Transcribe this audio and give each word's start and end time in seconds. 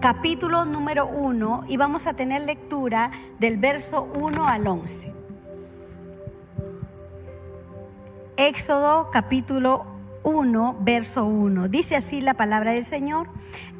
capítulo 0.00 0.64
número 0.64 1.06
1, 1.06 1.64
y 1.68 1.76
vamos 1.76 2.06
a 2.06 2.14
tener 2.14 2.42
lectura 2.42 3.10
del 3.38 3.56
verso 3.56 4.08
1 4.14 4.46
al 4.46 4.66
11. 4.66 5.12
Éxodo 8.36 9.10
capítulo 9.10 9.86
1, 10.22 10.78
verso 10.80 11.24
1. 11.24 11.68
Dice 11.68 11.96
así 11.96 12.20
la 12.20 12.34
palabra 12.34 12.72
del 12.72 12.84
Señor. 12.84 13.28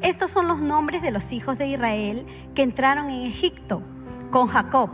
Estos 0.00 0.30
son 0.30 0.48
los 0.48 0.60
nombres 0.60 1.02
de 1.02 1.10
los 1.10 1.32
hijos 1.32 1.58
de 1.58 1.66
Israel 1.66 2.24
que 2.54 2.62
entraron 2.62 3.10
en 3.10 3.26
Egipto 3.26 3.82
con 4.30 4.46
Jacob. 4.46 4.90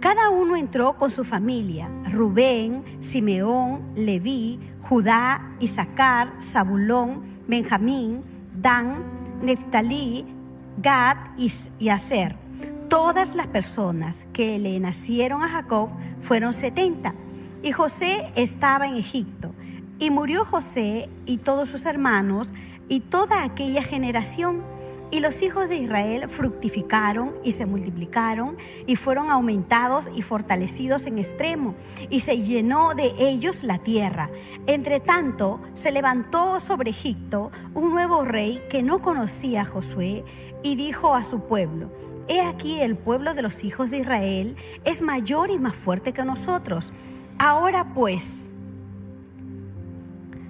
Cada 0.00 0.30
uno 0.30 0.56
entró 0.56 0.94
con 0.94 1.10
su 1.10 1.24
familia. 1.24 1.88
Rubén, 2.10 2.82
Simeón, 3.00 3.82
Leví, 3.94 4.58
Judá, 4.80 5.54
Isaacar, 5.60 6.32
Zabulón, 6.40 7.22
Benjamín, 7.46 8.24
Dan, 8.52 9.11
Neftalí, 9.42 10.24
Gad 10.78 11.16
y 11.36 11.88
Aser. 11.88 12.36
Todas 12.88 13.34
las 13.34 13.48
personas 13.48 14.26
que 14.32 14.58
le 14.58 14.78
nacieron 14.78 15.42
a 15.42 15.48
Jacob 15.48 15.88
fueron 16.20 16.52
setenta 16.52 17.14
y 17.62 17.72
José 17.72 18.30
estaba 18.36 18.86
en 18.86 18.96
Egipto. 18.96 19.52
Y 19.98 20.10
murió 20.10 20.44
José 20.44 21.08
y 21.26 21.38
todos 21.38 21.68
sus 21.68 21.86
hermanos 21.86 22.52
y 22.88 23.00
toda 23.00 23.44
aquella 23.44 23.82
generación. 23.82 24.62
Y 25.12 25.20
los 25.20 25.42
hijos 25.42 25.68
de 25.68 25.76
Israel 25.76 26.26
fructificaron 26.30 27.34
y 27.44 27.52
se 27.52 27.66
multiplicaron 27.66 28.56
y 28.86 28.96
fueron 28.96 29.30
aumentados 29.30 30.08
y 30.16 30.22
fortalecidos 30.22 31.04
en 31.04 31.18
extremo, 31.18 31.74
y 32.08 32.20
se 32.20 32.40
llenó 32.40 32.94
de 32.94 33.12
ellos 33.18 33.62
la 33.62 33.76
tierra. 33.76 34.30
Entre 34.66 35.00
tanto, 35.00 35.60
se 35.74 35.92
levantó 35.92 36.60
sobre 36.60 36.90
Egipto 36.90 37.52
un 37.74 37.90
nuevo 37.90 38.24
rey 38.24 38.62
que 38.70 38.82
no 38.82 39.02
conocía 39.02 39.60
a 39.60 39.66
Josué 39.66 40.24
y 40.62 40.76
dijo 40.76 41.14
a 41.14 41.24
su 41.24 41.46
pueblo, 41.46 41.90
He 42.28 42.40
aquí 42.40 42.80
el 42.80 42.96
pueblo 42.96 43.34
de 43.34 43.42
los 43.42 43.64
hijos 43.64 43.90
de 43.90 43.98
Israel 43.98 44.56
es 44.86 45.02
mayor 45.02 45.50
y 45.50 45.58
más 45.58 45.76
fuerte 45.76 46.14
que 46.14 46.24
nosotros. 46.24 46.94
Ahora 47.38 47.92
pues, 47.92 48.51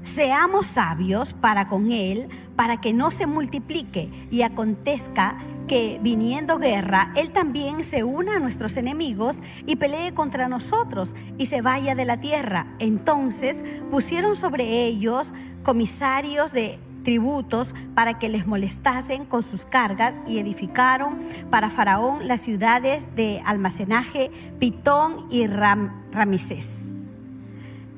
seamos 0.03 0.67
sabios 0.67 1.33
para 1.34 1.69
con 1.69 1.92
él, 1.92 2.28
para 2.56 2.81
que 2.81 2.92
no 2.92 3.11
se 3.11 3.27
multiplique 3.27 4.08
y 4.31 4.42
acontezca 4.42 5.36
que 5.69 5.98
viniendo 6.03 6.58
guerra, 6.58 7.12
él 7.17 7.31
también 7.31 7.83
se 7.84 8.05
una 8.05 8.36
a 8.36 8.39
nuestros 8.39 8.77
enemigos 8.77 9.42
y 9.67 9.77
pelee 9.77 10.12
contra 10.12 10.48
nosotros 10.48 11.14
y 11.39 11.47
se 11.47 11.62
vaya 11.62 11.95
de 11.95 12.05
la 12.05 12.20
tierra. 12.20 12.67
Entonces 12.78 13.64
pusieron 13.91 14.36
sobre 14.36 14.84
ellos 14.84 15.33
comisarios 15.62 16.53
de 16.53 16.78
tributos 17.05 17.75
para 17.95 18.19
que 18.19 18.28
les 18.28 18.47
molestasen 18.47 19.25
con 19.25 19.42
sus 19.42 19.64
cargas 19.64 20.20
y 20.27 20.39
edificaron 20.39 21.20
para 21.50 21.70
Faraón 21.70 22.28
las 22.28 22.41
ciudades 22.41 23.14
de 23.17 23.41
almacenaje 23.45 24.30
Pitón 24.58 25.27
y 25.30 25.46
Ram. 25.46 26.02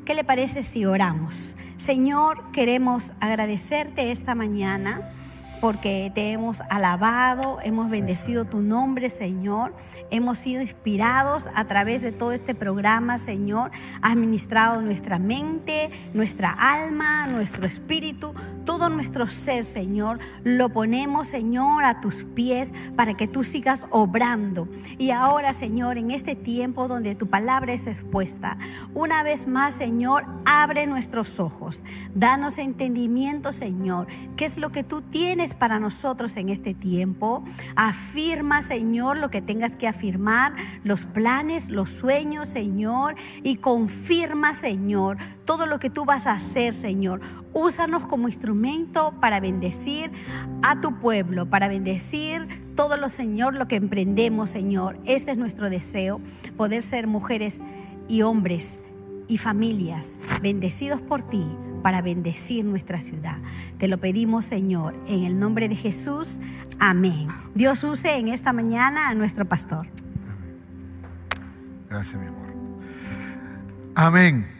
¿Qué 0.05 0.15
le 0.15 0.25
parece 0.25 0.63
si 0.63 0.85
oramos? 0.85 1.57
Señor, 1.77 2.53
queremos 2.53 3.15
agradecerte 3.21 4.13
esta 4.13 4.37
mañana 4.37 5.01
porque 5.61 6.13
te 6.15 6.31
hemos 6.31 6.61
alabado, 6.71 7.59
hemos 7.65 7.91
bendecido 7.91 8.45
tu 8.45 8.61
nombre, 8.61 9.09
Señor. 9.09 9.75
Hemos 10.11 10.39
sido 10.39 10.61
inspirados 10.61 11.49
a 11.55 11.65
través 11.65 12.03
de 12.03 12.13
todo 12.13 12.33
este 12.33 12.55
programa, 12.55 13.17
Señor. 13.17 13.71
Has 14.03 14.15
ministrado 14.15 14.83
nuestra 14.83 15.19
mente, 15.19 15.91
nuestra 16.13 16.51
alma, 16.51 17.27
nuestro 17.29 17.67
espíritu, 17.67 18.35
todo 18.65 18.89
nuestro 18.89 19.27
ser, 19.29 19.65
Señor. 19.65 20.19
Lo 20.43 20.69
ponemos, 20.71 21.29
Señor, 21.29 21.85
a 21.85 22.01
tus 22.01 22.25
pies 22.25 22.73
para 22.97 23.15
que 23.15 23.29
tú 23.29 23.45
sigas 23.45 23.87
obrando. 23.91 24.69
Y 24.99 25.11
ahora, 25.11 25.53
Señor, 25.53 25.99
en 25.99 26.11
este 26.11 26.35
tiempo 26.35 26.89
donde 26.89 27.15
tu 27.15 27.27
palabra 27.27 27.73
es 27.73 27.87
expuesta, 27.87 28.57
una 28.95 29.23
vez 29.23 29.47
más, 29.47 29.75
Señor, 29.75 30.27
abre 30.47 30.87
nuestros 30.87 31.39
ojos. 31.41 31.85
Danos 32.15 32.59
entendimiento, 32.59 33.53
Señor. 33.53 34.07
¿Qué 34.37 34.45
es 34.45 34.59
lo 34.59 34.71
que 34.71 34.85
tú 34.85 35.03
tienes? 35.03 35.45
para 35.59 35.79
nosotros 35.81 36.37
en 36.37 36.49
este 36.49 36.75
tiempo. 36.75 37.45
Afirma, 37.77 38.63
Señor, 38.63 39.19
lo 39.19 39.31
que 39.31 39.43
tengas 39.43 39.77
que 39.77 39.89
afirmar, 39.89 40.55
los 40.85 41.05
planes, 41.05 41.69
los 41.69 41.91
sueños, 41.91 42.49
Señor, 42.49 43.15
y 43.43 43.57
confirma, 43.57 44.55
Señor, 44.55 45.19
todo 45.45 45.67
lo 45.67 45.79
que 45.79 45.91
tú 45.91 46.05
vas 46.05 46.27
a 46.27 46.33
hacer, 46.33 46.75
Señor. 46.75 47.21
Úsanos 47.53 48.07
como 48.07 48.29
instrumento 48.29 49.15
para 49.21 49.41
bendecir 49.41 50.11
a 50.63 50.81
tu 50.81 50.99
pueblo, 50.99 51.49
para 51.49 51.69
bendecir 51.69 52.47
todo 52.75 52.97
lo, 52.97 53.11
Señor, 53.11 53.55
lo 53.55 53.69
que 53.69 53.77
emprendemos, 53.77 54.51
Señor. 54.51 54.99
Este 55.05 55.33
es 55.33 55.37
nuestro 55.37 55.71
deseo, 55.71 56.21
poder 56.57 56.83
ser 56.83 57.07
mujeres 57.07 57.63
y 58.09 58.23
hombres 58.23 58.83
y 59.29 59.39
familias 59.39 60.19
bendecidos 60.43 61.01
por 61.01 61.23
ti 61.23 61.45
para 61.83 62.01
bendecir 62.01 62.65
nuestra 62.65 63.01
ciudad. 63.01 63.37
Te 63.79 63.89
lo 63.89 63.99
pedimos, 63.99 64.47
Señor, 64.47 64.95
en 65.07 65.25
el 65.25 65.39
nombre 65.39 65.69
de 65.69 65.77
Jesús. 65.77 66.41
Amén. 66.81 67.29
Dios 67.55 67.85
use 67.85 68.17
en 68.17 68.29
esta 68.29 68.53
mañana 68.53 69.09
a 69.09 69.15
nuestro 69.15 69.45
pastor. 69.45 69.87
Gracias, 71.91 72.21
mi 72.21 72.27
amor. 72.27 72.55
Amén. 73.95 74.54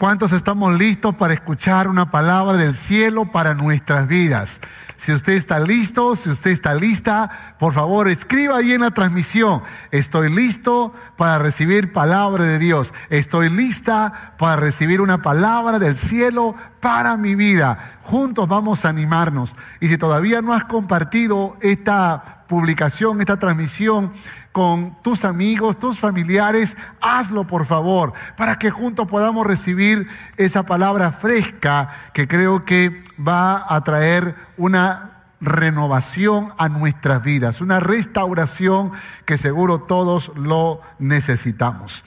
¿Cuántos 0.00 0.32
estamos 0.32 0.78
listos 0.78 1.14
para 1.14 1.34
escuchar 1.34 1.86
una 1.86 2.10
palabra 2.10 2.56
del 2.56 2.74
cielo 2.74 3.30
para 3.30 3.52
nuestras 3.52 4.08
vidas? 4.08 4.58
Si 4.96 5.12
usted 5.12 5.34
está 5.34 5.60
listo, 5.60 6.16
si 6.16 6.30
usted 6.30 6.52
está 6.52 6.72
lista, 6.72 7.56
por 7.58 7.74
favor 7.74 8.08
escriba 8.08 8.56
ahí 8.56 8.72
en 8.72 8.80
la 8.80 8.92
transmisión. 8.92 9.62
Estoy 9.90 10.30
listo 10.34 10.94
para 11.18 11.38
recibir 11.38 11.92
palabra 11.92 12.44
de 12.44 12.58
Dios. 12.58 12.92
Estoy 13.10 13.50
lista 13.50 14.34
para 14.38 14.56
recibir 14.56 15.02
una 15.02 15.20
palabra 15.20 15.78
del 15.78 15.98
cielo 15.98 16.54
para 16.80 17.18
mi 17.18 17.34
vida. 17.34 17.98
Juntos 18.00 18.48
vamos 18.48 18.86
a 18.86 18.88
animarnos. 18.88 19.54
Y 19.80 19.88
si 19.88 19.98
todavía 19.98 20.40
no 20.40 20.54
has 20.54 20.64
compartido 20.64 21.58
esta 21.60 22.46
publicación, 22.48 23.20
esta 23.20 23.38
transmisión, 23.38 24.12
con 24.52 24.96
tus 25.02 25.24
amigos, 25.24 25.78
tus 25.78 25.98
familiares, 25.98 26.76
hazlo 27.00 27.46
por 27.46 27.66
favor, 27.66 28.12
para 28.36 28.58
que 28.58 28.70
juntos 28.70 29.06
podamos 29.06 29.46
recibir 29.46 30.08
esa 30.36 30.64
palabra 30.64 31.12
fresca 31.12 31.88
que 32.12 32.26
creo 32.26 32.62
que 32.62 33.02
va 33.18 33.64
a 33.68 33.82
traer 33.84 34.34
una 34.56 35.10
renovación 35.40 36.52
a 36.58 36.68
nuestras 36.68 37.22
vidas, 37.22 37.60
una 37.60 37.80
restauración 37.80 38.92
que 39.24 39.38
seguro 39.38 39.80
todos 39.80 40.32
lo 40.36 40.80
necesitamos. 40.98 42.04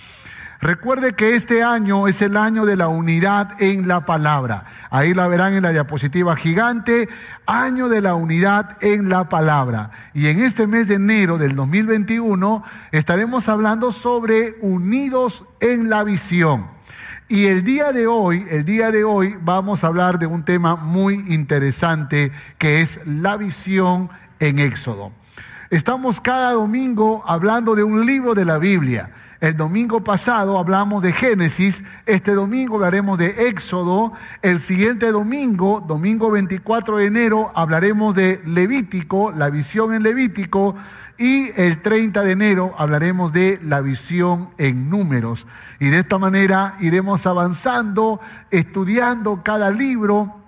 Recuerde 0.63 1.11
que 1.11 1.35
este 1.35 1.61
año 1.61 2.07
es 2.07 2.21
el 2.21 2.37
año 2.37 2.65
de 2.65 2.77
la 2.77 2.87
unidad 2.87 3.61
en 3.61 3.85
la 3.85 4.05
palabra. 4.05 4.63
Ahí 4.91 5.13
la 5.13 5.27
verán 5.27 5.53
en 5.53 5.63
la 5.63 5.73
diapositiva 5.73 6.37
gigante, 6.37 7.09
año 7.45 7.89
de 7.89 7.99
la 7.99 8.15
unidad 8.15 8.77
en 8.79 9.09
la 9.09 9.27
palabra. 9.27 9.91
Y 10.13 10.27
en 10.27 10.39
este 10.39 10.65
mes 10.65 10.87
de 10.87 10.95
enero 10.95 11.37
del 11.37 11.57
2021 11.57 12.63
estaremos 12.93 13.49
hablando 13.49 13.91
sobre 13.91 14.55
unidos 14.61 15.43
en 15.59 15.89
la 15.89 16.05
visión. 16.05 16.67
Y 17.27 17.47
el 17.47 17.65
día 17.65 17.91
de 17.91 18.07
hoy, 18.07 18.45
el 18.49 18.63
día 18.63 18.89
de 18.91 19.03
hoy 19.03 19.35
vamos 19.41 19.83
a 19.83 19.87
hablar 19.87 20.17
de 20.17 20.27
un 20.27 20.45
tema 20.45 20.77
muy 20.77 21.25
interesante 21.27 22.31
que 22.57 22.79
es 22.79 23.01
la 23.05 23.35
visión 23.35 24.09
en 24.39 24.59
Éxodo. 24.59 25.11
Estamos 25.71 26.21
cada 26.21 26.51
domingo 26.53 27.21
hablando 27.27 27.75
de 27.75 27.83
un 27.83 28.05
libro 28.05 28.33
de 28.33 28.45
la 28.45 28.59
Biblia. 28.59 29.11
El 29.43 29.57
domingo 29.57 30.05
pasado 30.05 30.57
hablamos 30.57 31.03
de 31.03 31.11
Génesis, 31.11 31.83
este 32.05 32.33
domingo 32.33 32.75
hablaremos 32.75 33.17
de 33.17 33.49
Éxodo, 33.49 34.13
el 34.41 34.61
siguiente 34.61 35.11
domingo, 35.11 35.83
domingo 35.85 36.31
24 36.31 36.95
de 36.95 37.07
enero, 37.07 37.51
hablaremos 37.53 38.15
de 38.15 38.41
Levítico, 38.45 39.33
la 39.33 39.49
visión 39.49 39.93
en 39.93 40.01
Levítico, 40.01 40.75
y 41.17 41.51
el 41.59 41.81
30 41.81 42.21
de 42.21 42.31
enero 42.31 42.73
hablaremos 42.77 43.33
de 43.33 43.59
la 43.61 43.81
visión 43.81 44.51
en 44.57 44.89
números. 44.89 45.45
Y 45.77 45.89
de 45.89 45.99
esta 45.99 46.17
manera 46.17 46.77
iremos 46.79 47.25
avanzando, 47.25 48.21
estudiando 48.49 49.43
cada 49.43 49.71
libro 49.71 50.42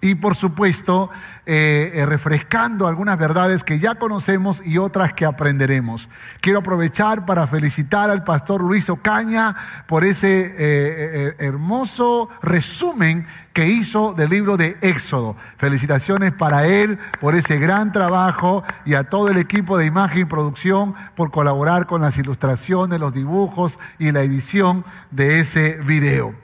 y 0.00 0.14
por 0.14 0.34
supuesto 0.34 1.10
eh, 1.46 1.92
eh, 1.94 2.06
refrescando 2.06 2.86
algunas 2.86 3.18
verdades 3.18 3.64
que 3.64 3.78
ya 3.78 3.94
conocemos 3.94 4.62
y 4.64 4.78
otras 4.78 5.12
que 5.12 5.24
aprenderemos. 5.24 6.08
Quiero 6.40 6.60
aprovechar 6.60 7.24
para 7.24 7.46
felicitar 7.46 8.10
al 8.10 8.24
pastor 8.24 8.62
Luis 8.62 8.88
Ocaña 8.90 9.54
por 9.86 10.04
ese 10.04 10.54
eh, 10.56 11.36
hermoso 11.38 12.28
resumen 12.42 13.26
que 13.52 13.68
hizo 13.68 14.12
del 14.12 14.28
libro 14.28 14.58
de 14.58 14.76
Éxodo. 14.82 15.34
Felicitaciones 15.56 16.32
para 16.32 16.66
él 16.66 16.98
por 17.20 17.34
ese 17.34 17.58
gran 17.58 17.90
trabajo 17.90 18.64
y 18.84 18.94
a 18.94 19.04
todo 19.04 19.28
el 19.28 19.38
equipo 19.38 19.78
de 19.78 19.86
imagen 19.86 20.22
y 20.22 20.24
producción 20.26 20.94
por 21.14 21.30
colaborar 21.30 21.86
con 21.86 22.02
las 22.02 22.18
ilustraciones, 22.18 23.00
los 23.00 23.14
dibujos 23.14 23.78
y 23.98 24.12
la 24.12 24.20
edición 24.20 24.84
de 25.10 25.38
ese 25.38 25.78
video. 25.86 26.34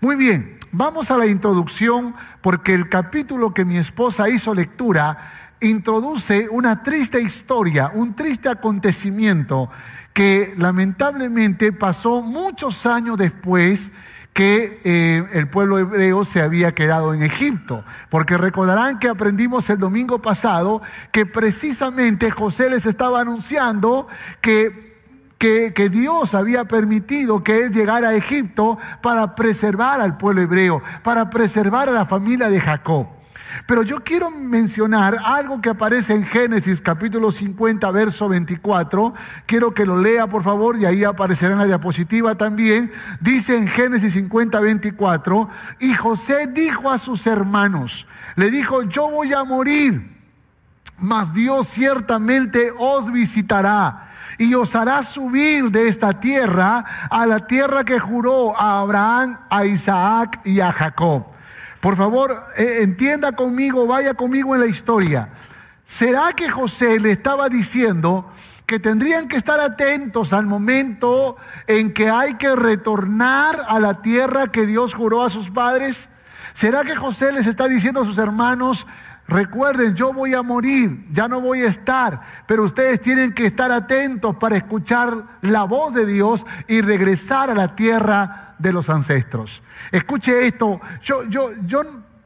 Muy 0.00 0.14
bien, 0.14 0.59
Vamos 0.72 1.10
a 1.10 1.18
la 1.18 1.26
introducción 1.26 2.14
porque 2.40 2.74
el 2.74 2.88
capítulo 2.88 3.52
que 3.52 3.64
mi 3.64 3.76
esposa 3.76 4.28
hizo 4.28 4.54
lectura 4.54 5.18
introduce 5.60 6.48
una 6.48 6.84
triste 6.84 7.20
historia, 7.20 7.90
un 7.92 8.14
triste 8.14 8.48
acontecimiento 8.48 9.68
que 10.12 10.54
lamentablemente 10.56 11.72
pasó 11.72 12.22
muchos 12.22 12.86
años 12.86 13.18
después 13.18 13.90
que 14.32 14.80
eh, 14.84 15.24
el 15.32 15.48
pueblo 15.48 15.76
hebreo 15.76 16.24
se 16.24 16.40
había 16.40 16.72
quedado 16.72 17.14
en 17.14 17.24
Egipto. 17.24 17.84
Porque 18.08 18.38
recordarán 18.38 19.00
que 19.00 19.08
aprendimos 19.08 19.68
el 19.70 19.78
domingo 19.78 20.22
pasado 20.22 20.82
que 21.10 21.26
precisamente 21.26 22.30
José 22.30 22.70
les 22.70 22.86
estaba 22.86 23.20
anunciando 23.20 24.06
que 24.40 24.89
que, 25.40 25.88
Dios 25.88 26.34
había 26.34 26.66
permitido 26.66 27.42
que 27.42 27.60
él 27.60 27.72
llegara 27.72 28.10
a 28.10 28.14
Egipto 28.14 28.78
para 29.00 29.34
preservar 29.34 29.98
al 29.98 30.18
pueblo 30.18 30.42
hebreo, 30.42 30.82
para 31.02 31.30
preservar 31.30 31.88
a 31.88 31.92
la 31.92 32.04
familia 32.04 32.50
de 32.50 32.60
Jacob. 32.60 33.06
Pero 33.66 33.82
yo 33.82 34.04
quiero 34.04 34.30
mencionar 34.30 35.16
algo 35.24 35.62
que 35.62 35.70
aparece 35.70 36.14
en 36.14 36.24
Génesis 36.24 36.82
capítulo 36.82 37.32
50, 37.32 37.90
verso 37.90 38.28
24. 38.28 39.14
Quiero 39.46 39.72
que 39.72 39.86
lo 39.86 39.98
lea, 39.98 40.26
por 40.26 40.42
favor, 40.42 40.76
y 40.76 40.84
ahí 40.84 41.04
aparecerá 41.04 41.52
en 41.52 41.58
la 41.58 41.66
diapositiva 41.66 42.34
también. 42.34 42.92
Dice 43.20 43.56
en 43.56 43.66
Génesis 43.66 44.12
50, 44.12 44.60
24, 44.60 45.48
y 45.80 45.94
José 45.94 46.48
dijo 46.48 46.90
a 46.90 46.98
sus 46.98 47.26
hermanos, 47.26 48.06
le 48.36 48.50
dijo, 48.50 48.82
yo 48.82 49.10
voy 49.10 49.32
a 49.32 49.42
morir, 49.42 50.18
mas 50.98 51.32
Dios 51.32 51.66
ciertamente 51.66 52.74
os 52.76 53.10
visitará 53.10 54.09
y 54.40 54.54
os 54.54 54.74
hará 54.74 55.02
subir 55.02 55.70
de 55.70 55.86
esta 55.86 56.18
tierra 56.18 56.82
a 57.10 57.26
la 57.26 57.46
tierra 57.46 57.84
que 57.84 58.00
juró 58.00 58.58
a 58.58 58.80
Abraham, 58.80 59.38
a 59.50 59.66
Isaac 59.66 60.40
y 60.44 60.60
a 60.60 60.72
Jacob. 60.72 61.26
Por 61.78 61.94
favor, 61.94 62.46
eh, 62.56 62.78
entienda 62.80 63.32
conmigo, 63.32 63.86
vaya 63.86 64.14
conmigo 64.14 64.54
en 64.54 64.62
la 64.62 64.66
historia. 64.66 65.28
¿Será 65.84 66.32
que 66.32 66.48
José 66.48 66.98
le 67.00 67.10
estaba 67.10 67.50
diciendo 67.50 68.30
que 68.64 68.78
tendrían 68.78 69.28
que 69.28 69.36
estar 69.36 69.60
atentos 69.60 70.32
al 70.32 70.46
momento 70.46 71.36
en 71.66 71.92
que 71.92 72.08
hay 72.08 72.36
que 72.36 72.56
retornar 72.56 73.66
a 73.68 73.78
la 73.78 74.00
tierra 74.00 74.50
que 74.50 74.64
Dios 74.64 74.94
juró 74.94 75.22
a 75.22 75.28
sus 75.28 75.50
padres? 75.50 76.08
¿Será 76.54 76.82
que 76.84 76.96
José 76.96 77.30
les 77.32 77.46
está 77.46 77.68
diciendo 77.68 78.00
a 78.00 78.06
sus 78.06 78.16
hermanos, 78.16 78.86
Recuerden, 79.30 79.94
yo 79.94 80.12
voy 80.12 80.34
a 80.34 80.42
morir, 80.42 81.06
ya 81.12 81.28
no 81.28 81.40
voy 81.40 81.60
a 81.60 81.68
estar, 81.68 82.20
pero 82.46 82.64
ustedes 82.64 83.00
tienen 83.00 83.32
que 83.32 83.46
estar 83.46 83.70
atentos 83.70 84.34
para 84.34 84.56
escuchar 84.56 85.38
la 85.42 85.62
voz 85.62 85.94
de 85.94 86.04
Dios 86.04 86.44
y 86.66 86.80
regresar 86.80 87.48
a 87.48 87.54
la 87.54 87.76
tierra 87.76 88.56
de 88.58 88.72
los 88.72 88.90
ancestros. 88.90 89.62
Escuche 89.92 90.48
esto, 90.48 90.80
yo, 91.00 91.22
yo, 91.28 91.52
yo 91.64 91.82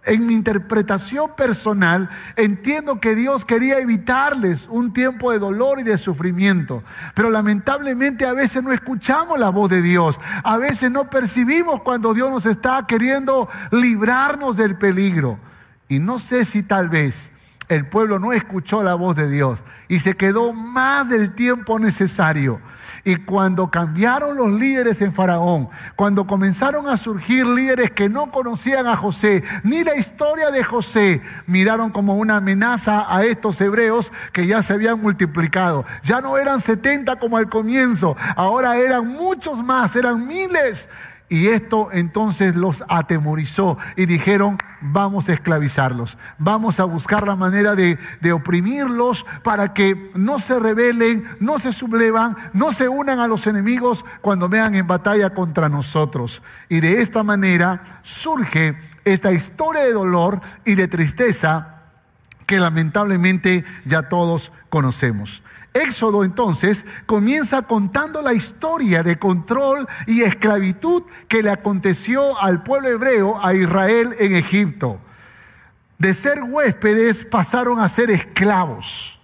en 0.07 0.27
mi 0.27 0.33
interpretación 0.33 1.37
personal 1.37 2.09
entiendo 2.37 2.99
que 3.01 3.15
Dios 3.15 3.45
quería 3.45 3.81
evitarles 3.81 4.67
un 4.71 4.95
tiempo 4.95 5.31
de 5.31 5.39
dolor 5.39 5.81
y 5.81 5.83
de 5.83 5.99
sufrimiento, 5.99 6.83
pero 7.15 7.29
lamentablemente 7.29 8.25
a 8.25 8.33
veces 8.33 8.63
no 8.63 8.73
escuchamos 8.73 9.39
la 9.39 9.51
voz 9.51 9.69
de 9.69 9.83
Dios, 9.83 10.17
a 10.43 10.57
veces 10.57 10.91
no 10.91 11.11
percibimos 11.11 11.83
cuando 11.83 12.15
Dios 12.15 12.31
nos 12.31 12.47
está 12.47 12.87
queriendo 12.87 13.51
librarnos 13.73 14.57
del 14.57 14.79
peligro. 14.79 15.39
Y 15.89 15.99
no 15.99 16.19
sé 16.19 16.45
si 16.45 16.63
tal 16.63 16.89
vez 16.89 17.31
el 17.69 17.87
pueblo 17.87 18.19
no 18.19 18.33
escuchó 18.33 18.83
la 18.83 18.95
voz 18.95 19.17
de 19.17 19.29
Dios 19.29 19.61
y 19.89 20.01
se 20.01 20.17
quedó 20.17 20.53
más 20.53 21.09
del 21.09 21.35
tiempo 21.35 21.79
necesario. 21.79 22.61
Y 23.07 23.17
cuando 23.17 23.71
cambiaron 23.71 24.37
los 24.37 24.51
líderes 24.51 25.03
en 25.03 25.13
Faraón, 25.13 25.69
cuando 25.95 26.27
comenzaron 26.27 26.89
a 26.89 26.97
surgir 26.97 27.47
líderes 27.47 27.91
que 27.91 28.09
no 28.09 28.31
conocían 28.31 28.87
a 28.87 28.97
José, 28.97 29.45
ni 29.63 29.85
la 29.85 29.95
historia 29.95 30.51
de 30.51 30.65
José, 30.65 31.21
miraron 31.47 31.91
como 31.91 32.17
una 32.17 32.37
amenaza 32.37 33.05
a 33.15 33.25
estos 33.25 33.61
hebreos 33.61 34.11
que 34.33 34.47
ya 34.47 34.63
se 34.63 34.73
habían 34.73 35.01
multiplicado. 35.03 35.85
Ya 36.03 36.23
no 36.23 36.39
eran 36.39 36.61
70 36.61 37.17
como 37.17 37.37
al 37.37 37.51
comienzo, 37.51 38.17
ahora 38.37 38.79
eran 38.79 39.07
muchos 39.07 39.63
más, 39.63 39.97
eran 39.97 40.27
miles. 40.27 40.89
Y 41.35 41.49
esto 41.49 41.89
entonces 41.91 42.55
los 42.55 42.85
atemorizó 42.89 43.77
y 43.97 44.07
dijeron, 44.07 44.57
vamos 44.81 45.29
a 45.29 45.33
esclavizarlos, 45.33 46.17
vamos 46.39 46.79
a 46.79 46.85
buscar 46.85 47.27
la 47.27 47.35
manera 47.35 47.75
de, 47.75 47.99
oprimirlos 48.33 49.27
para 49.43 49.75
que 49.75 50.13
no 50.15 50.39
se 50.39 50.61
rebelen, 50.61 51.27
no 51.41 51.59
se 51.59 51.73
sublevan, 51.73 52.37
no 52.53 52.71
se 52.71 52.89
unan 52.89 53.19
a 53.19 53.27
los 53.27 53.49
enemigos 53.49 54.05
cuando 54.21 54.49
vean 54.49 54.77
en 54.77 54.87
batalla 54.87 55.31
contra 55.31 55.69
nosotros. 55.69 56.41
Y 56.69 56.79
de 56.79 57.03
esta 57.03 57.25
manera 57.25 57.83
surge 58.03 58.79
esta 59.05 59.33
historia 59.33 59.83
de 59.83 59.93
dolor 59.93 60.41
y 60.65 60.77
de 60.77 60.87
tristeza 60.87 61.83
que 62.47 62.61
lamentablemente 62.61 63.65
ya 63.87 64.09
todos 64.09 64.53
conocemos. 64.69 65.43
Éxodo 65.75 66.23
entonces 66.23 66.87
comienza 67.05 67.63
contando 67.63 68.23
la 68.23 68.33
historia 68.33 69.03
de 69.03 69.19
control 69.19 69.89
y 70.07 70.23
esclavitud 70.23 71.03
que 71.27 71.43
le 71.43 71.51
aconteció 71.51 72.41
al 72.41 72.63
pueblo 72.63 72.89
hebreo, 72.89 73.45
a 73.45 73.55
Israel 73.55 74.15
en 74.21 74.37
Egipto. 74.37 75.01
De 75.99 76.15
ser 76.15 76.45
huéspedes 76.45 77.25
pasaron 77.25 77.81
a 77.81 77.89
ser 77.89 78.13
esclavos. 78.13 79.19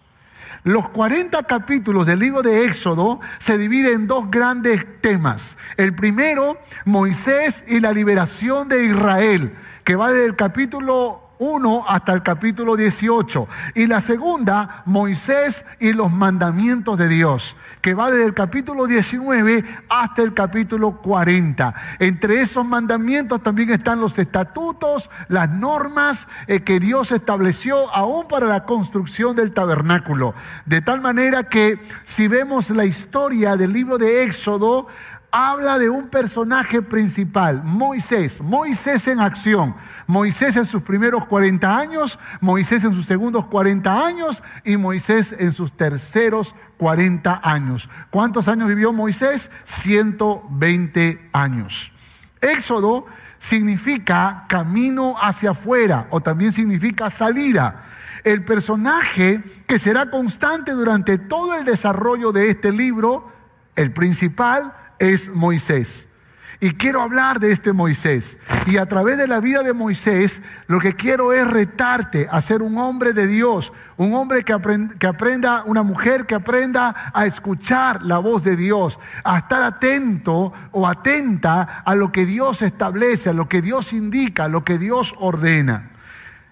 Los 0.64 0.88
40 0.90 1.42
capítulos 1.44 2.04
del 2.04 2.18
libro 2.18 2.42
de 2.42 2.66
Éxodo 2.66 3.20
se 3.38 3.56
dividen 3.56 3.94
en 3.94 4.06
dos 4.08 4.28
grandes 4.30 4.84
temas. 5.00 5.56
El 5.76 5.94
primero, 5.94 6.58
Moisés 6.84 7.64
y 7.68 7.80
la 7.80 7.92
liberación 7.92 8.68
de 8.68 8.84
Israel, 8.84 9.56
que 9.84 9.94
va 9.94 10.12
desde 10.12 10.26
el 10.26 10.36
capítulo 10.36 11.29
1 11.40 11.86
hasta 11.88 12.12
el 12.12 12.22
capítulo 12.22 12.76
18. 12.76 13.48
Y 13.74 13.86
la 13.86 14.00
segunda, 14.00 14.82
Moisés 14.84 15.64
y 15.80 15.94
los 15.94 16.12
mandamientos 16.12 16.98
de 16.98 17.08
Dios, 17.08 17.56
que 17.80 17.94
va 17.94 18.10
desde 18.10 18.26
el 18.26 18.34
capítulo 18.34 18.86
19 18.86 19.64
hasta 19.88 20.22
el 20.22 20.34
capítulo 20.34 20.98
40. 20.98 21.74
Entre 21.98 22.42
esos 22.42 22.64
mandamientos 22.64 23.42
también 23.42 23.70
están 23.70 24.00
los 24.00 24.18
estatutos, 24.18 25.10
las 25.28 25.50
normas 25.50 26.28
eh, 26.46 26.60
que 26.60 26.78
Dios 26.78 27.10
estableció 27.10 27.90
aún 27.94 28.28
para 28.28 28.46
la 28.46 28.64
construcción 28.64 29.34
del 29.34 29.52
tabernáculo. 29.52 30.34
De 30.66 30.82
tal 30.82 31.00
manera 31.00 31.44
que 31.44 31.80
si 32.04 32.28
vemos 32.28 32.68
la 32.68 32.84
historia 32.84 33.56
del 33.56 33.72
libro 33.72 33.96
de 33.96 34.24
Éxodo, 34.24 34.88
habla 35.32 35.78
de 35.78 35.88
un 35.88 36.08
personaje 36.08 36.82
principal, 36.82 37.62
Moisés, 37.64 38.40
Moisés 38.40 39.06
en 39.08 39.20
acción, 39.20 39.74
Moisés 40.06 40.56
en 40.56 40.66
sus 40.66 40.82
primeros 40.82 41.26
40 41.26 41.78
años, 41.78 42.18
Moisés 42.40 42.84
en 42.84 42.94
sus 42.94 43.06
segundos 43.06 43.46
40 43.46 44.06
años 44.06 44.42
y 44.64 44.76
Moisés 44.76 45.34
en 45.38 45.52
sus 45.52 45.72
terceros 45.72 46.54
40 46.78 47.40
años. 47.42 47.88
¿Cuántos 48.10 48.48
años 48.48 48.68
vivió 48.68 48.92
Moisés? 48.92 49.50
120 49.64 51.30
años. 51.32 51.92
Éxodo 52.40 53.06
significa 53.38 54.46
camino 54.48 55.14
hacia 55.20 55.50
afuera 55.50 56.06
o 56.10 56.20
también 56.20 56.52
significa 56.52 57.08
salida. 57.10 57.84
El 58.24 58.44
personaje 58.44 59.42
que 59.66 59.78
será 59.78 60.10
constante 60.10 60.72
durante 60.72 61.16
todo 61.16 61.54
el 61.54 61.64
desarrollo 61.64 62.32
de 62.32 62.50
este 62.50 62.70
libro, 62.70 63.32
el 63.76 63.92
principal, 63.92 64.74
es 65.00 65.28
Moisés. 65.28 66.06
Y 66.62 66.72
quiero 66.72 67.00
hablar 67.00 67.40
de 67.40 67.52
este 67.52 67.72
Moisés. 67.72 68.36
Y 68.66 68.76
a 68.76 68.84
través 68.84 69.16
de 69.16 69.26
la 69.26 69.40
vida 69.40 69.62
de 69.62 69.72
Moisés, 69.72 70.42
lo 70.66 70.78
que 70.78 70.94
quiero 70.94 71.32
es 71.32 71.46
retarte 71.46 72.28
a 72.30 72.42
ser 72.42 72.60
un 72.60 72.76
hombre 72.76 73.14
de 73.14 73.26
Dios, 73.26 73.72
un 73.96 74.12
hombre 74.12 74.44
que, 74.44 74.54
que, 74.98 75.06
aprenda, 75.06 75.64
una 75.64 75.82
mujer 75.82 76.26
que 76.26 76.34
aprenda 76.34 76.94
a 77.14 77.24
escuchar 77.24 78.02
la 78.02 78.18
voz 78.18 78.44
de 78.44 78.56
Dios, 78.56 78.98
a 79.24 79.38
estar 79.38 79.62
atento 79.62 80.52
o 80.72 80.86
atenta 80.86 81.82
a 81.82 81.94
lo 81.94 82.12
que 82.12 82.26
Dios 82.26 82.60
establece, 82.60 83.30
a 83.30 83.34
lo 83.34 83.48
que 83.48 83.62
Dios 83.62 83.94
indica, 83.94 84.44
a 84.44 84.48
lo 84.48 84.62
que 84.62 84.76
Dios 84.76 85.14
ordena. 85.18 85.92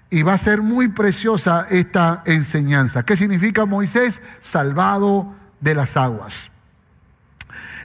Y 0.08 0.22
va 0.22 0.32
a 0.32 0.38
ser 0.38 0.62
muy 0.62 0.88
preciosa 0.88 1.66
esta 1.68 2.22
enseñanza. 2.24 3.02
¿Qué 3.02 3.14
significa 3.14 3.66
Moisés? 3.66 4.22
Salvado 4.40 5.34
de 5.60 5.74
las 5.74 5.98
aguas. 5.98 6.50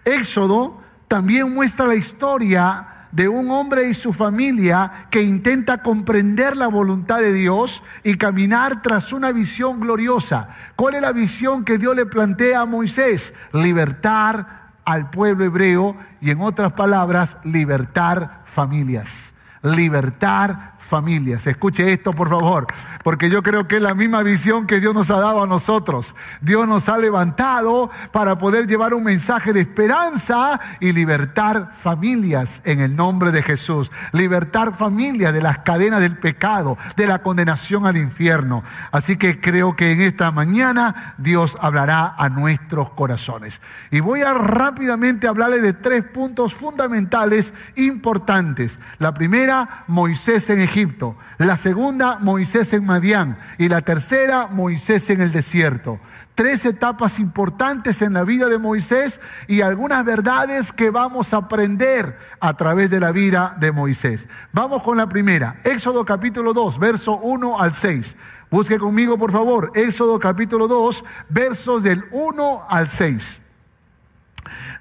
Éxodo 0.06 0.82
también 1.08 1.54
muestra 1.54 1.88
la 1.88 1.96
historia 1.96 2.88
de 3.14 3.28
un 3.28 3.52
hombre 3.52 3.88
y 3.88 3.94
su 3.94 4.12
familia 4.12 5.08
que 5.12 5.22
intenta 5.22 5.84
comprender 5.84 6.58
la 6.58 6.68
voluntad 6.68 7.20
de 7.20 7.32
Dios 7.32 7.84
y 8.04 8.16
caminar 8.16 8.82
tras 8.82 9.14
una 9.14 9.32
visión 9.32 9.80
gloriosa. 9.80 10.50
¿Cuál 10.76 10.96
es 10.96 11.02
la 11.04 11.12
visión 11.12 11.64
que 11.64 11.78
Dios 11.78 11.96
le 11.96 12.08
plantea 12.08 12.62
a 12.62 12.66
Moisés? 12.66 13.36
Libertar 13.54 14.72
al 14.84 15.12
pueblo 15.12 15.46
hebreo 15.46 15.96
y 16.22 16.32
en 16.32 16.42
otras 16.42 16.74
palabras, 16.74 17.38
libertar 17.44 18.42
familias. 18.46 19.36
Libertar 19.62 20.73
familias. 20.84 21.48
Escuche 21.48 21.92
esto, 21.92 22.12
por 22.12 22.30
favor, 22.30 22.68
porque 23.04 23.30
yo 23.30 23.42
creo 23.42 23.68
que 23.68 23.78
es 23.78 23.82
la 23.82 23.96
misma 23.96 24.22
visión 24.22 24.68
que 24.68 24.80
Dios 24.80 24.94
nos 24.94 25.10
ha 25.10 25.20
dado 25.20 25.42
a 25.42 25.48
nosotros. 25.48 26.16
Dios 26.42 26.68
nos 26.68 26.90
ha 26.90 26.98
levantado 26.98 27.90
para 28.12 28.38
poder 28.38 28.68
llevar 28.68 28.94
un 28.94 29.04
mensaje 29.04 29.54
de 29.54 29.62
esperanza 29.62 30.60
y 30.80 30.92
libertar 30.92 31.72
familias 31.74 32.62
en 32.66 32.82
el 32.82 32.96
nombre 32.96 33.32
de 33.32 33.42
Jesús. 33.42 33.92
Libertar 34.12 34.76
familias 34.76 35.34
de 35.34 35.42
las 35.42 35.60
cadenas 35.60 36.02
del 36.02 36.18
pecado, 36.18 36.78
de 36.96 37.08
la 37.08 37.24
condenación 37.24 37.86
al 37.86 37.98
infierno. 37.98 38.64
Así 38.92 39.18
que 39.18 39.40
creo 39.40 39.76
que 39.76 39.92
en 39.92 40.02
esta 40.02 40.32
mañana 40.32 41.16
Dios 41.18 41.56
hablará 41.62 42.14
a 42.18 42.30
nuestros 42.30 42.92
corazones. 42.92 43.62
Y 43.90 44.02
voy 44.02 44.22
a 44.22 44.34
rápidamente 44.34 45.28
hablarle 45.28 45.62
de 45.62 45.74
tres 45.74 46.04
puntos 46.06 46.54
fundamentales 46.54 47.54
importantes. 47.76 48.80
La 49.00 49.14
primera, 49.14 49.86
Moisés 49.88 50.50
en 50.50 50.60
Egipto. 50.60 50.73
Egipto, 50.74 51.16
la 51.38 51.56
segunda 51.56 52.18
Moisés 52.18 52.74
en 52.74 52.84
Madián 52.84 53.38
y 53.60 53.70
la 53.70 53.82
tercera 53.82 54.48
Moisés 54.48 55.08
en 55.12 55.22
el 55.22 55.32
desierto. 55.32 56.00
Tres 56.34 56.66
etapas 56.66 57.20
importantes 57.20 58.02
en 58.02 58.14
la 58.14 58.24
vida 58.24 58.50
de 58.50 58.58
Moisés 58.58 59.22
y 59.48 59.62
algunas 59.62 60.04
verdades 60.04 60.74
que 60.74 60.90
vamos 60.90 61.32
a 61.32 61.38
aprender 61.38 62.18
a 62.40 62.58
través 62.58 62.90
de 62.90 63.00
la 63.00 63.12
vida 63.12 63.56
de 63.60 63.72
Moisés. 63.72 64.28
Vamos 64.52 64.82
con 64.82 64.98
la 64.98 65.08
primera, 65.08 65.62
Éxodo 65.64 66.06
capítulo 66.06 66.54
2, 66.54 66.80
verso 66.80 67.18
1 67.18 67.60
al 67.62 67.76
6. 67.76 68.16
Busque 68.50 68.80
conmigo, 68.80 69.16
por 69.20 69.32
favor, 69.32 69.72
Éxodo 69.76 70.18
capítulo 70.18 70.68
2, 70.68 71.06
versos 71.30 71.84
del 71.84 72.04
1 72.10 72.66
al 72.68 72.90
6. 72.90 73.40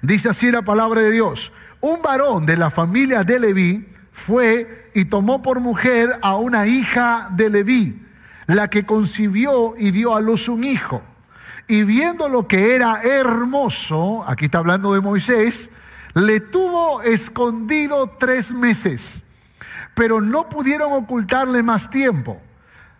Dice 0.01 0.29
así 0.29 0.51
la 0.51 0.63
palabra 0.63 1.01
de 1.01 1.11
Dios. 1.11 1.53
Un 1.81 2.01
varón 2.01 2.47
de 2.47 2.57
la 2.57 2.71
familia 2.71 3.23
de 3.23 3.39
Leví 3.39 3.92
fue 4.13 4.91
y 4.93 5.05
tomó 5.05 5.41
por 5.41 5.59
mujer 5.59 6.19
a 6.21 6.37
una 6.37 6.67
hija 6.67 7.27
de 7.31 7.49
Leví, 7.49 8.01
la 8.45 8.69
que 8.69 8.85
concibió 8.85 9.73
y 9.77 9.91
dio 9.91 10.15
a 10.15 10.21
luz 10.21 10.47
un 10.47 10.63
hijo. 10.63 11.01
Y 11.67 11.83
viendo 11.83 12.29
lo 12.29 12.47
que 12.47 12.75
era 12.75 13.01
hermoso, 13.01 14.23
aquí 14.27 14.45
está 14.45 14.59
hablando 14.59 14.93
de 14.93 15.01
Moisés, 15.01 15.71
le 16.13 16.39
tuvo 16.39 17.01
escondido 17.01 18.15
tres 18.19 18.51
meses, 18.51 19.23
pero 19.95 20.21
no 20.21 20.47
pudieron 20.47 20.93
ocultarle 20.93 21.63
más 21.63 21.89
tiempo. 21.89 22.39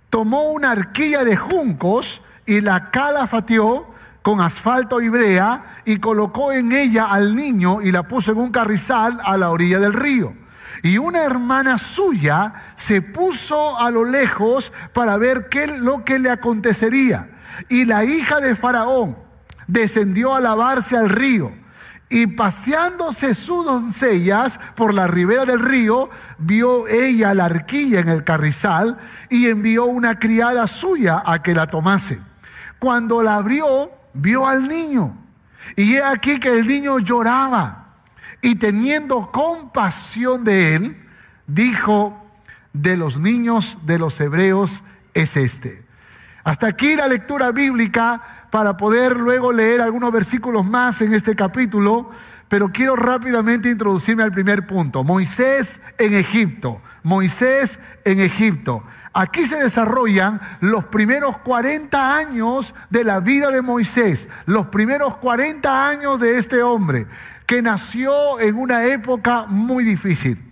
Tomó 0.09 0.51
una 0.51 0.71
arquilla 0.71 1.23
de 1.23 1.37
juncos 1.37 2.21
y 2.45 2.61
la 2.61 2.89
calafateó 2.89 3.87
con 4.23 4.41
asfalto 4.41 5.01
y 5.01 5.09
brea 5.09 5.81
y 5.85 5.97
colocó 5.97 6.51
en 6.51 6.71
ella 6.71 7.05
al 7.05 7.35
niño 7.35 7.81
y 7.81 7.91
la 7.91 8.07
puso 8.07 8.31
en 8.31 8.37
un 8.37 8.51
carrizal 8.51 9.19
a 9.23 9.37
la 9.37 9.51
orilla 9.51 9.79
del 9.79 9.93
río. 9.93 10.42
Y 10.83 10.97
una 10.97 11.23
hermana 11.23 11.77
suya 11.77 12.53
se 12.75 13.01
puso 13.01 13.79
a 13.79 13.89
lo 13.89 14.03
lejos 14.03 14.73
para 14.91 15.15
ver 15.15 15.47
qué 15.47 15.65
lo 15.65 16.03
que 16.03 16.19
le 16.19 16.29
acontecería. 16.29 17.29
Y 17.69 17.85
la 17.85 18.03
hija 18.03 18.41
de 18.41 18.53
Faraón 18.53 19.17
descendió 19.65 20.35
a 20.35 20.41
lavarse 20.41 20.97
al 20.97 21.09
río. 21.09 21.55
Y 22.09 22.27
paseándose 22.27 23.33
sus 23.33 23.65
doncellas 23.65 24.59
por 24.75 24.93
la 24.93 25.07
ribera 25.07 25.45
del 25.45 25.61
río, 25.61 26.09
vio 26.37 26.85
ella 26.89 27.33
la 27.33 27.45
arquilla 27.45 28.01
en 28.01 28.09
el 28.09 28.25
carrizal 28.25 28.99
y 29.29 29.47
envió 29.47 29.85
una 29.85 30.19
criada 30.19 30.67
suya 30.67 31.23
a 31.25 31.41
que 31.41 31.55
la 31.55 31.67
tomase. 31.67 32.19
Cuando 32.77 33.23
la 33.23 33.35
abrió, 33.35 33.89
vio 34.13 34.45
al 34.45 34.67
niño. 34.67 35.17
Y 35.77 35.95
he 35.95 36.03
aquí 36.03 36.41
que 36.41 36.59
el 36.59 36.67
niño 36.67 36.99
lloraba 36.99 37.82
y 38.43 38.55
teniendo 38.55 39.31
compasión 39.31 40.43
de 40.43 40.75
él, 40.75 40.97
dijo, 41.47 42.21
de 42.73 42.97
los 42.97 43.17
niños 43.17 43.77
de 43.85 43.97
los 43.97 44.19
hebreos 44.19 44.83
es 45.13 45.37
este. 45.37 45.85
Hasta 46.43 46.67
aquí 46.67 46.97
la 46.97 47.07
lectura 47.07 47.51
bíblica 47.51 48.47
para 48.51 48.75
poder 48.75 49.15
luego 49.17 49.53
leer 49.53 49.79
algunos 49.79 50.11
versículos 50.11 50.65
más 50.65 50.99
en 50.99 51.13
este 51.13 51.37
capítulo, 51.37 52.11
pero 52.49 52.69
quiero 52.73 52.97
rápidamente 52.97 53.69
introducirme 53.69 54.23
al 54.23 54.33
primer 54.33 54.67
punto. 54.67 55.05
Moisés 55.05 55.79
en 55.97 56.13
Egipto. 56.13 56.81
Moisés 57.01 57.79
en 58.03 58.19
Egipto. 58.19 58.83
Aquí 59.13 59.45
se 59.45 59.55
desarrollan 59.63 60.41
los 60.59 60.85
primeros 60.85 61.37
40 61.37 62.17
años 62.17 62.75
de 62.89 63.03
la 63.05 63.19
vida 63.21 63.51
de 63.51 63.61
Moisés, 63.61 64.27
los 64.47 64.67
primeros 64.67 65.17
40 65.17 65.87
años 65.87 66.19
de 66.19 66.37
este 66.39 66.61
hombre 66.61 67.07
que 67.53 67.61
nació 67.61 68.39
en 68.39 68.55
una 68.55 68.85
época 68.85 69.45
muy 69.45 69.83
difícil, 69.83 70.43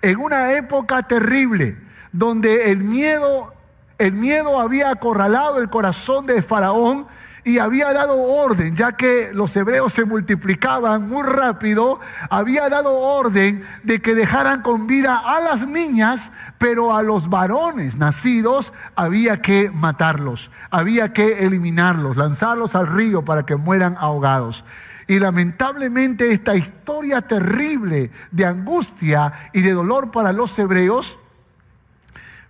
en 0.00 0.18
una 0.18 0.52
época 0.52 1.02
terrible, 1.02 1.76
donde 2.12 2.70
el 2.70 2.78
miedo, 2.78 3.52
el 3.98 4.12
miedo 4.12 4.60
había 4.60 4.90
acorralado 4.90 5.58
el 5.58 5.68
corazón 5.68 6.26
de 6.26 6.40
Faraón 6.40 7.08
y 7.42 7.58
había 7.58 7.92
dado 7.92 8.22
orden, 8.22 8.76
ya 8.76 8.92
que 8.92 9.32
los 9.32 9.56
hebreos 9.56 9.92
se 9.92 10.04
multiplicaban 10.04 11.08
muy 11.08 11.24
rápido, 11.24 11.98
había 12.30 12.68
dado 12.68 12.96
orden 12.96 13.64
de 13.82 14.00
que 14.00 14.14
dejaran 14.14 14.62
con 14.62 14.86
vida 14.86 15.18
a 15.18 15.40
las 15.40 15.66
niñas, 15.66 16.30
pero 16.58 16.94
a 16.94 17.02
los 17.02 17.28
varones 17.30 17.96
nacidos 17.96 18.72
había 18.94 19.42
que 19.42 19.70
matarlos, 19.70 20.52
había 20.70 21.12
que 21.12 21.44
eliminarlos, 21.44 22.16
lanzarlos 22.16 22.76
al 22.76 22.86
río 22.86 23.24
para 23.24 23.44
que 23.44 23.56
mueran 23.56 23.96
ahogados. 23.98 24.64
Y 25.08 25.18
lamentablemente 25.18 26.32
esta 26.32 26.54
historia 26.54 27.22
terrible 27.22 28.10
de 28.30 28.44
angustia 28.44 29.32
y 29.54 29.62
de 29.62 29.72
dolor 29.72 30.10
para 30.10 30.34
los 30.34 30.56
hebreos 30.58 31.18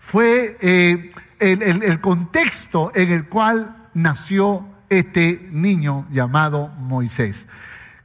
fue 0.01 0.59
eh, 0.61 1.13
el, 1.39 2.01
contexto 2.01 2.91
en 2.97 3.13
el 3.13 3.29
cual 3.29 3.89
nació 3.95 4.67
este 4.89 5.49
niño 5.53 6.09
llamado 6.11 6.69
Moisés. 6.79 7.47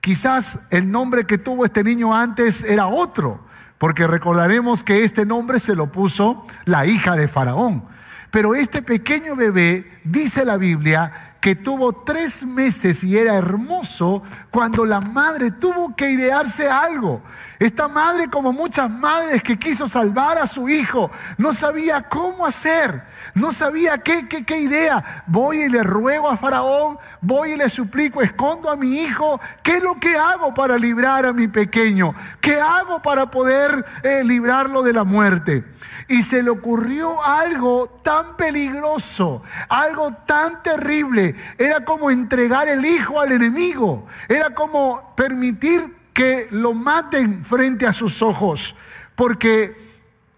Quizás 0.02 0.60
el 0.70 0.92
nombre 0.92 1.26
que 1.26 1.40
tuvo 1.40 1.66
este 1.66 1.84
niño 1.84 2.16
antes 2.16 2.64
era 2.64 2.86
otro, 2.86 3.44
porque 3.80 4.06
recordaremos 4.06 4.84
que 4.84 5.04
este 5.04 5.26
nombre 5.26 5.60
se 5.60 5.76
lo 5.76 5.92
puso 5.92 6.46
la 6.66 6.86
hija 6.86 7.16
de 7.16 7.28
Faraón. 7.28 7.86
Pero 8.30 8.54
este 8.54 8.84
pequeño 8.84 9.36
bebé, 9.36 10.00
dice 10.04 10.46
la 10.46 10.58
Biblia, 10.58 11.33
que 11.44 11.56
tuvo 11.58 11.92
tres 11.92 12.46
meses 12.46 13.04
y 13.04 13.18
era 13.18 13.36
hermoso 13.36 14.24
cuando 14.50 14.86
la 14.86 15.02
madre 15.02 15.52
tuvo 15.52 15.94
que 15.94 16.10
idearse 16.10 16.70
algo. 16.70 17.22
Esta 17.60 17.88
madre, 17.88 18.30
como 18.30 18.52
muchas 18.52 18.90
madres 18.90 19.44
que 19.44 19.60
quiso 19.60 19.88
salvar 19.88 20.38
a 20.38 20.48
su 20.48 20.70
hijo, 20.70 21.12
no 21.38 21.54
sabía 21.54 22.04
cómo 22.04 22.46
hacer, 22.46 23.04
no 23.36 23.52
sabía 23.52 24.00
qué, 24.00 24.28
qué, 24.28 24.44
qué 24.44 24.58
idea. 24.58 25.24
Voy 25.28 25.64
y 25.64 25.70
le 25.70 25.84
ruego 25.84 26.30
a 26.30 26.38
Faraón, 26.38 26.98
voy 27.22 27.52
y 27.52 27.58
le 27.58 27.70
suplico, 27.70 28.22
escondo 28.22 28.70
a 28.70 28.76
mi 28.76 29.02
hijo, 29.02 29.40
¿qué 29.62 29.78
es 29.78 29.84
lo 29.84 30.00
que 30.00 30.18
hago 30.18 30.54
para 30.54 30.78
librar 30.78 31.26
a 31.26 31.34
mi 31.34 31.48
pequeño? 31.48 32.14
¿Qué 32.42 32.60
hago 32.60 33.02
para 33.02 33.30
poder 33.30 33.86
eh, 34.04 34.24
librarlo 34.24 34.84
de 34.84 34.94
la 34.94 35.04
muerte? 35.04 35.64
y 36.08 36.22
se 36.22 36.44
le 36.44 36.50
ocurrió 36.50 37.24
algo 37.24 38.00
tan 38.04 38.36
peligroso, 38.36 39.42
algo 39.70 40.14
tan 40.26 40.62
terrible. 40.62 41.36
Era 41.58 41.86
como 41.86 42.12
entregar 42.12 42.68
el 42.68 42.86
hijo 42.86 43.20
al 43.20 43.32
enemigo, 43.32 44.06
era 44.28 44.54
como 44.54 45.14
permitir 45.16 46.03
que 46.14 46.48
lo 46.52 46.74
maten 46.74 47.44
frente 47.44 47.88
a 47.88 47.94
sus 47.94 48.22
ojos, 48.22 48.76
porque 49.16 49.76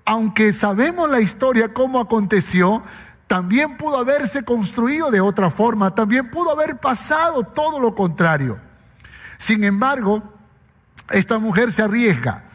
aunque 0.06 0.54
sabemos 0.54 1.10
la 1.10 1.20
historia, 1.20 1.74
cómo 1.74 2.00
aconteció, 2.00 2.84
también 3.28 3.76
pudo 3.76 3.98
haberse 3.98 4.44
construido 4.44 5.12
de 5.12 5.20
otra 5.20 5.50
forma, 5.50 5.96
también 5.96 6.30
pudo 6.30 6.52
haber 6.52 6.78
pasado 6.78 7.44
todo 7.44 7.80
lo 7.80 7.96
contrario. 7.96 8.60
Sin 9.38 9.64
embargo, 9.64 10.24
esta 11.10 11.40
mujer 11.40 11.72
se 11.72 11.82
arriesga. 11.82 12.46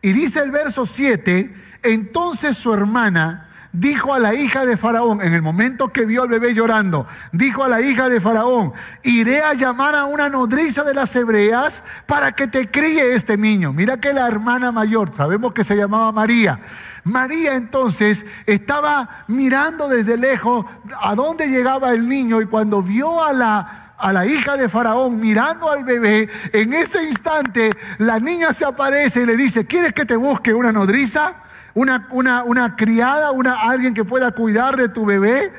Y 0.00 0.12
dice 0.12 0.40
el 0.40 0.50
verso 0.50 0.86
7 0.86 1.62
entonces 1.82 2.56
su 2.56 2.72
hermana 2.72 3.48
dijo 3.72 4.12
a 4.12 4.18
la 4.18 4.34
hija 4.34 4.66
de 4.66 4.76
Faraón, 4.76 5.22
en 5.22 5.32
el 5.32 5.42
momento 5.42 5.88
que 5.88 6.04
vio 6.04 6.22
al 6.22 6.28
bebé 6.28 6.54
llorando, 6.54 7.06
dijo 7.32 7.64
a 7.64 7.68
la 7.68 7.80
hija 7.80 8.08
de 8.08 8.20
Faraón, 8.20 8.72
iré 9.02 9.42
a 9.42 9.54
llamar 9.54 9.94
a 9.94 10.04
una 10.04 10.28
nodriza 10.28 10.84
de 10.84 10.94
las 10.94 11.14
hebreas 11.16 11.82
para 12.06 12.32
que 12.32 12.46
te 12.46 12.70
críe 12.70 13.14
este 13.14 13.36
niño. 13.36 13.72
Mira 13.72 13.96
que 13.98 14.12
la 14.12 14.28
hermana 14.28 14.72
mayor, 14.72 15.14
sabemos 15.14 15.52
que 15.52 15.64
se 15.64 15.76
llamaba 15.76 16.12
María. 16.12 16.60
María 17.04 17.54
entonces 17.54 18.26
estaba 18.46 19.24
mirando 19.26 19.88
desde 19.88 20.16
lejos 20.16 20.66
a 21.00 21.14
dónde 21.14 21.48
llegaba 21.48 21.92
el 21.92 22.08
niño 22.08 22.40
y 22.40 22.46
cuando 22.46 22.82
vio 22.82 23.24
a 23.24 23.32
la 23.32 23.78
a 24.02 24.12
la 24.12 24.26
hija 24.26 24.56
de 24.56 24.68
Faraón 24.68 25.20
mirando 25.20 25.70
al 25.70 25.84
bebé, 25.84 26.28
en 26.52 26.72
ese 26.72 27.04
instante 27.04 27.70
la 27.98 28.18
niña 28.18 28.52
se 28.52 28.64
aparece 28.64 29.22
y 29.22 29.26
le 29.26 29.36
dice, 29.36 29.64
¿quieres 29.64 29.92
que 29.92 30.04
te 30.04 30.16
busque 30.16 30.52
una 30.52 30.72
nodriza? 30.72 31.34
Una, 31.74 32.06
una, 32.10 32.44
una 32.44 32.76
criada, 32.76 33.30
una, 33.30 33.54
alguien 33.54 33.94
que 33.94 34.04
pueda 34.04 34.32
cuidar 34.32 34.76
de 34.76 34.88
tu 34.88 35.06
bebé. 35.06 35.52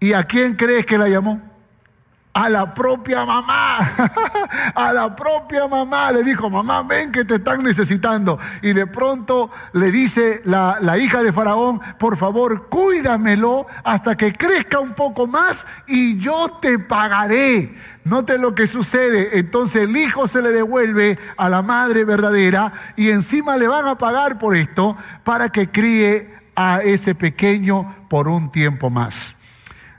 ¿Y 0.00 0.12
a 0.12 0.24
quién 0.24 0.56
crees 0.56 0.84
que 0.86 0.98
la 0.98 1.08
llamó? 1.08 1.40
A 2.36 2.50
la 2.50 2.74
propia 2.74 3.24
mamá, 3.24 3.78
a 4.74 4.92
la 4.92 5.16
propia 5.16 5.66
mamá 5.66 6.12
le 6.12 6.22
dijo, 6.22 6.50
mamá, 6.50 6.82
ven 6.82 7.10
que 7.10 7.24
te 7.24 7.36
están 7.36 7.64
necesitando. 7.64 8.38
Y 8.60 8.74
de 8.74 8.86
pronto 8.86 9.50
le 9.72 9.90
dice 9.90 10.42
la, 10.44 10.76
la, 10.82 10.98
hija 10.98 11.22
de 11.22 11.32
Faraón, 11.32 11.80
por 11.98 12.18
favor, 12.18 12.68
cuídamelo 12.68 13.66
hasta 13.82 14.18
que 14.18 14.34
crezca 14.34 14.80
un 14.80 14.92
poco 14.92 15.26
más 15.26 15.66
y 15.86 16.18
yo 16.18 16.58
te 16.60 16.78
pagaré. 16.78 17.74
Note 18.04 18.36
lo 18.36 18.54
que 18.54 18.66
sucede. 18.66 19.38
Entonces 19.38 19.84
el 19.84 19.96
hijo 19.96 20.28
se 20.28 20.42
le 20.42 20.50
devuelve 20.50 21.18
a 21.38 21.48
la 21.48 21.62
madre 21.62 22.04
verdadera 22.04 22.70
y 22.96 23.08
encima 23.08 23.56
le 23.56 23.66
van 23.66 23.88
a 23.88 23.96
pagar 23.96 24.38
por 24.38 24.54
esto 24.54 24.94
para 25.24 25.48
que 25.48 25.70
críe 25.70 26.34
a 26.54 26.80
ese 26.82 27.14
pequeño 27.14 27.94
por 28.10 28.28
un 28.28 28.50
tiempo 28.50 28.90
más. 28.90 29.35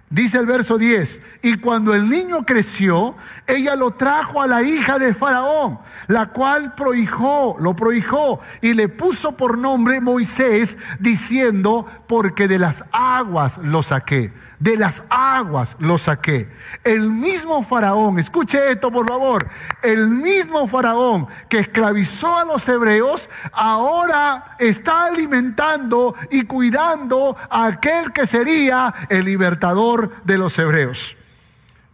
Dice 0.10 0.38
el 0.38 0.46
verso 0.46 0.78
10, 0.78 1.22
y 1.42 1.58
cuando 1.58 1.94
el 1.94 2.08
niño 2.08 2.46
creció, 2.46 3.18
ella 3.46 3.76
lo 3.76 3.92
trajo 3.92 4.42
a 4.42 4.48
la 4.48 4.64
hija 4.64 5.00
de 5.00 5.14
Faraón, 5.14 5.80
la 6.08 6.28
cual 6.28 6.76
prohijó, 6.76 7.58
lo 7.60 7.76
prohijó 7.76 8.40
y 8.62 8.74
le 8.74 8.88
puso 8.88 9.36
por 9.36 9.58
nombre 9.58 10.00
Moisés, 10.00 10.78
diciendo, 11.00 11.86
porque 12.08 12.48
de 12.48 12.58
las 12.58 12.86
aguas 12.94 13.58
lo 13.58 13.84
saqué 13.84 14.32
de 14.60 14.76
las 14.76 15.04
aguas 15.10 15.76
lo 15.80 15.98
saqué. 15.98 16.50
El 16.84 17.10
mismo 17.10 17.64
faraón, 17.64 18.20
escuche 18.20 18.72
esto 18.72 18.92
por 18.92 19.08
favor, 19.08 19.48
el 19.84 20.08
mismo 20.10 20.68
faraón 20.68 21.28
que 21.50 21.60
esclavizó 21.60 22.38
a 22.38 22.46
los 22.46 22.68
hebreos, 22.68 23.30
ahora 23.52 24.56
está 24.60 25.06
alimentando 25.06 26.16
y 26.32 26.44
cuidando 26.44 27.38
a 27.50 27.68
aquel 27.68 28.12
que 28.12 28.26
sería 28.26 28.94
el 29.10 29.26
libertador 29.26 30.24
de 30.24 30.38
los 30.38 30.58
hebreos. 30.58 31.16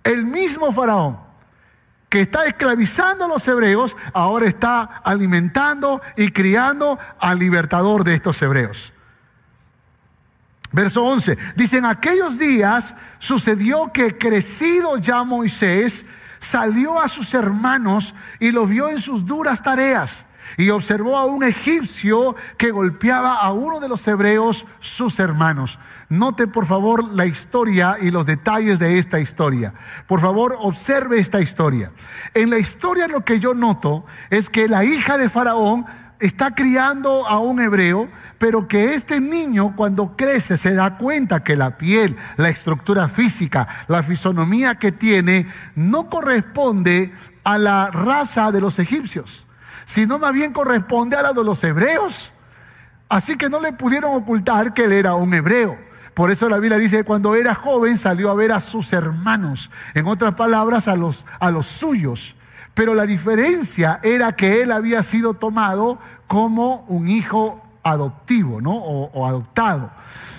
El 0.04 0.26
mismo 0.26 0.72
faraón 0.72 1.18
que 2.10 2.22
está 2.22 2.46
esclavizando 2.46 3.26
a 3.26 3.28
los 3.28 3.48
hebreos, 3.48 3.98
ahora 4.14 4.46
está 4.46 4.84
alimentando 5.04 6.00
y 6.16 6.32
criando 6.32 7.00
al 7.20 7.40
libertador 7.40 8.04
de 8.04 8.14
estos 8.14 8.40
hebreos. 8.44 8.93
Verso 10.74 11.04
11. 11.04 11.38
Dice, 11.56 11.78
en 11.78 11.86
aquellos 11.86 12.38
días 12.38 12.96
sucedió 13.20 13.92
que 13.94 14.18
crecido 14.18 14.98
ya 14.98 15.24
Moisés, 15.24 16.06
salió 16.40 17.00
a 17.00 17.08
sus 17.08 17.34
hermanos 17.36 18.16
y 18.40 18.52
los 18.52 18.68
vio 18.68 18.90
en 18.90 19.00
sus 19.00 19.26
duras 19.26 19.62
tareas. 19.62 20.26
Y 20.58 20.70
observó 20.70 21.18
a 21.18 21.26
un 21.26 21.44
egipcio 21.44 22.36
que 22.58 22.72
golpeaba 22.72 23.36
a 23.36 23.54
uno 23.54 23.80
de 23.80 23.88
los 23.88 24.06
hebreos, 24.08 24.66
sus 24.80 25.20
hermanos. 25.20 25.80
Note 26.10 26.48
por 26.48 26.66
favor 26.66 27.04
la 27.14 27.26
historia 27.26 27.98
y 28.00 28.12
los 28.12 28.26
detalles 28.26 28.78
de 28.78 28.98
esta 29.00 29.20
historia. 29.20 29.74
Por 30.08 30.22
favor, 30.22 30.56
observe 30.60 31.20
esta 31.20 31.40
historia. 31.40 31.92
En 32.34 32.50
la 32.50 32.60
historia 32.60 33.08
lo 33.08 33.22
que 33.22 33.40
yo 33.40 33.54
noto 33.54 34.06
es 34.30 34.50
que 34.50 34.68
la 34.68 34.84
hija 34.84 35.18
de 35.18 35.30
Faraón 35.30 35.86
está 36.24 36.56
criando 36.56 37.28
a 37.28 37.40
un 37.40 37.60
hebreo, 37.60 38.10
pero 38.38 38.66
que 38.66 38.94
este 38.94 39.20
niño 39.20 39.76
cuando 39.76 40.16
crece 40.16 40.58
se 40.58 40.74
da 40.74 40.98
cuenta 40.98 41.44
que 41.44 41.58
la 41.58 41.78
piel, 41.78 42.16
la 42.38 42.48
estructura 42.48 43.10
física, 43.10 43.68
la 43.88 44.04
fisonomía 44.04 44.76
que 44.76 44.94
tiene 44.94 45.48
no 45.76 46.10
corresponde 46.10 47.14
a 47.44 47.58
la 47.58 47.92
raza 47.92 48.54
de 48.54 48.62
los 48.62 48.80
egipcios, 48.80 49.46
sino 49.84 50.18
más 50.18 50.32
bien 50.32 50.54
corresponde 50.54 51.18
a 51.18 51.24
la 51.24 51.34
de 51.34 51.44
los 51.44 51.62
hebreos. 51.62 52.32
Así 53.10 53.36
que 53.38 53.50
no 53.50 53.60
le 53.60 53.74
pudieron 53.74 54.16
ocultar 54.16 54.74
que 54.74 54.86
él 54.86 54.94
era 54.94 55.16
un 55.16 55.34
hebreo. 55.34 55.78
Por 56.14 56.32
eso 56.32 56.48
la 56.48 56.58
Biblia 56.58 56.78
dice 56.78 56.98
que 56.98 57.04
cuando 57.04 57.36
era 57.36 57.54
joven 57.54 57.98
salió 57.98 58.32
a 58.32 58.34
ver 58.34 58.54
a 58.54 58.62
sus 58.62 58.94
hermanos, 58.94 59.72
en 59.94 60.08
otras 60.08 60.36
palabras, 60.36 60.88
a 60.88 60.96
los, 60.96 61.26
a 61.42 61.52
los 61.52 61.66
suyos. 61.66 62.38
Pero 62.74 62.94
la 62.94 63.06
diferencia 63.06 64.00
era 64.04 64.36
que 64.36 64.62
él 64.62 64.72
había 64.72 65.04
sido 65.04 65.36
tomado 65.36 66.00
como 66.28 66.86
un 66.88 67.08
hijo 67.08 67.62
adoptivo, 67.84 68.62
¿no? 68.62 68.76
O, 68.76 69.28
adoptado. 69.28 69.92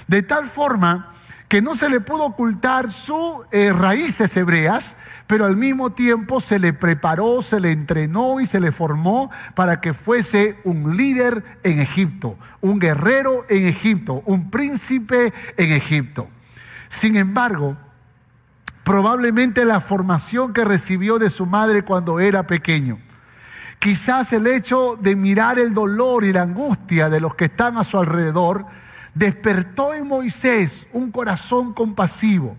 De 0.08 0.22
tal 0.22 0.46
forma 0.46 1.12
que 1.48 1.62
no 1.62 1.76
se 1.76 1.88
le 1.88 2.00
pudo 2.00 2.24
ocultar 2.24 2.90
sus 2.90 3.42
eh, 3.52 3.72
raíces 3.72 4.36
hebreas, 4.36 4.96
pero 5.26 5.46
al 5.46 5.56
mismo 5.56 5.92
tiempo 5.92 6.40
se 6.40 6.58
le 6.58 6.72
preparó, 6.72 7.42
se 7.42 7.60
le 7.60 7.70
entrenó 7.70 8.40
y 8.40 8.46
se 8.46 8.60
le 8.60 8.72
formó 8.72 9.30
para 9.54 9.80
que 9.80 9.94
fuese 9.94 10.58
un 10.64 10.96
líder 10.96 11.44
en 11.62 11.80
Egipto, 11.80 12.36
un 12.60 12.78
guerrero 12.78 13.44
en 13.48 13.66
Egipto, 13.66 14.22
un 14.26 14.50
príncipe 14.50 15.32
en 15.56 15.72
Egipto. 15.72 16.28
Sin 16.88 17.16
embargo, 17.16 17.76
probablemente 18.84 19.64
la 19.64 19.80
formación 19.80 20.52
que 20.52 20.64
recibió 20.64 21.18
de 21.18 21.30
su 21.30 21.46
madre 21.46 21.84
cuando 21.84 22.20
era 22.20 22.46
pequeño. 22.46 22.98
Quizás 23.78 24.32
el 24.32 24.46
hecho 24.46 24.96
de 25.00 25.16
mirar 25.16 25.58
el 25.58 25.74
dolor 25.74 26.24
y 26.24 26.32
la 26.32 26.42
angustia 26.42 27.10
de 27.10 27.20
los 27.20 27.34
que 27.34 27.46
están 27.46 27.76
a 27.76 27.84
su 27.84 27.98
alrededor 27.98 28.66
despertó 29.14 29.94
en 29.94 30.06
Moisés 30.06 30.86
un 30.92 31.10
corazón 31.10 31.72
compasivo. 31.72 32.56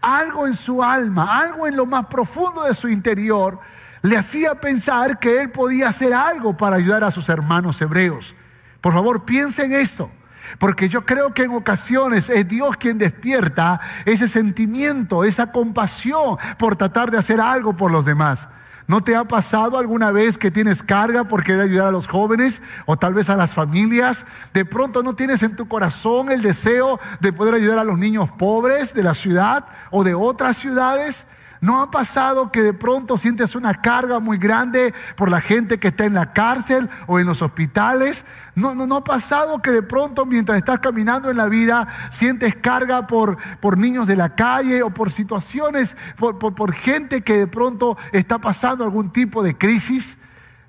Algo 0.00 0.46
en 0.46 0.54
su 0.54 0.82
alma, 0.82 1.38
algo 1.38 1.66
en 1.66 1.76
lo 1.76 1.86
más 1.86 2.06
profundo 2.06 2.62
de 2.64 2.74
su 2.74 2.88
interior, 2.88 3.58
le 4.02 4.16
hacía 4.16 4.54
pensar 4.56 5.18
que 5.18 5.40
él 5.40 5.50
podía 5.50 5.88
hacer 5.88 6.12
algo 6.12 6.56
para 6.56 6.76
ayudar 6.76 7.04
a 7.04 7.10
sus 7.10 7.28
hermanos 7.28 7.80
hebreos. 7.80 8.34
Por 8.80 8.92
favor, 8.92 9.24
piensen 9.24 9.72
en 9.72 9.80
esto. 9.80 10.10
Porque 10.58 10.88
yo 10.88 11.04
creo 11.04 11.34
que 11.34 11.44
en 11.44 11.50
ocasiones 11.50 12.28
es 12.30 12.48
Dios 12.48 12.76
quien 12.76 12.98
despierta 12.98 13.80
ese 14.04 14.28
sentimiento, 14.28 15.24
esa 15.24 15.52
compasión 15.52 16.36
por 16.58 16.76
tratar 16.76 17.10
de 17.10 17.18
hacer 17.18 17.40
algo 17.40 17.76
por 17.76 17.90
los 17.90 18.04
demás. 18.04 18.48
¿No 18.86 19.02
te 19.02 19.16
ha 19.16 19.24
pasado 19.24 19.78
alguna 19.78 20.10
vez 20.10 20.36
que 20.36 20.50
tienes 20.50 20.82
carga 20.82 21.24
por 21.24 21.42
querer 21.42 21.62
ayudar 21.62 21.88
a 21.88 21.92
los 21.92 22.06
jóvenes 22.06 22.60
o 22.84 22.98
tal 22.98 23.14
vez 23.14 23.30
a 23.30 23.36
las 23.36 23.54
familias? 23.54 24.26
De 24.52 24.66
pronto 24.66 25.02
no 25.02 25.14
tienes 25.14 25.42
en 25.42 25.56
tu 25.56 25.66
corazón 25.68 26.30
el 26.30 26.42
deseo 26.42 27.00
de 27.20 27.32
poder 27.32 27.54
ayudar 27.54 27.78
a 27.78 27.84
los 27.84 27.98
niños 27.98 28.30
pobres 28.32 28.92
de 28.92 29.02
la 29.02 29.14
ciudad 29.14 29.64
o 29.90 30.04
de 30.04 30.14
otras 30.14 30.58
ciudades. 30.58 31.26
¿No 31.64 31.80
ha 31.80 31.90
pasado 31.90 32.52
que 32.52 32.60
de 32.60 32.74
pronto 32.74 33.16
sientes 33.16 33.54
una 33.54 33.80
carga 33.80 34.20
muy 34.20 34.36
grande 34.36 34.92
por 35.16 35.30
la 35.30 35.40
gente 35.40 35.80
que 35.80 35.88
está 35.88 36.04
en 36.04 36.12
la 36.12 36.34
cárcel 36.34 36.90
o 37.06 37.18
en 37.18 37.26
los 37.26 37.40
hospitales? 37.40 38.26
¿No, 38.54 38.74
no, 38.74 38.86
no 38.86 38.96
ha 38.96 39.04
pasado 39.04 39.62
que 39.62 39.70
de 39.70 39.82
pronto 39.82 40.26
mientras 40.26 40.58
estás 40.58 40.80
caminando 40.80 41.30
en 41.30 41.38
la 41.38 41.46
vida 41.46 41.88
sientes 42.10 42.54
carga 42.54 43.06
por, 43.06 43.38
por 43.60 43.78
niños 43.78 44.06
de 44.06 44.14
la 44.14 44.34
calle 44.34 44.82
o 44.82 44.90
por 44.90 45.10
situaciones, 45.10 45.96
por, 46.18 46.36
por 46.38 46.74
gente 46.74 47.22
que 47.22 47.38
de 47.38 47.46
pronto 47.46 47.96
está 48.12 48.38
pasando 48.38 48.84
algún 48.84 49.10
tipo 49.10 49.42
de 49.42 49.56
crisis? 49.56 50.18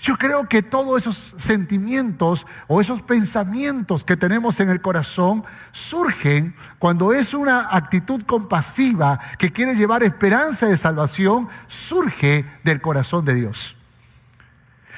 Yo 0.06 0.18
creo 0.18 0.48
que 0.48 0.62
todos 0.62 1.02
esos 1.02 1.16
sentimientos 1.16 2.46
o 2.68 2.80
esos 2.80 3.02
pensamientos 3.02 4.04
que 4.04 4.16
tenemos 4.16 4.60
en 4.60 4.70
el 4.70 4.80
corazón 4.80 5.44
surgen 5.72 6.56
cuando 6.78 7.12
es 7.12 7.34
una 7.34 7.70
actitud 7.72 8.22
compasiva 8.22 9.20
que 9.40 9.52
quiere 9.52 9.74
llevar 9.74 10.04
esperanza 10.04 10.68
de 10.68 10.78
salvación, 10.78 11.50
surge 11.66 12.46
del 12.64 12.82
corazón 12.82 13.26
de 13.26 13.34
Dios. 13.34 13.75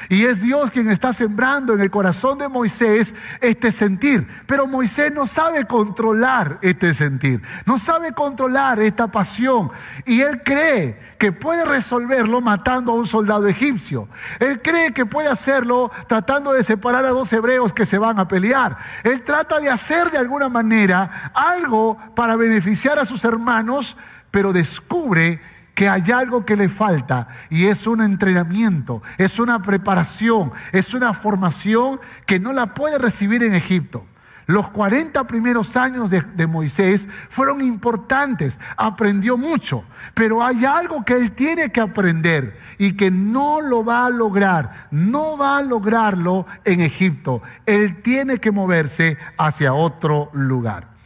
Y 0.10 0.26
es 0.26 0.42
Dios 0.42 0.72
quien 0.72 0.90
está 0.90 1.14
sembrando 1.14 1.74
en 1.74 1.82
el 1.82 1.92
corazón 1.92 2.38
de 2.38 2.48
Moisés 2.48 3.14
este 3.42 3.72
sentir. 3.72 4.28
Pero 4.46 4.68
Moisés 4.68 5.14
no 5.14 5.26
sabe 5.26 5.66
controlar 5.66 6.60
este 6.62 6.94
sentir, 6.94 7.42
no 7.66 7.78
sabe 7.78 8.14
controlar 8.14 8.80
esta 8.80 9.08
pasión. 9.08 9.72
Y 10.06 10.22
él 10.22 10.44
cree 10.44 10.98
que 11.18 11.32
puede 11.32 11.66
resolverlo 11.66 12.42
matando 12.42 12.92
a 12.92 12.96
un 12.96 13.08
soldado 13.08 13.48
egipcio. 13.48 14.08
Él 14.40 14.62
cree 14.62 14.94
que 14.94 15.06
puede 15.06 15.30
hacerlo 15.30 15.92
tratando 16.08 16.54
de 16.54 16.64
separar 16.64 17.06
a 17.06 17.10
dos 17.10 17.32
hebreos 17.34 17.74
que 17.74 17.86
se 17.86 17.98
van 17.98 18.20
a 18.20 18.28
pelear. 18.28 18.78
Él 19.04 19.24
trata 19.24 19.60
de 19.60 19.70
hacer 19.70 20.12
de 20.12 20.18
alguna 20.18 20.50
manera 20.50 21.32
algo 21.34 21.98
para 22.16 22.36
beneficiar 22.36 23.00
a 23.00 23.06
sus 23.06 23.24
hermanos, 23.26 23.98
pero 24.32 24.54
descubre 24.54 25.42
que 25.78 25.88
hay 25.88 26.10
algo 26.10 26.44
que 26.44 26.56
le 26.56 26.70
falta 26.70 27.28
y 27.52 27.68
es 27.68 27.86
un 27.86 28.02
entrenamiento, 28.02 29.04
es 29.20 29.38
una 29.38 29.62
preparación, 29.62 30.52
es 30.72 30.96
una 30.96 31.13
formación 31.13 32.00
que 32.26 32.40
no 32.40 32.52
la 32.52 32.74
puede 32.74 32.98
recibir 32.98 33.44
en 33.44 33.54
Egipto. 33.54 34.04
Los 34.48 34.70
40 34.70 35.28
primeros 35.28 35.78
años 35.78 36.10
de, 36.10 36.22
de, 36.22 36.48
Moisés 36.48 37.08
fueron 37.30 37.62
importantes, 37.62 38.60
aprendió 38.76 39.38
mucho, 39.38 39.84
pero 40.16 40.44
hay 40.44 40.66
algo 40.66 41.06
que 41.06 41.13
él 41.13 41.34
tiene 41.34 41.72
que 41.72 41.82
aprender 41.82 42.58
y 42.80 42.94
que 42.94 43.12
no 43.12 43.62
lo 43.62 43.86
va 43.86 44.08
a 44.08 44.10
lograr, 44.10 44.88
no 44.90 45.38
va 45.38 45.60
a 45.60 45.62
lograrlo 45.62 46.48
en 46.66 46.82
Egipto. 46.82 47.44
Él 47.68 48.02
tiene 48.02 48.40
que 48.40 48.50
moverse 48.50 49.20
hacia 49.38 49.76
otro 49.76 50.32
lugar. 50.34 50.97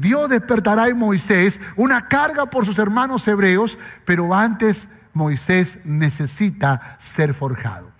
Dios 0.00 0.28
despertará 0.28 0.88
en 0.88 0.98
Moisés 0.98 1.60
una 1.76 2.08
carga 2.08 2.46
por 2.46 2.66
sus 2.66 2.78
hermanos 2.78 3.26
hebreos, 3.28 3.78
pero 4.04 4.34
antes 4.34 4.88
Moisés 5.12 5.80
necesita 5.84 6.96
ser 6.98 7.32
forjado. 7.32 7.96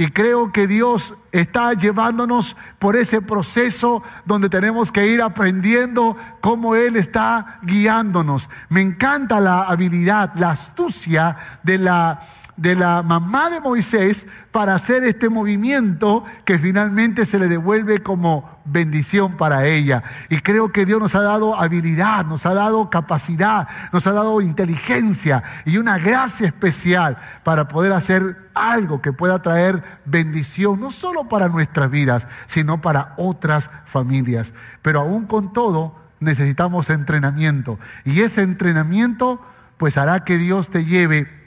Y 0.00 0.10
creo 0.10 0.52
que 0.52 0.68
Dios 0.68 1.14
está 1.32 1.72
llevándonos 1.72 2.56
por 2.78 2.94
ese 2.94 3.20
proceso 3.20 4.04
donde 4.24 4.48
tenemos 4.48 4.92
que 4.92 5.08
ir 5.08 5.20
aprendiendo 5.20 6.16
cómo 6.40 6.76
Él 6.76 6.94
está 6.94 7.58
guiándonos. 7.62 8.48
Me 8.68 8.80
encanta 8.80 9.40
la 9.40 9.64
habilidad, 9.64 10.34
la 10.36 10.50
astucia 10.50 11.36
de 11.64 11.78
la 11.78 12.20
de 12.58 12.74
la 12.74 13.02
mamá 13.04 13.50
de 13.50 13.60
Moisés 13.60 14.26
para 14.50 14.74
hacer 14.74 15.04
este 15.04 15.28
movimiento 15.28 16.24
que 16.44 16.58
finalmente 16.58 17.24
se 17.24 17.38
le 17.38 17.46
devuelve 17.46 18.02
como 18.02 18.58
bendición 18.64 19.36
para 19.36 19.64
ella. 19.66 20.02
Y 20.28 20.40
creo 20.40 20.72
que 20.72 20.84
Dios 20.84 21.00
nos 21.00 21.14
ha 21.14 21.22
dado 21.22 21.58
habilidad, 21.58 22.26
nos 22.26 22.44
ha 22.46 22.54
dado 22.54 22.90
capacidad, 22.90 23.68
nos 23.92 24.06
ha 24.08 24.12
dado 24.12 24.40
inteligencia 24.40 25.44
y 25.64 25.78
una 25.78 25.98
gracia 25.98 26.48
especial 26.48 27.16
para 27.44 27.68
poder 27.68 27.92
hacer 27.92 28.50
algo 28.54 29.00
que 29.00 29.12
pueda 29.12 29.40
traer 29.40 29.82
bendición, 30.04 30.80
no 30.80 30.90
solo 30.90 31.28
para 31.28 31.48
nuestras 31.48 31.88
vidas, 31.90 32.26
sino 32.46 32.80
para 32.80 33.14
otras 33.16 33.70
familias. 33.84 34.52
Pero 34.82 35.00
aún 35.00 35.26
con 35.26 35.52
todo, 35.52 35.94
necesitamos 36.18 36.90
entrenamiento. 36.90 37.78
Y 38.04 38.20
ese 38.22 38.42
entrenamiento 38.42 39.40
pues 39.76 39.96
hará 39.96 40.24
que 40.24 40.38
Dios 40.38 40.70
te 40.70 40.84
lleve 40.84 41.37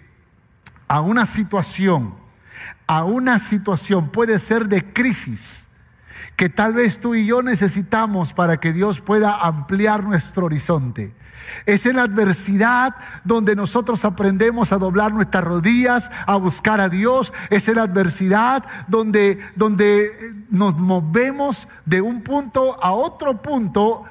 a 0.91 0.99
una 0.99 1.25
situación, 1.25 2.15
a 2.85 3.05
una 3.05 3.39
situación, 3.39 4.09
puede 4.09 4.39
ser 4.39 4.67
de 4.67 4.91
crisis, 4.91 5.67
que 6.35 6.49
tal 6.49 6.73
vez 6.73 6.99
tú 6.99 7.15
y 7.15 7.25
yo 7.25 7.41
necesitamos 7.41 8.33
para 8.33 8.59
que 8.59 8.73
Dios 8.73 8.99
pueda 8.99 9.35
ampliar 9.35 10.03
nuestro 10.03 10.47
horizonte. 10.47 11.13
Es 11.65 11.85
en 11.85 11.95
la 11.95 12.03
adversidad 12.03 12.93
donde 13.23 13.55
nosotros 13.55 14.03
aprendemos 14.03 14.73
a 14.73 14.79
doblar 14.79 15.13
nuestras 15.13 15.45
rodillas, 15.45 16.11
a 16.27 16.35
buscar 16.35 16.81
a 16.81 16.89
Dios. 16.89 17.31
Es 17.49 17.69
en 17.69 17.77
la 17.77 17.83
adversidad 17.83 18.65
donde, 18.89 19.39
donde 19.55 20.11
nos 20.49 20.75
movemos 20.75 21.69
de 21.85 22.01
un 22.01 22.21
punto 22.21 22.83
a 22.83 22.91
otro 22.91 23.41
punto 23.41 24.03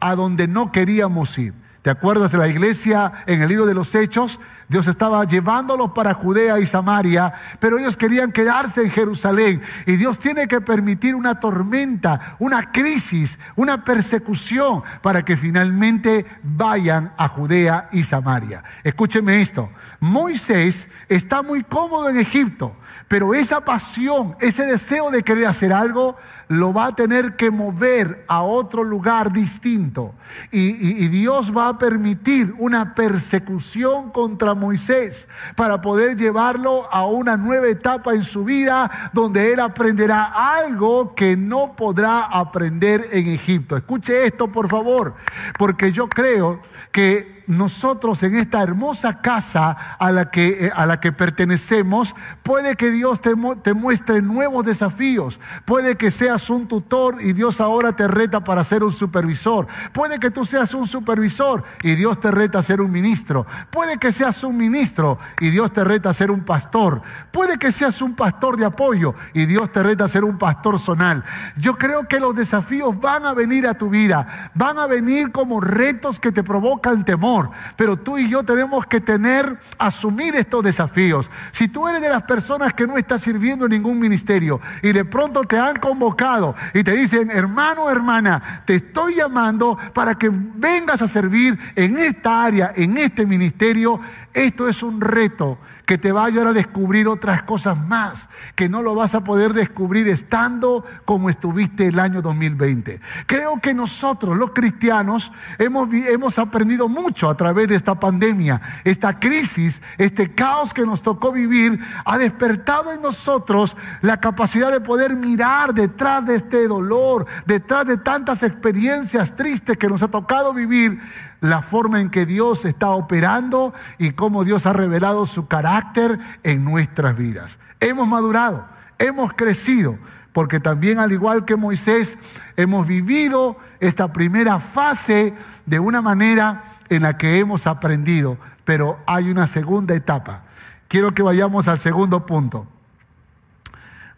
a 0.00 0.14
donde 0.14 0.48
no 0.48 0.72
queríamos 0.72 1.38
ir. 1.38 1.52
¿Te 1.82 1.90
acuerdas 1.90 2.30
de 2.30 2.38
la 2.38 2.46
iglesia 2.46 3.12
en 3.26 3.42
el 3.42 3.48
libro 3.48 3.66
de 3.66 3.74
los 3.74 3.94
Hechos? 3.96 4.38
Dios 4.72 4.86
estaba 4.86 5.22
llevándolos 5.24 5.90
para 5.90 6.14
Judea 6.14 6.58
y 6.58 6.64
Samaria, 6.64 7.34
pero 7.60 7.78
ellos 7.78 7.98
querían 7.98 8.32
quedarse 8.32 8.82
en 8.82 8.90
Jerusalén. 8.90 9.60
Y 9.84 9.96
Dios 9.96 10.18
tiene 10.18 10.48
que 10.48 10.62
permitir 10.62 11.14
una 11.14 11.38
tormenta, 11.38 12.36
una 12.38 12.72
crisis, 12.72 13.38
una 13.54 13.84
persecución 13.84 14.82
para 15.02 15.26
que 15.26 15.36
finalmente 15.36 16.24
vayan 16.42 17.12
a 17.18 17.28
Judea 17.28 17.90
y 17.92 18.02
Samaria. 18.02 18.64
Escúcheme 18.82 19.42
esto. 19.42 19.68
Moisés 20.00 20.88
está 21.10 21.42
muy 21.42 21.64
cómodo 21.64 22.08
en 22.08 22.18
Egipto. 22.18 22.74
Pero 23.12 23.34
esa 23.34 23.60
pasión, 23.60 24.36
ese 24.40 24.64
deseo 24.64 25.10
de 25.10 25.22
querer 25.22 25.46
hacer 25.46 25.70
algo, 25.70 26.16
lo 26.48 26.72
va 26.72 26.86
a 26.86 26.94
tener 26.94 27.36
que 27.36 27.50
mover 27.50 28.24
a 28.26 28.40
otro 28.40 28.84
lugar 28.84 29.32
distinto. 29.32 30.14
Y, 30.50 31.08
Dios 31.08 31.54
va 31.54 31.68
a 31.68 31.76
permitir 31.76 32.54
una 32.56 32.94
persecución 32.94 34.12
contra 34.12 34.54
Moisés 34.62 35.28
para 35.56 35.80
poder 35.80 36.16
llevarlo 36.16 36.88
a 36.92 37.04
una 37.06 37.36
nueva 37.36 37.66
etapa 37.66 38.14
en 38.14 38.22
su 38.22 38.44
vida 38.44 39.10
donde 39.12 39.52
él 39.52 39.58
aprenderá 39.58 40.32
algo 40.56 41.14
que 41.16 41.36
no 41.36 41.74
podrá 41.74 42.22
aprender 42.22 43.08
en 43.10 43.28
Egipto. 43.28 43.76
Escuche 43.76 44.24
esto, 44.24 44.52
por 44.52 44.68
favor, 44.68 45.14
porque 45.58 45.90
yo 45.90 46.08
creo 46.08 46.60
que 46.92 47.31
nosotros 47.46 48.22
en 48.22 48.36
esta 48.36 48.62
hermosa 48.62 49.20
casa 49.20 49.96
a 49.98 50.10
la 50.10 50.30
que, 50.30 50.66
eh, 50.66 50.72
a 50.74 50.86
la 50.86 51.00
que 51.00 51.12
pertenecemos, 51.12 52.14
puede 52.42 52.76
que 52.76 52.90
Dios 52.90 53.20
te, 53.20 53.34
te, 53.62 53.74
muestre 53.74 54.22
nuevos 54.22 54.64
desafíos. 54.64 55.40
Puede 55.64 55.96
que 55.96 56.10
seas 56.10 56.50
un 56.50 56.68
tutor 56.68 57.16
y 57.20 57.32
Dios 57.32 57.60
ahora 57.60 57.92
te 57.92 58.08
reta 58.08 58.44
para 58.44 58.64
ser 58.64 58.84
un 58.84 58.92
supervisor. 58.92 59.66
Puede 59.92 60.18
que 60.18 60.30
tú 60.30 60.44
seas 60.44 60.74
un 60.74 60.86
supervisor 60.86 61.64
y 61.82 61.94
Dios 61.94 62.20
te 62.20 62.30
reta 62.30 62.58
a 62.58 62.62
ser 62.62 62.80
un 62.80 62.90
ministro. 62.90 63.46
Puede 63.70 63.98
que 63.98 64.12
seas 64.12 64.44
un 64.44 64.56
ministro 64.56 65.18
y 65.40 65.50
Dios 65.50 65.72
te 65.72 65.84
reta 65.84 66.10
a 66.10 66.14
ser 66.14 66.30
un 66.30 66.44
pastor. 66.44 67.02
Puede 67.30 67.58
que 67.58 67.72
seas 67.72 68.02
un 68.02 68.14
pastor 68.14 68.56
de 68.56 68.66
apoyo 68.66 69.14
y 69.34 69.46
Dios 69.46 69.70
te 69.72 69.82
reta 69.82 70.04
a 70.04 70.08
ser 70.08 70.24
un 70.24 70.38
pastor 70.38 70.78
zonal. 70.78 71.24
Yo 71.56 71.76
creo 71.76 72.06
que 72.08 72.20
los 72.20 72.36
desafíos 72.36 72.98
van 73.00 73.26
a 73.26 73.34
venir 73.34 73.66
a 73.66 73.74
tu 73.74 73.90
vida. 73.90 74.50
Van 74.54 74.78
a 74.78 74.86
venir 74.86 75.32
como 75.32 75.60
retos 75.60 76.20
que 76.20 76.32
te 76.32 76.42
provocan 76.42 77.04
temor 77.04 77.31
pero 77.76 77.96
tú 77.96 78.18
y 78.18 78.28
yo 78.28 78.42
tenemos 78.42 78.86
que 78.86 79.00
tener, 79.00 79.58
asumir 79.78 80.34
estos 80.36 80.62
desafíos. 80.62 81.30
Si 81.50 81.68
tú 81.68 81.88
eres 81.88 82.00
de 82.00 82.08
las 82.08 82.24
personas 82.24 82.74
que 82.74 82.86
no 82.86 82.96
estás 82.96 83.22
sirviendo 83.22 83.64
en 83.64 83.72
ningún 83.72 83.98
ministerio 83.98 84.60
y 84.82 84.92
de 84.92 85.04
pronto 85.04 85.42
te 85.44 85.58
han 85.58 85.76
convocado 85.76 86.54
y 86.74 86.82
te 86.82 86.92
dicen, 86.92 87.30
hermano, 87.30 87.90
hermana, 87.90 88.62
te 88.66 88.74
estoy 88.74 89.16
llamando 89.16 89.78
para 89.92 90.14
que 90.14 90.30
vengas 90.30 91.02
a 91.02 91.08
servir 91.08 91.58
en 91.76 91.98
esta 91.98 92.44
área, 92.44 92.72
en 92.74 92.98
este 92.98 93.26
ministerio, 93.26 94.00
esto 94.34 94.68
es 94.68 94.82
un 94.82 95.00
reto 95.00 95.58
que 95.84 95.98
te 95.98 96.12
va 96.12 96.22
a 96.22 96.26
ayudar 96.26 96.48
a 96.48 96.52
descubrir 96.52 97.06
otras 97.08 97.42
cosas 97.42 97.76
más, 97.76 98.28
que 98.54 98.68
no 98.68 98.82
lo 98.82 98.94
vas 98.94 99.14
a 99.14 99.24
poder 99.24 99.52
descubrir 99.52 100.08
estando 100.08 100.84
como 101.04 101.28
estuviste 101.28 101.88
el 101.88 101.98
año 101.98 102.22
2020. 102.22 103.00
Creo 103.26 103.60
que 103.60 103.74
nosotros, 103.74 104.36
los 104.36 104.52
cristianos, 104.52 105.32
hemos, 105.58 105.92
hemos 105.92 106.38
aprendido 106.38 106.88
mucho 106.88 107.28
a 107.28 107.36
través 107.36 107.68
de 107.68 107.74
esta 107.74 107.98
pandemia. 108.00 108.60
Esta 108.84 109.18
crisis, 109.18 109.82
este 109.98 110.34
caos 110.34 110.72
que 110.72 110.86
nos 110.86 111.02
tocó 111.02 111.32
vivir, 111.32 111.78
ha 112.04 112.16
despertado 112.16 112.92
en 112.92 113.02
nosotros 113.02 113.76
la 114.00 114.18
capacidad 114.18 114.70
de 114.70 114.80
poder 114.80 115.14
mirar 115.14 115.74
detrás 115.74 116.24
de 116.24 116.36
este 116.36 116.68
dolor, 116.68 117.26
detrás 117.44 117.86
de 117.86 117.98
tantas 117.98 118.42
experiencias 118.42 119.36
tristes 119.36 119.76
que 119.76 119.88
nos 119.88 120.02
ha 120.02 120.08
tocado 120.08 120.54
vivir 120.54 121.00
la 121.42 121.60
forma 121.60 122.00
en 122.00 122.08
que 122.08 122.24
Dios 122.24 122.64
está 122.64 122.90
operando 122.90 123.74
y 123.98 124.12
cómo 124.12 124.44
Dios 124.44 124.64
ha 124.64 124.72
revelado 124.72 125.26
su 125.26 125.48
carácter 125.48 126.18
en 126.44 126.64
nuestras 126.64 127.16
vidas. 127.16 127.58
Hemos 127.80 128.06
madurado, 128.06 128.64
hemos 129.00 129.32
crecido, 129.32 129.98
porque 130.32 130.60
también 130.60 131.00
al 131.00 131.10
igual 131.10 131.44
que 131.44 131.56
Moisés, 131.56 132.16
hemos 132.56 132.86
vivido 132.86 133.56
esta 133.80 134.12
primera 134.12 134.60
fase 134.60 135.34
de 135.66 135.80
una 135.80 136.00
manera 136.00 136.62
en 136.88 137.02
la 137.02 137.18
que 137.18 137.40
hemos 137.40 137.66
aprendido, 137.66 138.38
pero 138.64 139.00
hay 139.04 139.28
una 139.28 139.48
segunda 139.48 139.96
etapa. 139.96 140.44
Quiero 140.86 141.12
que 141.12 141.24
vayamos 141.24 141.66
al 141.66 141.80
segundo 141.80 142.24
punto. 142.24 142.68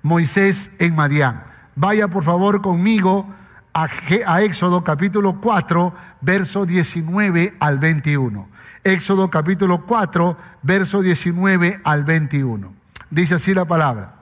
Moisés 0.03 0.73
en 0.79 0.95
Madián. 0.95 1.43
Vaya 1.75 2.09
por 2.09 2.23
favor 2.23 2.61
conmigo 2.61 3.27
a, 3.75 4.43
Éxodo 4.43 4.85
capítulo 4.85 5.41
4, 5.41 5.95
verso 6.21 6.65
19 6.65 7.57
al 7.59 7.79
21. 7.79 8.49
Éxodo 8.85 9.31
capítulo 9.31 9.85
4, 9.85 10.39
verso 10.63 11.03
19 11.03 11.81
al 11.83 12.05
21. 12.05 12.73
Dice 13.11 13.35
así 13.35 13.53
la 13.53 13.65
palabra. 13.65 14.15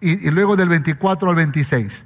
Y, 0.00 0.26
y 0.26 0.30
luego 0.30 0.56
del 0.56 0.68
24 0.68 1.30
al 1.30 1.36
26. 1.36 2.04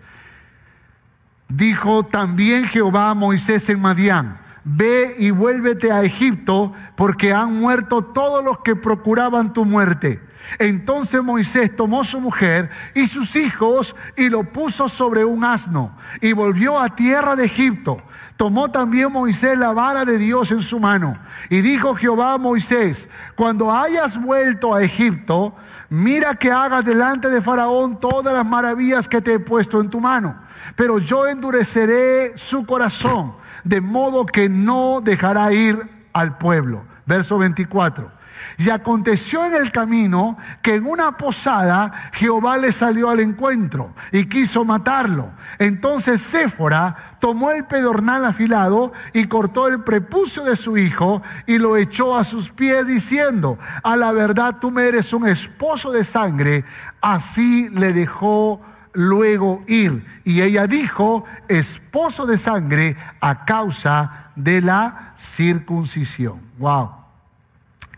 Dijo 1.48 2.04
también 2.04 2.64
Jehová 2.66 3.10
a 3.10 3.14
Moisés 3.14 3.68
en 3.70 3.80
Madián, 3.80 4.38
ve 4.64 5.14
y 5.18 5.30
vuélvete 5.30 5.92
a 5.92 6.02
Egipto, 6.02 6.72
porque 6.96 7.32
han 7.32 7.58
muerto 7.58 8.02
todos 8.02 8.44
los 8.44 8.58
que 8.58 8.76
procuraban 8.76 9.52
tu 9.52 9.64
muerte 9.64 10.20
entonces 10.58 11.22
Moisés 11.22 11.74
tomó 11.74 12.04
su 12.04 12.20
mujer 12.20 12.70
y 12.94 13.06
sus 13.06 13.36
hijos 13.36 13.96
y 14.16 14.28
lo 14.28 14.44
puso 14.44 14.88
sobre 14.88 15.24
un 15.24 15.44
asno 15.44 15.96
y 16.20 16.32
volvió 16.32 16.78
a 16.78 16.94
tierra 16.94 17.36
de 17.36 17.46
Egipto. 17.46 18.02
Tomó 18.36 18.70
también 18.70 19.12
Moisés 19.12 19.56
la 19.56 19.72
vara 19.72 20.04
de 20.04 20.18
Dios 20.18 20.50
en 20.50 20.60
su 20.60 20.80
mano 20.80 21.16
y 21.50 21.60
dijo 21.60 21.94
Jehová 21.94 22.34
a 22.34 22.38
Moisés, 22.38 23.08
cuando 23.36 23.72
hayas 23.72 24.20
vuelto 24.20 24.74
a 24.74 24.82
Egipto, 24.82 25.54
mira 25.88 26.34
que 26.34 26.50
hagas 26.50 26.84
delante 26.84 27.30
de 27.30 27.40
Faraón 27.40 28.00
todas 28.00 28.34
las 28.34 28.44
maravillas 28.44 29.06
que 29.06 29.20
te 29.20 29.34
he 29.34 29.38
puesto 29.38 29.80
en 29.80 29.88
tu 29.88 30.00
mano, 30.00 30.36
pero 30.74 30.98
yo 30.98 31.28
endureceré 31.28 32.36
su 32.36 32.66
corazón, 32.66 33.36
de 33.64 33.80
modo 33.80 34.26
que 34.26 34.48
no 34.48 35.00
dejará 35.02 35.52
ir 35.52 35.78
al 36.12 36.38
pueblo. 36.38 36.84
Verso 37.06 37.38
24. 37.38 38.10
Y 38.58 38.70
aconteció 38.70 39.44
en 39.44 39.54
el 39.54 39.70
camino 39.72 40.36
que 40.62 40.74
en 40.74 40.86
una 40.86 41.16
posada 41.16 42.10
Jehová 42.12 42.56
le 42.56 42.72
salió 42.72 43.10
al 43.10 43.20
encuentro 43.20 43.94
y 44.12 44.26
quiso 44.26 44.64
matarlo. 44.64 45.30
Entonces 45.58 46.20
Séfora 46.20 46.96
tomó 47.20 47.50
el 47.50 47.64
pedornal 47.64 48.24
afilado 48.24 48.92
y 49.12 49.26
cortó 49.26 49.68
el 49.68 49.82
prepucio 49.82 50.44
de 50.44 50.56
su 50.56 50.76
hijo 50.76 51.22
y 51.46 51.58
lo 51.58 51.76
echó 51.76 52.16
a 52.16 52.24
sus 52.24 52.50
pies 52.50 52.86
diciendo, 52.86 53.58
a 53.82 53.96
la 53.96 54.12
verdad 54.12 54.56
tú 54.60 54.70
me 54.70 54.86
eres 54.86 55.12
un 55.12 55.28
esposo 55.28 55.90
de 55.90 56.04
sangre. 56.04 56.64
Así 57.00 57.68
le 57.70 57.92
dejó 57.92 58.60
luego 58.94 59.62
ir. 59.66 60.04
Y 60.24 60.40
ella 60.40 60.66
dijo, 60.66 61.24
esposo 61.48 62.26
de 62.26 62.38
sangre 62.38 62.96
a 63.20 63.44
causa 63.44 64.30
de 64.36 64.60
la 64.60 65.12
circuncisión. 65.16 66.40
¡Wow! 66.58 66.90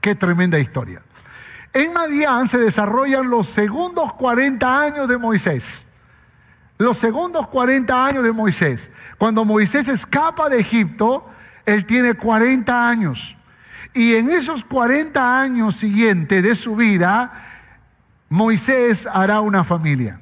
¡Qué 0.00 0.14
tremenda 0.14 0.58
historia! 0.58 1.02
En 1.72 1.92
Madián 1.92 2.48
se 2.48 2.58
desarrollan 2.58 3.28
los 3.28 3.48
segundos 3.48 4.14
40 4.14 4.80
años 4.80 5.08
de 5.08 5.18
Moisés. 5.18 5.84
Los 6.78 6.98
segundos 6.98 7.48
40 7.48 8.06
años 8.06 8.24
de 8.24 8.32
Moisés. 8.32 8.90
Cuando 9.18 9.44
Moisés 9.44 9.88
escapa 9.88 10.48
de 10.48 10.60
Egipto, 10.60 11.26
él 11.64 11.84
tiene 11.84 12.14
40 12.14 12.88
años. 12.88 13.36
Y 13.92 14.14
en 14.14 14.30
esos 14.30 14.64
40 14.64 15.40
años 15.40 15.76
siguientes 15.76 16.42
de 16.42 16.54
su 16.54 16.76
vida, 16.76 17.32
Moisés 18.28 19.06
hará 19.10 19.40
una 19.40 19.64
familia. 19.64 20.20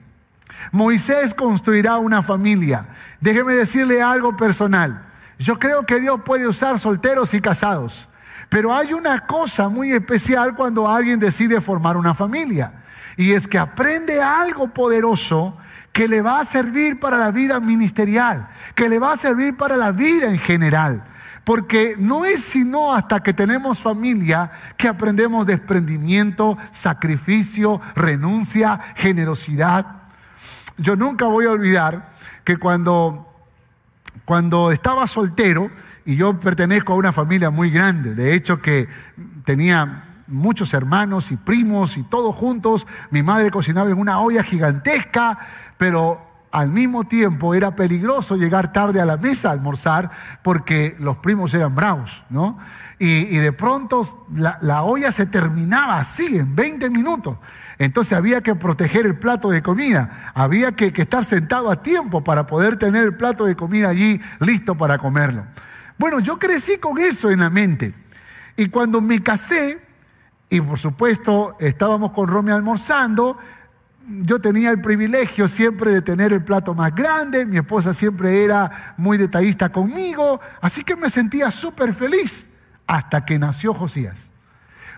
Moisés 0.73 1.35
construirá 1.35 1.99
una 1.99 2.23
familia. 2.23 2.87
Déjeme 3.21 3.55
decirle 3.55 4.03
algo 4.03 4.37
personal. 4.37 5.07
Yo 5.39 5.59
creo 5.59 5.85
que 5.85 6.01
Dios 6.01 6.21
puede 6.25 6.47
usar 6.47 6.79
solteros 6.79 7.35
y 7.35 7.41
casados. 7.41 8.09
Pero 8.49 8.75
hay 8.75 8.93
una 8.93 9.27
cosa 9.27 9.69
muy 9.69 9.93
especial 9.93 10.55
cuando 10.55 10.89
alguien 10.89 11.19
decide 11.19 11.61
formar 11.61 11.97
una 11.97 12.15
familia. 12.15 12.85
Y 13.17 13.33
es 13.33 13.47
que 13.47 13.59
aprende 13.59 14.23
algo 14.23 14.69
poderoso 14.69 15.57
que 15.93 16.09
le 16.09 16.23
va 16.23 16.41
a 16.41 16.45
servir 16.45 16.99
para 16.99 17.17
la 17.17 17.31
vida 17.31 17.61
ministerial, 17.61 18.49
que 18.75 18.89
le 18.89 18.99
va 18.99 19.13
a 19.13 19.17
servir 19.17 19.57
para 19.57 19.77
la 19.77 19.93
vida 19.93 20.29
en 20.29 20.39
general. 20.39 21.05
Porque 21.45 21.95
no 21.99 22.25
es 22.25 22.43
sino 22.43 22.95
hasta 22.95 23.23
que 23.23 23.35
tenemos 23.35 23.79
familia 23.79 24.51
que 24.77 24.89
aprendemos 24.89 25.47
desprendimiento, 25.47 26.57
sacrificio, 26.71 27.81
renuncia, 27.95 28.81
generosidad. 28.97 30.04
Yo 30.77 30.97
nunca 30.97 31.27
voy 31.27 31.47
a 31.47 31.51
olvidar 31.51 32.13
que 32.45 32.57
cuando, 32.57 33.33
cuando 34.25 34.73
estaba 34.73 35.07
soltero, 35.07 35.71
y 36.05 36.17
yo 36.17 36.39
pertenezco 36.39 36.93
a 36.93 36.97
una 36.97 37.13
familia 37.13 37.51
muy 37.51 37.71
grande, 37.71 38.15
de 38.15 38.35
hecho 38.35 38.61
que 38.61 38.89
tenía 39.45 40.05
muchos 40.27 40.75
hermanos 40.75 41.31
y 41.31 41.37
primos 41.37 41.97
y 41.97 42.03
todos 42.03 42.35
juntos, 42.35 42.87
mi 43.11 43.23
madre 43.23 43.51
cocinaba 43.51 43.91
en 43.91 43.99
una 43.99 44.21
olla 44.21 44.43
gigantesca, 44.43 45.39
pero 45.77 46.24
al 46.55 46.71
mismo 46.71 47.03
tiempo 47.03 47.53
era 47.53 47.75
peligroso 47.75 48.37
llegar 48.37 48.73
tarde 48.73 49.01
a 49.01 49.05
la 49.05 49.17
mesa 49.17 49.49
a 49.49 49.53
almorzar 49.53 50.09
porque 50.41 50.95
los 51.01 51.17
primos 51.17 51.53
eran 51.53 51.75
bravos, 51.75 52.23
¿no? 52.31 52.59
Y, 53.01 53.37
de 53.39 53.53
pronto 53.53 54.25
la, 54.33 54.85
olla 54.85 55.11
se 55.11 55.27
terminaba 55.27 55.99
así, 55.99 56.39
en 56.39 56.55
20 56.55 56.91
minutos. 56.91 57.39
Entonces 57.77 58.13
había 58.17 58.41
que 58.41 58.55
proteger 58.55 59.05
el 59.05 59.19
plato 59.19 59.51
de 59.51 59.65
comida, 59.65 60.31
había 60.33 60.77
que, 60.77 60.93
estar 60.95 61.25
sentado 61.25 61.73
a 61.73 61.83
tiempo 61.83 62.23
para 62.23 62.47
poder 62.47 62.79
tener 62.79 63.03
el 63.03 63.17
plato 63.17 63.47
de 63.47 63.57
comida 63.57 63.89
allí 63.89 64.21
listo 64.39 64.77
para 64.77 64.97
comerlo. 64.99 65.45
Bueno, 65.99 66.21
yo 66.21 66.39
crecí 66.39 66.79
con 66.79 67.01
eso 67.01 67.33
en 67.33 67.41
la 67.41 67.51
mente. 67.51 67.95
Y 68.57 68.69
cuando 68.69 69.01
me 69.01 69.21
casé, 69.25 69.83
y 70.49 70.61
por 70.61 70.79
supuesto 70.79 71.57
estábamos 71.59 72.13
con 72.13 72.29
Romy 72.29 72.53
almorzando, 72.53 73.39
yo 74.07 74.41
tenía 74.41 74.71
el 74.71 74.81
privilegio 74.81 75.49
siempre 75.49 75.93
de 75.93 76.03
tener 76.03 76.33
el 76.33 76.45
plato 76.45 76.75
más 76.75 76.95
grande, 76.95 77.47
mi 77.47 77.57
esposa 77.57 77.95
siempre 77.95 78.45
era 78.45 78.95
muy 78.97 79.17
detallista 79.19 79.71
conmigo, 79.71 80.41
así 80.61 80.85
que 80.85 80.97
me 80.97 81.11
sentía 81.11 81.51
súper 81.51 81.95
feliz 81.95 82.49
hasta 82.87 83.25
que 83.25 83.39
nació 83.39 83.73
Josías. 83.75 84.31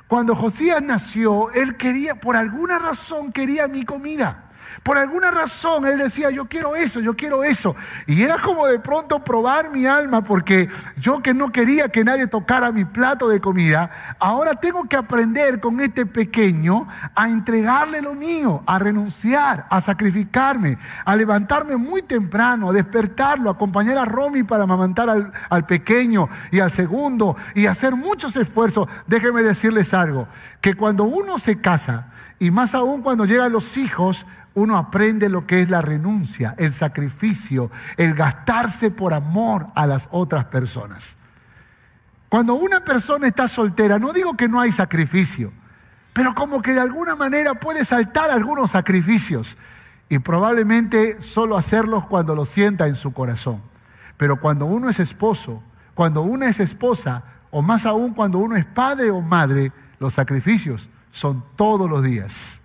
Cuando 0.08 0.36
Josías 0.36 0.82
nació, 0.82 1.50
él 1.52 1.76
quería, 1.76 2.20
por 2.20 2.36
alguna 2.36 2.78
razón 2.78 3.32
quería 3.32 3.66
mi 3.66 3.84
comida. 3.84 4.45
Por 4.83 4.98
alguna 4.98 5.31
razón 5.31 5.87
él 5.87 5.98
decía, 5.98 6.31
yo 6.31 6.46
quiero 6.46 6.76
eso, 6.76 7.00
yo 7.00 7.16
quiero 7.16 7.44
eso. 7.44 7.74
Y 8.07 8.22
era 8.22 8.40
como 8.40 8.66
de 8.66 8.79
pronto 8.79 9.22
probar 9.22 9.70
mi 9.70 9.87
alma, 9.87 10.22
porque 10.22 10.68
yo 10.96 11.22
que 11.22 11.35
no 11.35 11.50
quería 11.52 11.88
que 11.88 12.05
nadie 12.05 12.26
tocara 12.26 12.72
mi 12.72 12.85
plato 12.85 13.29
de 13.29 13.40
comida, 13.40 13.90
ahora 14.18 14.55
tengo 14.55 14.85
que 14.85 14.96
aprender 14.96 15.61
con 15.61 15.81
este 15.81 16.07
pequeño 16.07 16.87
a 17.14 17.29
entregarle 17.29 18.02
lo 18.02 18.14
mío, 18.14 18.62
a 18.66 18.79
renunciar, 18.79 19.66
a 19.70 19.81
sacrificarme, 19.81 20.79
a 21.05 21.16
levantarme 21.16 21.76
muy 21.76 22.02
temprano, 22.02 22.70
a 22.70 22.72
despertarlo, 22.72 23.50
a 23.50 23.55
acompañar 23.55 23.98
a 23.98 24.05
Romy 24.05 24.42
para 24.42 24.64
amamantar 24.64 25.11
al, 25.11 25.33
al 25.50 25.66
pequeño 25.66 26.29
y 26.50 26.61
al 26.61 26.70
segundo 26.70 27.37
y 27.55 27.66
hacer 27.66 27.94
muchos 27.94 28.37
esfuerzos. 28.37 28.88
Déjenme 29.07 29.42
decirles 29.42 29.94
algo, 29.94 30.29
que 30.61 30.74
cuando 30.74 31.05
uno 31.05 31.38
se 31.38 31.61
casa, 31.61 32.09
y 32.38 32.50
más 32.50 32.74
aún 32.74 33.02
cuando 33.02 33.24
llegan 33.24 33.52
los 33.52 33.76
hijos, 33.76 34.26
uno 34.56 34.78
aprende 34.78 35.28
lo 35.28 35.46
que 35.46 35.60
es 35.60 35.68
la 35.68 35.82
renuncia, 35.82 36.54
el 36.56 36.72
sacrificio, 36.72 37.70
el 37.98 38.14
gastarse 38.14 38.90
por 38.90 39.12
amor 39.12 39.66
a 39.74 39.86
las 39.86 40.08
otras 40.10 40.46
personas. 40.46 41.14
Cuando 42.30 42.54
una 42.54 42.80
persona 42.80 43.26
está 43.26 43.48
soltera, 43.48 43.98
no 43.98 44.14
digo 44.14 44.34
que 44.34 44.48
no 44.48 44.58
hay 44.58 44.72
sacrificio, 44.72 45.52
pero 46.14 46.34
como 46.34 46.62
que 46.62 46.72
de 46.72 46.80
alguna 46.80 47.14
manera 47.14 47.54
puede 47.54 47.84
saltar 47.84 48.30
algunos 48.30 48.70
sacrificios 48.70 49.58
y 50.08 50.20
probablemente 50.20 51.20
solo 51.20 51.58
hacerlos 51.58 52.06
cuando 52.06 52.34
lo 52.34 52.46
sienta 52.46 52.86
en 52.86 52.96
su 52.96 53.12
corazón. 53.12 53.60
Pero 54.16 54.40
cuando 54.40 54.64
uno 54.64 54.88
es 54.88 55.00
esposo, 55.00 55.62
cuando 55.92 56.22
una 56.22 56.48
es 56.48 56.60
esposa, 56.60 57.24
o 57.50 57.60
más 57.60 57.84
aún 57.84 58.14
cuando 58.14 58.38
uno 58.38 58.56
es 58.56 58.64
padre 58.64 59.10
o 59.10 59.20
madre, 59.20 59.70
los 59.98 60.14
sacrificios 60.14 60.88
son 61.10 61.44
todos 61.56 61.90
los 61.90 62.02
días, 62.02 62.62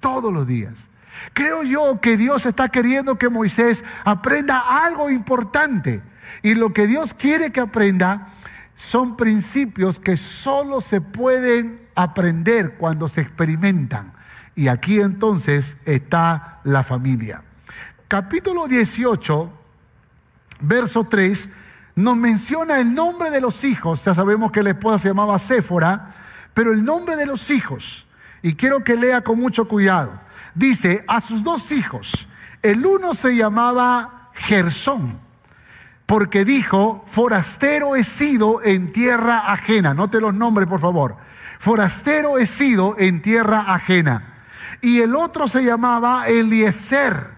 todos 0.00 0.32
los 0.32 0.46
días. 0.46 0.88
Creo 1.32 1.62
yo 1.62 2.00
que 2.00 2.16
Dios 2.16 2.46
está 2.46 2.68
queriendo 2.68 3.18
que 3.18 3.28
Moisés 3.28 3.84
aprenda 4.04 4.84
algo 4.84 5.10
importante. 5.10 6.02
Y 6.42 6.54
lo 6.54 6.72
que 6.72 6.86
Dios 6.86 7.14
quiere 7.14 7.52
que 7.52 7.60
aprenda 7.60 8.28
son 8.74 9.16
principios 9.16 9.98
que 9.98 10.16
solo 10.16 10.80
se 10.80 11.00
pueden 11.00 11.80
aprender 11.94 12.76
cuando 12.76 13.08
se 13.08 13.22
experimentan. 13.22 14.12
Y 14.54 14.68
aquí 14.68 15.00
entonces 15.00 15.76
está 15.84 16.60
la 16.64 16.82
familia. 16.82 17.42
Capítulo 18.08 18.66
18, 18.66 19.50
verso 20.60 21.04
3, 21.04 21.48
nos 21.96 22.16
menciona 22.16 22.78
el 22.78 22.94
nombre 22.94 23.30
de 23.30 23.40
los 23.40 23.64
hijos. 23.64 24.04
Ya 24.04 24.14
sabemos 24.14 24.52
que 24.52 24.62
la 24.62 24.70
esposa 24.70 24.98
se 24.98 25.08
llamaba 25.08 25.38
Séfora, 25.38 26.14
pero 26.54 26.72
el 26.72 26.84
nombre 26.84 27.16
de 27.16 27.26
los 27.26 27.50
hijos. 27.50 28.06
Y 28.42 28.54
quiero 28.54 28.84
que 28.84 28.96
lea 28.96 29.22
con 29.22 29.40
mucho 29.40 29.66
cuidado 29.66 30.25
dice 30.56 31.04
a 31.06 31.20
sus 31.20 31.44
dos 31.44 31.70
hijos, 31.70 32.26
el 32.62 32.84
uno 32.84 33.14
se 33.14 33.36
llamaba 33.36 34.30
Gersón, 34.34 35.20
porque 36.06 36.44
dijo, 36.44 37.04
forastero 37.06 37.94
he 37.94 38.02
sido 38.02 38.62
en 38.64 38.92
tierra 38.92 39.52
ajena. 39.52 39.94
Note 39.94 40.20
los 40.20 40.34
nombres, 40.34 40.68
por 40.68 40.80
favor. 40.80 41.16
Forastero 41.58 42.38
he 42.38 42.46
sido 42.46 42.96
en 42.98 43.22
tierra 43.22 43.72
ajena. 43.72 44.34
Y 44.80 45.00
el 45.00 45.16
otro 45.16 45.48
se 45.48 45.64
llamaba 45.64 46.28
Eliezer, 46.28 47.30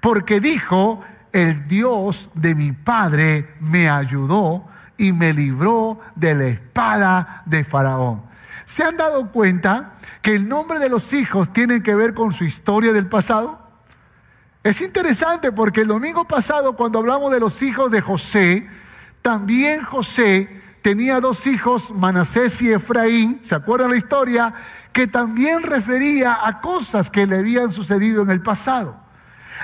porque 0.00 0.40
dijo, 0.40 1.02
el 1.32 1.66
Dios 1.66 2.30
de 2.34 2.54
mi 2.54 2.72
padre 2.72 3.54
me 3.60 3.88
ayudó 3.88 4.68
y 4.96 5.12
me 5.12 5.32
libró 5.32 6.00
de 6.14 6.34
la 6.34 6.44
espada 6.44 7.42
de 7.46 7.64
Faraón. 7.64 8.31
¿Se 8.64 8.84
han 8.84 8.96
dado 8.96 9.30
cuenta 9.30 9.94
que 10.22 10.34
el 10.34 10.48
nombre 10.48 10.78
de 10.78 10.88
los 10.88 11.12
hijos 11.12 11.52
tiene 11.52 11.82
que 11.82 11.94
ver 11.94 12.14
con 12.14 12.32
su 12.32 12.44
historia 12.44 12.92
del 12.92 13.08
pasado? 13.08 13.60
Es 14.62 14.80
interesante 14.80 15.50
porque 15.50 15.80
el 15.80 15.88
domingo 15.88 16.26
pasado 16.26 16.76
cuando 16.76 17.00
hablamos 17.00 17.32
de 17.32 17.40
los 17.40 17.62
hijos 17.62 17.90
de 17.90 18.00
José, 18.00 18.68
también 19.20 19.82
José 19.82 20.62
tenía 20.82 21.20
dos 21.20 21.46
hijos, 21.46 21.90
Manasés 21.92 22.62
y 22.62 22.72
Efraín, 22.72 23.40
¿se 23.44 23.54
acuerdan 23.54 23.90
la 23.90 23.96
historia? 23.96 24.54
Que 24.92 25.06
también 25.06 25.62
refería 25.62 26.38
a 26.46 26.60
cosas 26.60 27.10
que 27.10 27.26
le 27.26 27.38
habían 27.38 27.72
sucedido 27.72 28.22
en 28.22 28.30
el 28.30 28.42
pasado. 28.42 28.96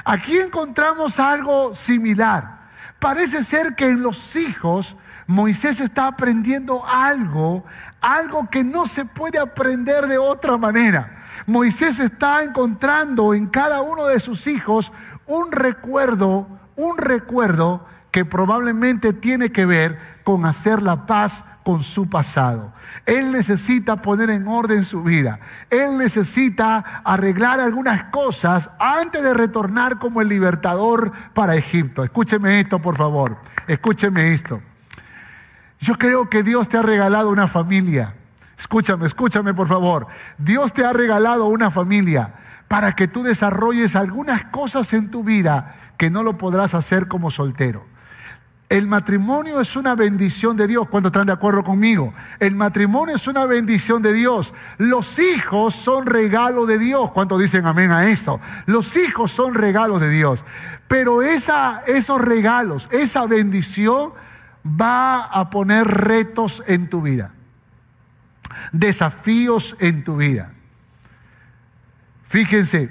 Aquí 0.04 0.38
encontramos 0.38 1.18
algo 1.18 1.74
similar. 1.74 2.70
Parece 2.98 3.44
ser 3.44 3.74
que 3.74 3.88
en 3.88 4.02
los 4.02 4.36
hijos 4.36 4.96
Moisés 5.28 5.78
está 5.80 6.06
aprendiendo 6.06 6.82
algo, 6.86 7.62
algo 8.00 8.48
que 8.48 8.64
no 8.64 8.86
se 8.86 9.04
puede 9.04 9.38
aprender 9.38 10.06
de 10.06 10.16
otra 10.16 10.56
manera. 10.56 11.18
Moisés 11.46 12.00
está 12.00 12.42
encontrando 12.42 13.34
en 13.34 13.46
cada 13.46 13.82
uno 13.82 14.06
de 14.06 14.20
sus 14.20 14.46
hijos 14.46 14.90
un 15.26 15.52
recuerdo, 15.52 16.48
un 16.76 16.96
recuerdo 16.96 17.86
que 18.10 18.24
probablemente 18.24 19.12
tiene 19.12 19.52
que 19.52 19.66
ver 19.66 19.98
con 20.24 20.46
hacer 20.46 20.82
la 20.82 21.04
paz 21.04 21.44
con 21.62 21.82
su 21.82 22.08
pasado. 22.08 22.72
Él 23.04 23.30
necesita 23.30 24.00
poner 24.00 24.30
en 24.30 24.48
orden 24.48 24.82
su 24.82 25.02
vida. 25.02 25.40
Él 25.68 25.98
necesita 25.98 27.02
arreglar 27.04 27.60
algunas 27.60 28.04
cosas 28.04 28.70
antes 28.78 29.22
de 29.22 29.34
retornar 29.34 29.98
como 29.98 30.22
el 30.22 30.28
libertador 30.28 31.12
para 31.34 31.54
Egipto. 31.54 32.02
Escúcheme 32.02 32.60
esto, 32.60 32.80
por 32.80 32.96
favor. 32.96 33.36
Escúcheme 33.66 34.32
esto. 34.32 34.62
Yo 35.80 35.94
creo 35.94 36.28
que 36.28 36.42
Dios 36.42 36.68
te 36.68 36.76
ha 36.76 36.82
regalado 36.82 37.30
una 37.30 37.48
familia. 37.48 38.14
Escúchame, 38.56 39.06
escúchame 39.06 39.54
por 39.54 39.68
favor. 39.68 40.08
Dios 40.36 40.72
te 40.72 40.84
ha 40.84 40.92
regalado 40.92 41.46
una 41.46 41.70
familia, 41.70 42.34
para 42.68 42.92
que 42.94 43.08
tú 43.08 43.22
desarrolles 43.22 43.96
algunas 43.96 44.44
cosas 44.44 44.92
en 44.92 45.10
tu 45.10 45.24
vida 45.24 45.76
que 45.96 46.10
no 46.10 46.22
lo 46.22 46.36
podrás 46.36 46.74
hacer 46.74 47.08
como 47.08 47.30
soltero. 47.30 47.86
El 48.68 48.86
matrimonio 48.86 49.62
es 49.62 49.76
una 49.76 49.94
bendición 49.94 50.54
de 50.58 50.66
Dios. 50.66 50.88
¿Cuántos 50.90 51.08
están 51.08 51.26
de 51.26 51.32
acuerdo 51.32 51.64
conmigo? 51.64 52.12
El 52.38 52.54
matrimonio 52.54 53.16
es 53.16 53.26
una 53.26 53.46
bendición 53.46 54.02
de 54.02 54.12
Dios. 54.12 54.52
Los 54.76 55.18
hijos 55.18 55.74
son 55.74 56.04
regalo 56.04 56.66
de 56.66 56.78
Dios. 56.78 57.10
¿Cuántos 57.12 57.40
dicen 57.40 57.64
amén 57.64 57.90
a 57.92 58.06
esto? 58.08 58.40
Los 58.66 58.98
hijos 58.98 59.30
son 59.30 59.54
regalos 59.54 60.02
de 60.02 60.10
Dios. 60.10 60.44
Pero 60.86 61.22
esa, 61.22 61.82
esos 61.86 62.20
regalos, 62.20 62.88
esa 62.92 63.26
bendición 63.26 64.12
va 64.64 65.24
a 65.24 65.50
poner 65.50 65.86
retos 65.86 66.62
en 66.66 66.88
tu 66.88 67.02
vida. 67.02 67.32
Desafíos 68.72 69.76
en 69.80 70.04
tu 70.04 70.16
vida. 70.16 70.52
Fíjense, 72.24 72.90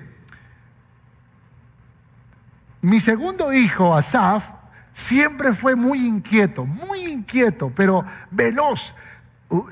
mi 2.82 3.00
segundo 3.00 3.54
hijo, 3.54 3.96
Asaf, 3.96 4.52
siempre 4.92 5.54
fue 5.54 5.76
muy 5.76 6.06
inquieto, 6.08 6.66
muy 6.66 7.06
inquieto, 7.06 7.72
pero 7.76 8.06
veloz. 8.32 8.96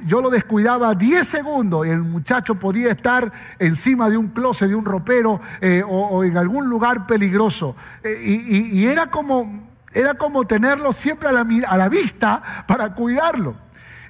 Yo 0.05 0.21
lo 0.21 0.29
descuidaba 0.29 0.95
10 0.95 1.27
segundos 1.27 1.85
y 1.85 1.89
el 1.89 2.01
muchacho 2.01 2.55
podía 2.55 2.91
estar 2.91 3.31
encima 3.59 4.09
de 4.09 4.17
un 4.17 4.29
closet, 4.29 4.69
de 4.69 4.75
un 4.75 4.85
ropero 4.85 5.41
eh, 5.61 5.83
o, 5.85 6.23
en 6.23 6.37
algún 6.37 6.69
lugar 6.69 7.07
peligroso. 7.07 7.75
Eh, 8.03 8.69
y, 8.71 8.85
era, 8.85 9.11
como, 9.11 9.64
era 9.95 10.13
como 10.15 10.45
tenerlo 10.45 10.93
siempre 10.93 11.29
a 11.29 11.31
la, 11.31 11.89
vista 11.89 12.43
para 12.67 12.93
cuidarlo. 12.93 13.55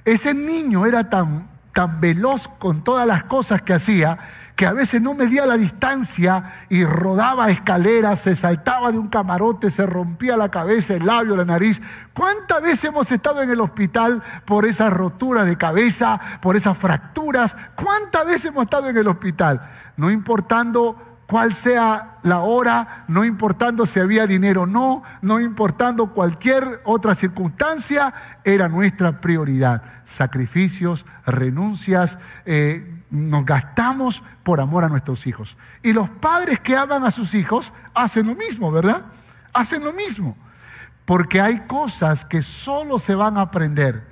Ese 0.04 0.34
niño 0.34 0.84
era 0.84 1.08
tan, 1.08 1.48
tan 1.72 2.00
veloz 2.00 2.48
con 2.48 2.84
todas 2.84 3.06
las 3.06 3.24
cosas 3.24 3.62
que 3.62 3.72
hacía 3.72 4.18
que 4.56 4.66
a 4.66 4.72
veces 4.72 5.02
no 5.02 5.12
medía 5.12 5.44
la 5.44 5.58
distancia 5.58 6.64
y 6.70 6.82
rodaba 6.84 7.50
escaleras, 7.50 8.20
se 8.20 8.34
saltaba 8.34 8.90
de 8.90 8.98
un 8.98 9.08
camarote, 9.08 9.70
se 9.70 9.84
rompía 9.84 10.34
la 10.38 10.50
cabeza, 10.50 10.94
el 10.94 11.04
labio, 11.04 11.36
la 11.36 11.44
nariz. 11.44 11.82
¿Cuántas 12.14 12.62
veces 12.62 12.84
hemos 12.84 13.12
estado 13.12 13.42
en 13.42 13.50
el 13.50 13.60
hospital 13.60 14.22
por 14.46 14.64
esas 14.64 14.90
roturas 14.90 15.44
de 15.44 15.58
cabeza, 15.58 16.18
por 16.40 16.56
esas 16.56 16.76
fracturas? 16.78 17.54
¿Cuántas 17.74 18.24
veces 18.24 18.46
hemos 18.46 18.64
estado 18.64 18.88
en 18.88 18.96
el 18.96 19.06
hospital? 19.06 19.60
No 19.98 20.10
importando 20.10 21.15
cuál 21.26 21.54
sea 21.54 22.18
la 22.22 22.40
hora, 22.40 23.04
no 23.08 23.24
importando 23.24 23.84
si 23.86 24.00
había 24.00 24.26
dinero 24.26 24.62
o 24.62 24.66
no, 24.66 25.02
no 25.22 25.40
importando 25.40 26.12
cualquier 26.12 26.80
otra 26.84 27.14
circunstancia, 27.14 28.14
era 28.44 28.68
nuestra 28.68 29.20
prioridad. 29.20 29.82
Sacrificios, 30.04 31.04
renuncias, 31.26 32.18
eh, 32.44 33.02
nos 33.10 33.44
gastamos 33.44 34.22
por 34.42 34.60
amor 34.60 34.84
a 34.84 34.88
nuestros 34.88 35.26
hijos. 35.26 35.56
Y 35.82 35.92
los 35.92 36.08
padres 36.10 36.60
que 36.60 36.76
aman 36.76 37.04
a 37.04 37.10
sus 37.10 37.34
hijos 37.34 37.72
hacen 37.94 38.26
lo 38.26 38.34
mismo, 38.34 38.70
¿verdad? 38.70 39.06
Hacen 39.52 39.84
lo 39.84 39.92
mismo. 39.92 40.36
Porque 41.04 41.40
hay 41.40 41.60
cosas 41.66 42.24
que 42.24 42.42
solo 42.42 42.98
se 42.98 43.14
van 43.14 43.36
a 43.36 43.42
aprender 43.42 44.06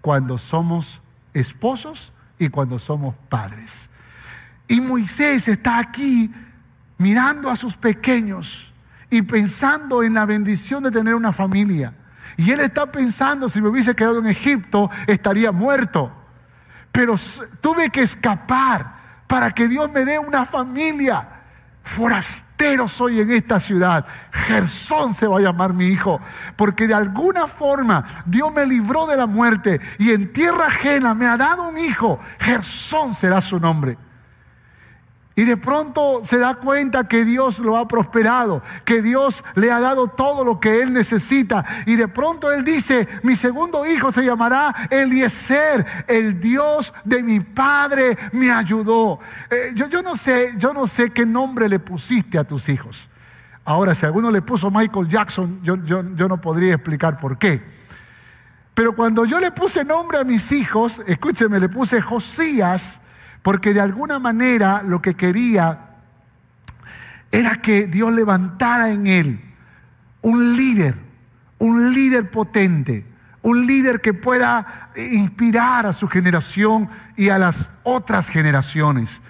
cuando 0.00 0.38
somos 0.38 1.00
esposos 1.34 2.12
y 2.38 2.48
cuando 2.48 2.78
somos 2.78 3.14
padres. 3.28 3.90
Y 4.66 4.80
Moisés 4.80 5.48
está 5.48 5.78
aquí 5.78 6.30
mirando 6.98 7.50
a 7.50 7.56
sus 7.56 7.76
pequeños 7.76 8.72
y 9.10 9.22
pensando 9.22 10.02
en 10.02 10.14
la 10.14 10.26
bendición 10.26 10.82
de 10.82 10.90
tener 10.90 11.14
una 11.14 11.32
familia. 11.32 11.94
Y 12.36 12.50
él 12.50 12.60
está 12.60 12.86
pensando, 12.86 13.48
si 13.48 13.62
me 13.62 13.68
hubiese 13.68 13.96
quedado 13.96 14.18
en 14.18 14.26
Egipto, 14.26 14.90
estaría 15.06 15.50
muerto 15.50 16.12
pero 16.98 17.14
tuve 17.60 17.90
que 17.90 18.00
escapar 18.00 19.22
para 19.28 19.52
que 19.52 19.68
Dios 19.68 19.88
me 19.92 20.04
dé 20.04 20.18
una 20.18 20.44
familia. 20.44 21.28
Forastero 21.82 22.88
soy 22.88 23.20
en 23.20 23.30
esta 23.30 23.60
ciudad. 23.60 24.04
Gersón 24.32 25.14
se 25.14 25.28
va 25.28 25.38
a 25.38 25.40
llamar 25.40 25.74
mi 25.74 25.86
hijo. 25.86 26.20
Porque 26.56 26.88
de 26.88 26.94
alguna 26.94 27.46
forma 27.46 28.04
Dios 28.26 28.52
me 28.52 28.66
libró 28.66 29.06
de 29.06 29.16
la 29.16 29.26
muerte 29.26 29.80
y 29.98 30.10
en 30.10 30.32
tierra 30.32 30.66
ajena 30.66 31.14
me 31.14 31.26
ha 31.26 31.36
dado 31.36 31.68
un 31.68 31.78
hijo. 31.78 32.18
Gersón 32.40 33.14
será 33.14 33.40
su 33.40 33.60
nombre. 33.60 33.96
Y 35.38 35.44
de 35.44 35.56
pronto 35.56 36.22
se 36.24 36.36
da 36.36 36.56
cuenta 36.56 37.06
que 37.06 37.24
Dios 37.24 37.60
lo 37.60 37.76
ha 37.76 37.86
prosperado, 37.86 38.60
que 38.84 39.02
Dios 39.02 39.44
le 39.54 39.70
ha 39.70 39.78
dado 39.78 40.08
todo 40.08 40.42
lo 40.42 40.58
que 40.58 40.82
él 40.82 40.92
necesita. 40.92 41.64
Y 41.86 41.94
de 41.94 42.08
pronto 42.08 42.50
él 42.50 42.64
dice, 42.64 43.06
mi 43.22 43.36
segundo 43.36 43.86
hijo 43.86 44.10
se 44.10 44.24
llamará 44.24 44.74
Eliezer, 44.90 45.86
el 46.08 46.40
Dios 46.40 46.92
de 47.04 47.22
mi 47.22 47.38
padre 47.38 48.18
me 48.32 48.50
ayudó. 48.50 49.20
Eh, 49.48 49.70
yo, 49.76 49.86
yo, 49.86 50.02
no 50.02 50.16
sé, 50.16 50.54
yo 50.56 50.74
no 50.74 50.88
sé 50.88 51.10
qué 51.10 51.24
nombre 51.24 51.68
le 51.68 51.78
pusiste 51.78 52.36
a 52.36 52.42
tus 52.42 52.68
hijos. 52.68 53.08
Ahora, 53.64 53.94
si 53.94 54.06
alguno 54.06 54.32
le 54.32 54.42
puso 54.42 54.72
Michael 54.72 55.06
Jackson, 55.06 55.60
yo, 55.62 55.76
yo, 55.84 56.02
yo 56.16 56.26
no 56.26 56.40
podría 56.40 56.74
explicar 56.74 57.16
por 57.20 57.38
qué. 57.38 57.62
Pero 58.74 58.92
cuando 58.96 59.24
yo 59.24 59.38
le 59.38 59.52
puse 59.52 59.84
nombre 59.84 60.18
a 60.18 60.24
mis 60.24 60.50
hijos, 60.50 61.00
escúcheme, 61.06 61.60
le 61.60 61.68
puse 61.68 62.00
Josías, 62.00 63.02
porque 63.42 63.74
de 63.74 63.80
alguna 63.80 64.18
manera 64.18 64.82
lo 64.82 65.00
que 65.00 65.14
quería 65.14 65.96
era 67.30 67.56
que 67.60 67.86
Dios 67.86 68.12
levantara 68.12 68.90
en 68.90 69.06
él 69.06 69.40
un 70.22 70.56
líder, 70.56 70.94
un 71.58 71.92
líder 71.92 72.30
potente, 72.30 73.06
un 73.42 73.66
líder 73.66 74.00
que 74.00 74.14
pueda 74.14 74.90
inspirar 74.96 75.86
a 75.86 75.92
su 75.92 76.08
generación 76.08 76.88
y 77.16 77.28
a 77.28 77.38
las 77.38 77.70
otras 77.82 78.28
generaciones. 78.28 79.20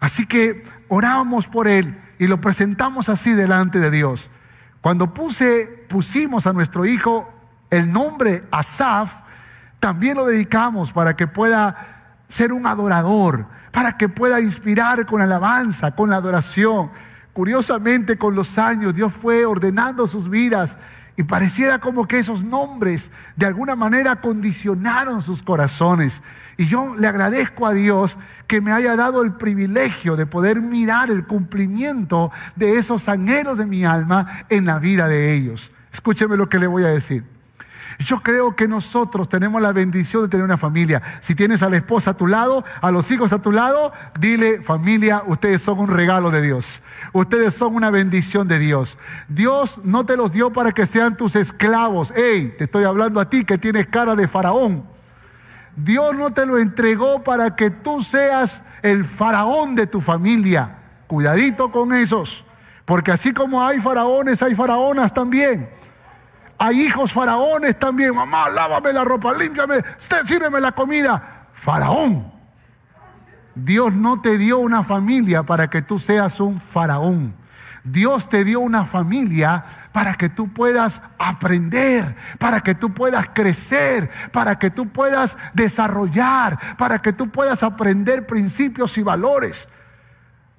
Así 0.00 0.26
que 0.26 0.64
oramos 0.88 1.46
por 1.46 1.66
él 1.66 1.98
y 2.18 2.26
lo 2.26 2.40
presentamos 2.40 3.08
así 3.08 3.32
delante 3.32 3.80
de 3.80 3.90
Dios. 3.90 4.30
Cuando 4.80 5.14
puse, 5.14 5.86
pusimos 5.88 6.46
a 6.46 6.52
nuestro 6.52 6.84
hijo 6.84 7.32
el 7.70 7.90
nombre 7.90 8.44
Asaf, 8.50 9.22
también 9.80 10.16
lo 10.16 10.26
dedicamos 10.26 10.92
para 10.92 11.16
que 11.16 11.26
pueda 11.26 11.93
ser 12.28 12.52
un 12.52 12.66
adorador, 12.66 13.46
para 13.70 13.96
que 13.96 14.08
pueda 14.08 14.40
inspirar 14.40 15.04
con 15.06 15.20
alabanza, 15.20 15.94
con 15.94 16.10
la 16.10 16.16
adoración. 16.16 16.90
Curiosamente, 17.32 18.16
con 18.16 18.34
los 18.34 18.56
años, 18.58 18.94
Dios 18.94 19.12
fue 19.12 19.44
ordenando 19.44 20.06
sus 20.06 20.30
vidas 20.30 20.78
y 21.16 21.24
pareciera 21.24 21.80
como 21.80 22.08
que 22.08 22.18
esos 22.18 22.42
nombres 22.44 23.10
de 23.36 23.46
alguna 23.46 23.76
manera 23.76 24.20
condicionaron 24.20 25.22
sus 25.22 25.42
corazones. 25.42 26.22
Y 26.56 26.66
yo 26.66 26.94
le 26.96 27.06
agradezco 27.06 27.66
a 27.66 27.72
Dios 27.72 28.16
que 28.46 28.60
me 28.60 28.72
haya 28.72 28.96
dado 28.96 29.22
el 29.22 29.34
privilegio 29.34 30.16
de 30.16 30.26
poder 30.26 30.60
mirar 30.60 31.10
el 31.10 31.26
cumplimiento 31.26 32.32
de 32.56 32.78
esos 32.78 33.08
anhelos 33.08 33.58
de 33.58 33.66
mi 33.66 33.84
alma 33.84 34.46
en 34.48 34.66
la 34.66 34.78
vida 34.78 35.08
de 35.08 35.34
ellos. 35.34 35.70
Escúcheme 35.92 36.36
lo 36.36 36.48
que 36.48 36.58
le 36.58 36.66
voy 36.66 36.84
a 36.84 36.88
decir. 36.88 37.33
Yo 37.98 38.20
creo 38.20 38.56
que 38.56 38.68
nosotros 38.68 39.28
tenemos 39.28 39.62
la 39.62 39.72
bendición 39.72 40.22
de 40.22 40.28
tener 40.28 40.44
una 40.44 40.56
familia. 40.56 41.02
Si 41.20 41.34
tienes 41.34 41.62
a 41.62 41.68
la 41.68 41.76
esposa 41.76 42.10
a 42.10 42.16
tu 42.16 42.26
lado, 42.26 42.64
a 42.80 42.90
los 42.90 43.10
hijos 43.10 43.32
a 43.32 43.40
tu 43.40 43.52
lado, 43.52 43.92
dile, 44.18 44.62
familia, 44.62 45.22
ustedes 45.26 45.62
son 45.62 45.78
un 45.78 45.88
regalo 45.88 46.30
de 46.30 46.42
Dios. 46.42 46.82
Ustedes 47.12 47.54
son 47.54 47.74
una 47.74 47.90
bendición 47.90 48.48
de 48.48 48.58
Dios. 48.58 48.98
Dios 49.28 49.80
no 49.84 50.04
te 50.04 50.16
los 50.16 50.32
dio 50.32 50.52
para 50.52 50.72
que 50.72 50.86
sean 50.86 51.16
tus 51.16 51.36
esclavos. 51.36 52.12
Hey, 52.16 52.54
te 52.58 52.64
estoy 52.64 52.84
hablando 52.84 53.20
a 53.20 53.28
ti 53.28 53.44
que 53.44 53.58
tienes 53.58 53.86
cara 53.86 54.16
de 54.16 54.28
faraón. 54.28 54.84
Dios 55.76 56.14
no 56.14 56.32
te 56.32 56.46
lo 56.46 56.58
entregó 56.58 57.24
para 57.24 57.56
que 57.56 57.70
tú 57.70 58.02
seas 58.02 58.64
el 58.82 59.04
faraón 59.04 59.74
de 59.74 59.86
tu 59.86 60.00
familia. 60.00 60.78
Cuidadito 61.06 61.70
con 61.72 61.92
esos. 61.92 62.44
Porque 62.84 63.12
así 63.12 63.32
como 63.32 63.64
hay 63.64 63.80
faraones, 63.80 64.42
hay 64.42 64.54
faraonas 64.54 65.12
también. 65.12 65.68
Hay 66.58 66.82
hijos 66.82 67.12
faraones 67.12 67.78
también. 67.78 68.14
Mamá, 68.14 68.48
lávame 68.48 68.92
la 68.92 69.04
ropa, 69.04 69.32
límpiame, 69.32 69.82
sírveme 69.98 70.60
la 70.60 70.72
comida. 70.72 71.48
Faraón. 71.52 72.32
Dios 73.54 73.92
no 73.92 74.20
te 74.20 74.36
dio 74.36 74.58
una 74.58 74.82
familia 74.82 75.44
para 75.44 75.70
que 75.70 75.82
tú 75.82 75.98
seas 75.98 76.40
un 76.40 76.60
faraón. 76.60 77.34
Dios 77.84 78.30
te 78.30 78.44
dio 78.44 78.60
una 78.60 78.86
familia 78.86 79.64
para 79.92 80.14
que 80.14 80.30
tú 80.30 80.52
puedas 80.52 81.02
aprender, 81.18 82.16
para 82.38 82.62
que 82.62 82.74
tú 82.74 82.94
puedas 82.94 83.28
crecer, 83.34 84.10
para 84.32 84.58
que 84.58 84.70
tú 84.70 84.88
puedas 84.88 85.36
desarrollar, 85.52 86.58
para 86.78 87.02
que 87.02 87.12
tú 87.12 87.28
puedas 87.28 87.62
aprender 87.62 88.26
principios 88.26 88.96
y 88.96 89.02
valores. 89.02 89.68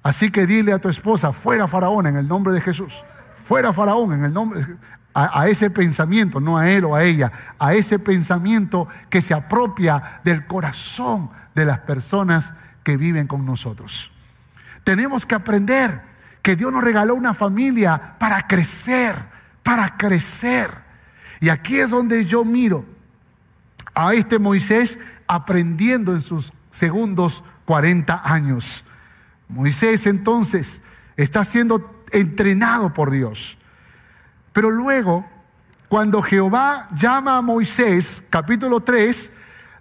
Así 0.04 0.30
que 0.30 0.46
dile 0.46 0.72
a 0.72 0.78
tu 0.78 0.88
esposa, 0.88 1.32
fuera 1.32 1.66
faraón 1.66 2.06
en 2.06 2.16
el 2.16 2.28
nombre 2.28 2.52
de 2.52 2.60
Jesús. 2.60 2.94
Fuera 3.34 3.72
faraón 3.72 4.12
en 4.12 4.24
el 4.24 4.32
nombre 4.32 4.64
a, 5.18 5.48
ese 5.48 5.70
pensamiento, 5.70 6.40
no 6.40 6.58
a 6.58 6.68
él 6.68 6.84
o 6.84 6.94
a 6.94 7.02
ella, 7.02 7.32
a 7.58 7.72
ese 7.72 7.98
pensamiento 7.98 8.86
que 9.08 9.22
se 9.22 9.32
apropia 9.32 10.20
del 10.24 10.46
corazón 10.46 11.30
de 11.54 11.64
las 11.64 11.78
personas 11.80 12.52
que 12.82 12.98
viven 12.98 13.26
con 13.26 13.46
nosotros. 13.46 14.10
Tenemos 14.84 15.24
que 15.24 15.34
aprender 15.34 16.02
que 16.42 16.54
Dios 16.54 16.70
nos 16.70 16.84
regaló 16.84 17.14
una 17.14 17.32
familia 17.32 18.16
para 18.18 18.46
crecer, 18.46 19.16
para 19.62 19.96
crecer. 19.96 20.70
Y 21.40 21.48
aquí 21.48 21.78
es 21.78 21.88
donde 21.88 22.26
yo 22.26 22.44
miro 22.44 22.84
a 23.94 24.12
este 24.12 24.38
Moisés 24.38 24.98
aprendiendo 25.26 26.12
en 26.12 26.20
sus 26.20 26.52
segundos 26.70 27.42
40 27.64 28.20
años. 28.22 28.84
Moisés 29.48 30.06
entonces 30.06 30.82
está 31.16 31.42
siendo 31.42 32.04
entrenado 32.12 32.92
por 32.92 33.10
Dios. 33.10 33.55
Pero 34.56 34.70
luego, 34.70 35.22
cuando 35.86 36.22
Jehová 36.22 36.88
llama 36.98 37.36
a 37.36 37.42
Moisés, 37.42 38.24
capítulo 38.30 38.80
3, 38.80 39.30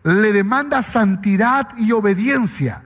le 0.04 0.34
demanda 0.34 0.82
santidad 0.82 1.70
y 1.78 1.94
obediencia. 1.94 2.84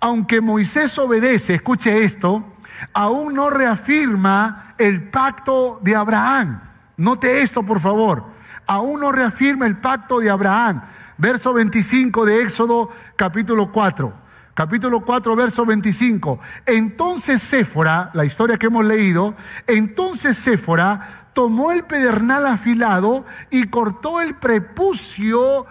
Aunque 0.00 0.42
Moisés 0.42 0.98
obedece, 0.98 1.54
escuche 1.54 2.04
esto, 2.04 2.58
aún 2.92 3.32
no 3.32 3.48
reafirma 3.48 4.74
el 4.76 5.08
pacto 5.08 5.80
de 5.82 5.96
Abraham. 5.96 6.60
Note 6.98 7.40
esto, 7.40 7.62
por 7.62 7.80
favor. 7.80 8.26
Aún 8.66 9.00
no 9.00 9.10
reafirma 9.10 9.66
el 9.66 9.78
pacto 9.78 10.20
de 10.20 10.28
Abraham. 10.28 10.82
Verso 11.16 11.54
25 11.54 12.26
de 12.26 12.42
Éxodo 12.42 12.90
capítulo 13.16 13.72
4. 13.72 14.27
Capítulo 14.58 15.04
4, 15.04 15.36
verso 15.36 15.64
25. 15.64 16.40
Entonces 16.66 17.40
Séfora, 17.40 18.10
la 18.12 18.24
historia 18.24 18.56
que 18.56 18.66
hemos 18.66 18.84
leído, 18.84 19.36
entonces 19.68 20.36
Séfora 20.36 21.28
tomó 21.32 21.70
el 21.70 21.84
pedernal 21.84 22.44
afilado 22.44 23.24
y 23.52 23.68
cortó 23.68 24.20
el 24.20 24.34
prepucio 24.34 25.64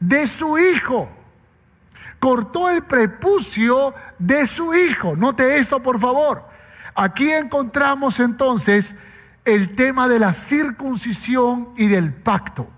de 0.00 0.26
su 0.26 0.58
hijo. 0.58 1.08
Cortó 2.18 2.70
el 2.70 2.82
prepucio 2.82 3.94
de 4.18 4.48
su 4.48 4.74
hijo. 4.74 5.14
Note 5.14 5.54
esto, 5.54 5.80
por 5.80 6.00
favor. 6.00 6.44
Aquí 6.96 7.30
encontramos 7.30 8.18
entonces 8.18 8.96
el 9.44 9.76
tema 9.76 10.08
de 10.08 10.18
la 10.18 10.32
circuncisión 10.32 11.68
y 11.76 11.86
del 11.86 12.12
pacto. 12.12 12.68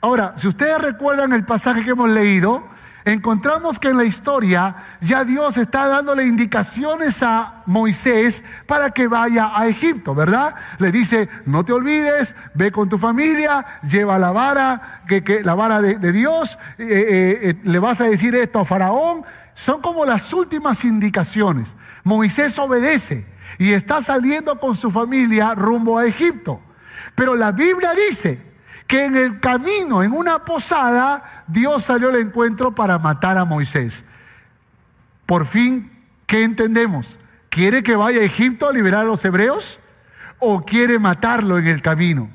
Ahora, 0.00 0.32
si 0.36 0.48
ustedes 0.48 0.82
recuerdan 0.82 1.32
el 1.32 1.44
pasaje 1.44 1.84
que 1.84 1.90
hemos 1.90 2.10
leído, 2.10 2.64
encontramos 3.04 3.78
que 3.78 3.88
en 3.88 3.96
la 3.96 4.04
historia 4.04 4.76
ya 5.00 5.24
Dios 5.24 5.56
está 5.56 5.88
dándole 5.88 6.26
indicaciones 6.26 7.22
a 7.22 7.62
Moisés 7.66 8.42
para 8.66 8.90
que 8.90 9.08
vaya 9.08 9.52
a 9.54 9.68
Egipto, 9.68 10.14
¿verdad? 10.14 10.54
Le 10.78 10.92
dice, 10.92 11.28
no 11.46 11.64
te 11.64 11.72
olvides, 11.72 12.34
ve 12.54 12.72
con 12.72 12.88
tu 12.88 12.98
familia, 12.98 13.64
lleva 13.82 14.18
la 14.18 14.32
vara, 14.32 15.02
que, 15.06 15.42
la 15.42 15.54
vara 15.54 15.80
de, 15.80 16.12
Dios, 16.12 16.58
eh, 16.78 16.84
eh, 16.88 17.38
eh, 17.50 17.54
le 17.64 17.78
vas 17.78 18.00
a 18.00 18.04
decir 18.04 18.34
esto 18.34 18.60
a 18.60 18.64
Faraón. 18.64 19.24
Son 19.54 19.80
como 19.80 20.04
las 20.04 20.32
últimas 20.32 20.84
indicaciones. 20.84 21.74
Moisés 22.04 22.58
obedece 22.58 23.26
y 23.58 23.72
está 23.72 24.02
saliendo 24.02 24.58
con 24.58 24.74
su 24.74 24.90
familia 24.90 25.54
rumbo 25.54 25.98
a 25.98 26.06
Egipto. 26.06 26.60
Pero 27.14 27.34
la 27.34 27.52
Biblia 27.52 27.92
dice 28.08 28.49
que 28.90 29.04
en 29.04 29.16
el 29.16 29.38
camino, 29.38 30.02
en 30.02 30.10
una 30.10 30.44
posada, 30.44 31.44
Dios 31.46 31.84
salió 31.84 32.08
al 32.08 32.16
encuentro 32.16 32.74
para 32.74 32.98
matar 32.98 33.38
a 33.38 33.44
Moisés. 33.44 34.02
Por 35.26 35.46
fin, 35.46 35.92
¿qué 36.26 36.42
entendemos? 36.42 37.06
¿Quiere 37.50 37.84
que 37.84 37.94
vaya 37.94 38.18
a 38.18 38.24
Egipto 38.24 38.68
a 38.68 38.72
liberar 38.72 39.02
a 39.02 39.04
los 39.04 39.24
hebreos? 39.24 39.78
¿O 40.40 40.64
quiere 40.64 40.98
matarlo 40.98 41.56
en 41.56 41.68
el 41.68 41.82
camino? 41.82 42.32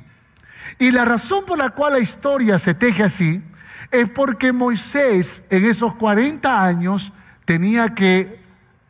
Y 0.79 0.91
la 0.91 1.03
razón 1.03 1.43
por 1.45 1.57
la 1.57 1.71
cual 1.71 1.91
la 1.91 1.99
historia 1.99 2.57
se 2.57 2.73
teje 2.73 3.03
así 3.03 3.43
es 3.91 4.07
porque 4.07 4.53
Moisés 4.53 5.43
en 5.49 5.65
esos 5.65 5.95
40 5.95 6.63
años 6.63 7.11
tenía 7.43 7.93
que 7.93 8.41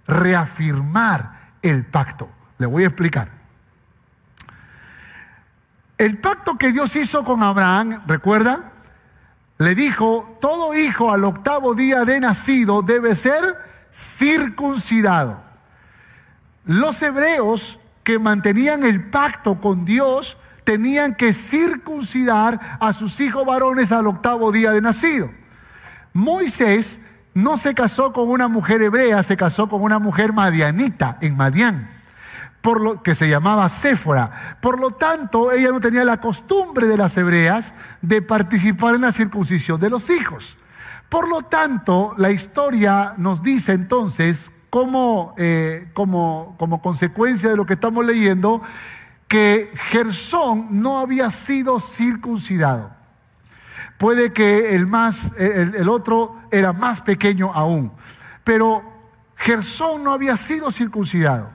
reafirmar 0.05 1.53
el 1.63 1.83
pacto. 1.83 2.29
Le 2.59 2.67
voy 2.67 2.83
a 2.83 2.87
explicar. 2.89 3.34
El 5.97 6.17
pacto 6.17 6.57
que 6.57 6.71
Dios 6.71 6.95
hizo 6.95 7.23
con 7.23 7.41
Abraham, 7.41 8.01
¿recuerda? 8.05 8.73
Le 9.57 9.75
dijo, 9.75 10.37
todo 10.41 10.75
hijo 10.75 11.11
al 11.11 11.23
octavo 11.23 11.73
día 11.73 12.03
de 12.03 12.19
nacido 12.19 12.81
debe 12.81 13.15
ser 13.15 13.41
circuncidado. 13.93 15.41
Los 16.65 17.01
hebreos 17.01 17.79
que 18.03 18.19
mantenían 18.19 18.83
el 18.83 19.09
pacto 19.09 19.61
con 19.61 19.85
Dios 19.85 20.37
tenían 20.65 21.15
que 21.15 21.31
circuncidar 21.31 22.77
a 22.81 22.91
sus 22.91 23.21
hijos 23.21 23.45
varones 23.45 23.93
al 23.93 24.07
octavo 24.07 24.51
día 24.51 24.71
de 24.71 24.81
nacido. 24.81 25.31
Moisés 26.11 26.99
no 27.33 27.55
se 27.55 27.73
casó 27.73 28.11
con 28.11 28.29
una 28.29 28.49
mujer 28.49 28.81
hebrea, 28.81 29.23
se 29.23 29.37
casó 29.37 29.69
con 29.69 29.81
una 29.81 29.99
mujer 29.99 30.33
madianita 30.33 31.17
en 31.21 31.37
Madián 31.37 31.94
por 32.65 32.81
lo 32.81 33.03
que 33.03 33.13
se 33.13 33.29
llamaba 33.29 33.69
Séfora. 33.69 34.57
Por 34.59 34.79
lo 34.79 34.89
tanto, 34.89 35.51
ella 35.51 35.69
no 35.69 35.79
tenía 35.79 36.03
la 36.03 36.19
costumbre 36.19 36.87
de 36.87 36.97
las 36.97 37.15
hebreas 37.15 37.75
de 38.01 38.23
participar 38.23 38.95
en 38.95 39.01
la 39.01 39.11
circuncisión 39.11 39.79
de 39.79 39.91
los 39.91 40.09
hijos. 40.09 40.57
Por 41.07 41.27
lo 41.27 41.43
tanto, 41.43 42.15
la 42.17 42.31
historia 42.31 43.13
nos 43.17 43.43
dice 43.43 43.73
entonces, 43.73 44.51
como, 44.71 45.35
eh, 45.37 45.91
consecuencia 46.81 47.51
de 47.51 47.55
lo 47.55 47.67
que 47.67 47.75
estamos 47.75 48.03
leyendo, 48.03 48.63
que 49.27 49.69
Gersón 49.75 50.81
no 50.81 50.97
había 50.97 51.29
sido 51.29 51.79
circuncidado. 51.79 52.89
Puede 53.99 54.33
que 54.33 54.73
el, 54.73 54.87
más, 54.87 55.33
el, 55.37 55.75
el 55.75 55.87
otro 55.87 56.35
era 56.49 56.73
más 56.73 57.01
pequeño 57.01 57.51
aún, 57.53 57.91
pero 58.43 58.83
Gersón 59.35 60.03
no 60.03 60.13
había 60.13 60.35
sido 60.35 60.71
circuncidado. 60.71 61.54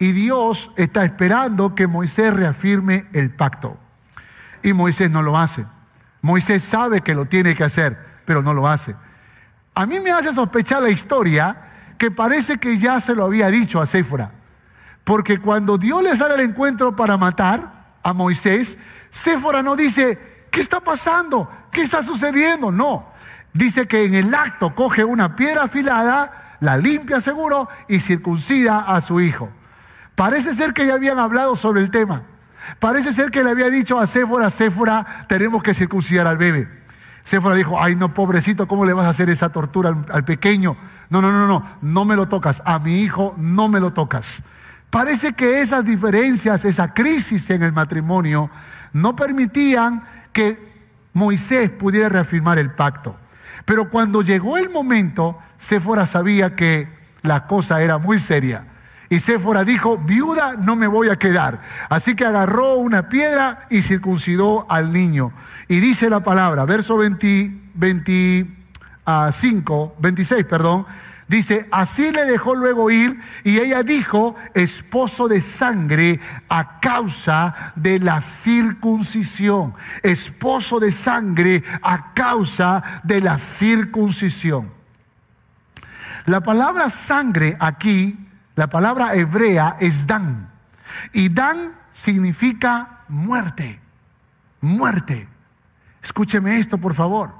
Y 0.00 0.12
Dios 0.12 0.70
está 0.76 1.04
esperando 1.04 1.74
que 1.74 1.86
Moisés 1.86 2.32
reafirme 2.32 3.06
el 3.12 3.30
pacto. 3.30 3.76
Y 4.62 4.72
Moisés 4.72 5.10
no 5.10 5.20
lo 5.20 5.38
hace. 5.38 5.66
Moisés 6.22 6.64
sabe 6.64 7.02
que 7.02 7.14
lo 7.14 7.26
tiene 7.26 7.54
que 7.54 7.64
hacer, 7.64 7.98
pero 8.24 8.42
no 8.42 8.54
lo 8.54 8.66
hace. 8.66 8.96
A 9.74 9.84
mí 9.84 10.00
me 10.00 10.10
hace 10.10 10.32
sospechar 10.32 10.82
la 10.82 10.88
historia 10.88 11.68
que 11.98 12.10
parece 12.10 12.56
que 12.56 12.78
ya 12.78 12.98
se 12.98 13.14
lo 13.14 13.26
había 13.26 13.50
dicho 13.50 13.78
a 13.78 13.84
Séfora. 13.84 14.32
Porque 15.04 15.38
cuando 15.38 15.76
Dios 15.76 16.02
le 16.02 16.16
sale 16.16 16.32
al 16.32 16.40
encuentro 16.40 16.96
para 16.96 17.18
matar 17.18 17.98
a 18.02 18.14
Moisés, 18.14 18.78
Séfora 19.10 19.62
no 19.62 19.76
dice, 19.76 20.46
¿qué 20.50 20.62
está 20.62 20.80
pasando? 20.80 21.46
¿Qué 21.70 21.82
está 21.82 22.02
sucediendo? 22.02 22.72
No. 22.72 23.12
Dice 23.52 23.86
que 23.86 24.04
en 24.04 24.14
el 24.14 24.34
acto 24.34 24.74
coge 24.74 25.04
una 25.04 25.36
piedra 25.36 25.64
afilada, 25.64 26.56
la 26.60 26.78
limpia 26.78 27.20
seguro 27.20 27.68
y 27.86 28.00
circuncida 28.00 28.78
a 28.78 29.02
su 29.02 29.20
hijo. 29.20 29.50
Parece 30.20 30.52
ser 30.52 30.74
que 30.74 30.86
ya 30.86 30.96
habían 30.96 31.18
hablado 31.18 31.56
sobre 31.56 31.80
el 31.80 31.90
tema. 31.90 32.24
Parece 32.78 33.14
ser 33.14 33.30
que 33.30 33.42
le 33.42 33.48
había 33.48 33.70
dicho 33.70 33.98
a 33.98 34.06
Séfora, 34.06 34.50
Séfora, 34.50 35.24
tenemos 35.28 35.62
que 35.62 35.72
circuncidar 35.72 36.26
al 36.26 36.36
bebé. 36.36 36.68
Séfora 37.22 37.54
dijo, 37.54 37.82
ay 37.82 37.96
no, 37.96 38.12
pobrecito, 38.12 38.68
¿cómo 38.68 38.84
le 38.84 38.92
vas 38.92 39.06
a 39.06 39.08
hacer 39.08 39.30
esa 39.30 39.48
tortura 39.48 39.96
al, 40.12 40.24
pequeño? 40.26 40.76
No, 41.08 41.22
no, 41.22 41.32
no, 41.32 41.46
no, 41.46 41.66
no 41.80 42.04
me 42.04 42.16
lo 42.16 42.28
tocas. 42.28 42.62
A 42.66 42.78
mi 42.78 43.00
hijo 43.00 43.34
no 43.38 43.68
me 43.68 43.80
lo 43.80 43.94
tocas. 43.94 44.42
Parece 44.90 45.32
que 45.32 45.62
esas 45.62 45.86
diferencias, 45.86 46.66
esa 46.66 46.92
crisis 46.92 47.48
en 47.48 47.62
el 47.62 47.72
matrimonio, 47.72 48.50
no 48.92 49.16
permitían 49.16 50.04
que 50.34 50.70
Moisés 51.14 51.70
pudiera 51.70 52.10
reafirmar 52.10 52.58
el 52.58 52.72
pacto. 52.72 53.16
Pero 53.64 53.88
cuando 53.88 54.20
llegó 54.20 54.58
el 54.58 54.68
momento, 54.68 55.38
Séfora 55.56 56.04
sabía 56.04 56.56
que 56.56 56.94
la 57.22 57.46
cosa 57.46 57.80
era 57.80 57.96
muy 57.96 58.18
seria. 58.18 58.66
Y 59.12 59.18
Séfora 59.18 59.64
dijo, 59.64 59.98
viuda 59.98 60.54
no 60.54 60.76
me 60.76 60.86
voy 60.86 61.08
a 61.08 61.18
quedar. 61.18 61.60
Así 61.88 62.14
que 62.14 62.24
agarró 62.24 62.76
una 62.76 63.08
piedra 63.08 63.66
y 63.68 63.82
circuncidó 63.82 64.70
al 64.70 64.92
niño. 64.92 65.32
Y 65.66 65.80
dice 65.80 66.08
la 66.08 66.22
palabra, 66.22 66.64
verso 66.64 66.96
20, 66.96 67.72
25, 67.74 69.96
26, 69.98 70.44
perdón, 70.44 70.86
dice, 71.26 71.66
así 71.72 72.12
le 72.12 72.24
dejó 72.24 72.54
luego 72.54 72.88
ir 72.88 73.18
y 73.42 73.58
ella 73.58 73.82
dijo, 73.82 74.36
esposo 74.54 75.26
de 75.26 75.40
sangre 75.40 76.20
a 76.48 76.78
causa 76.78 77.72
de 77.74 77.98
la 77.98 78.20
circuncisión. 78.20 79.74
Esposo 80.04 80.78
de 80.78 80.92
sangre 80.92 81.64
a 81.82 82.14
causa 82.14 83.00
de 83.02 83.20
la 83.20 83.40
circuncisión. 83.40 84.72
La 86.26 86.42
palabra 86.42 86.90
sangre 86.90 87.56
aquí 87.58 88.28
la 88.60 88.68
palabra 88.68 89.14
hebrea 89.14 89.78
es 89.80 90.06
Dan. 90.06 90.50
Y 91.14 91.30
Dan 91.30 91.72
significa 91.92 93.04
muerte. 93.08 93.80
Muerte. 94.60 95.26
Escúcheme 96.02 96.58
esto, 96.58 96.76
por 96.76 96.92
favor. 96.92 97.32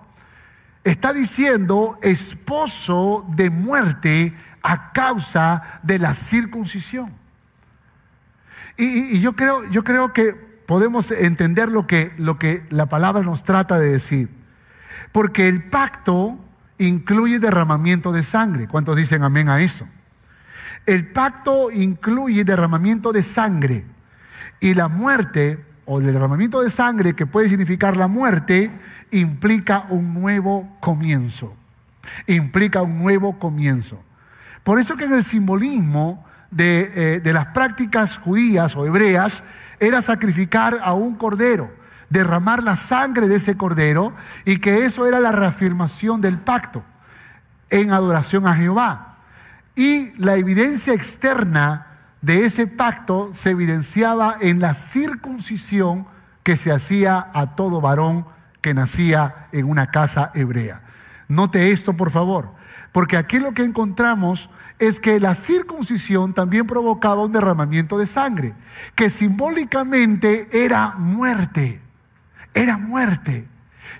Está 0.83 1.13
diciendo 1.13 1.99
esposo 2.01 3.27
de 3.37 3.51
muerte 3.51 4.35
a 4.63 4.93
causa 4.93 5.81
de 5.83 5.99
la 5.99 6.15
circuncisión. 6.15 7.13
Y, 8.79 9.21
yo, 9.21 9.37
creo, 9.37 9.69
yo 9.69 9.85
creo 9.85 10.15
que 10.15 10.33
podemos 10.33 11.11
entender 11.11 11.69
lo 11.69 11.87
que, 11.87 12.15
lo 12.17 12.39
que 12.39 12.65
la 12.71 12.87
palabra 12.87 13.21
nos 13.21 13.43
trata 13.43 13.79
de 13.79 13.91
decir. 13.91 14.31
Porque 15.13 15.49
el 15.49 15.69
pacto 15.69 16.39
incluye 16.79 17.41
derramamiento 17.41 18.11
de 18.11 18.23
sangre. 18.23 18.69
¿Cuántos 18.69 18.97
dicen 18.97 19.23
amén 19.23 19.51
a 19.51 19.61
eso? 19.61 19.87
El 20.87 21.09
pacto 21.09 21.71
incluye 21.71 22.45
derramamiento 22.45 23.13
de 23.13 23.23
sangre 23.23 23.85
y 24.61 24.75
la 24.75 24.89
muerte 24.89 25.65
o 25.85 25.99
el 25.99 26.07
derramamiento 26.07 26.61
de 26.61 26.71
sangre 26.71 27.15
que 27.15 27.27
puede 27.27 27.49
significar 27.49 27.97
la 27.97 28.07
muerte 28.07 28.71
implica 29.11 29.87
un 29.89 30.15
nuevo 30.15 30.77
comienzo. 30.81 31.57
Implica 32.27 32.83
un 32.83 32.99
nuevo 32.99 33.39
comienzo. 33.39 34.03
Por 34.63 34.79
eso 34.79 34.97
que 34.97 35.05
en 35.05 35.15
el 35.15 35.25
simbolismo 35.25 36.25
de, 36.51 36.93
eh, 36.95 37.21
de 37.21 37.33
las 37.33 37.47
prácticas 37.47 38.19
judías 38.19 38.77
o 38.77 38.87
hebreas 38.87 39.43
era 39.79 40.03
sacrificar 40.03 40.79
a 40.83 40.93
un 40.93 41.17
cordero, 41.17 41.73
derramar 42.09 42.63
la 42.63 42.77
sangre 42.77 43.29
de 43.29 43.37
ese 43.37 43.57
cordero 43.57 44.13
y 44.45 44.59
que 44.59 44.85
eso 44.85 45.07
era 45.07 45.21
la 45.21 45.33
reafirmación 45.33 46.21
del 46.21 46.39
pacto 46.39 46.85
en 47.71 47.93
adoración 47.93 48.47
a 48.47 48.55
Jehová. 48.55 49.10
Y 49.81 50.13
la 50.19 50.37
evidencia 50.37 50.93
externa 50.93 51.87
de 52.21 52.45
ese 52.45 52.67
pacto 52.67 53.31
se 53.33 53.53
evidenciaba 53.53 54.37
en 54.39 54.61
la 54.61 54.75
circuncisión 54.75 56.07
que 56.43 56.59
se 56.59 56.71
hacía 56.71 57.31
a 57.33 57.57
todo 57.57 57.81
varón 57.81 58.27
que 58.61 58.75
nacía 58.75 59.49
en 59.53 59.65
una 59.65 59.91
casa 59.91 60.33
hebrea. 60.35 60.83
Note 61.29 61.71
esto, 61.73 61.95
por 61.95 62.11
favor, 62.11 62.53
porque 62.93 63.17
aquí 63.17 63.39
lo 63.39 63.53
que 63.53 63.63
encontramos 63.63 64.51
es 64.79 65.01
que 65.01 65.19
la 65.19 65.35
circuncisión 65.35 66.35
también 66.35 66.67
provocaba 66.67 67.25
un 67.25 67.33
derramamiento 67.33 67.97
de 67.97 68.07
sangre, 68.07 68.53
que 68.95 69.09
simbólicamente 69.09 70.51
era 70.53 70.91
muerte, 70.99 71.81
era 72.53 72.77
muerte. 72.77 73.49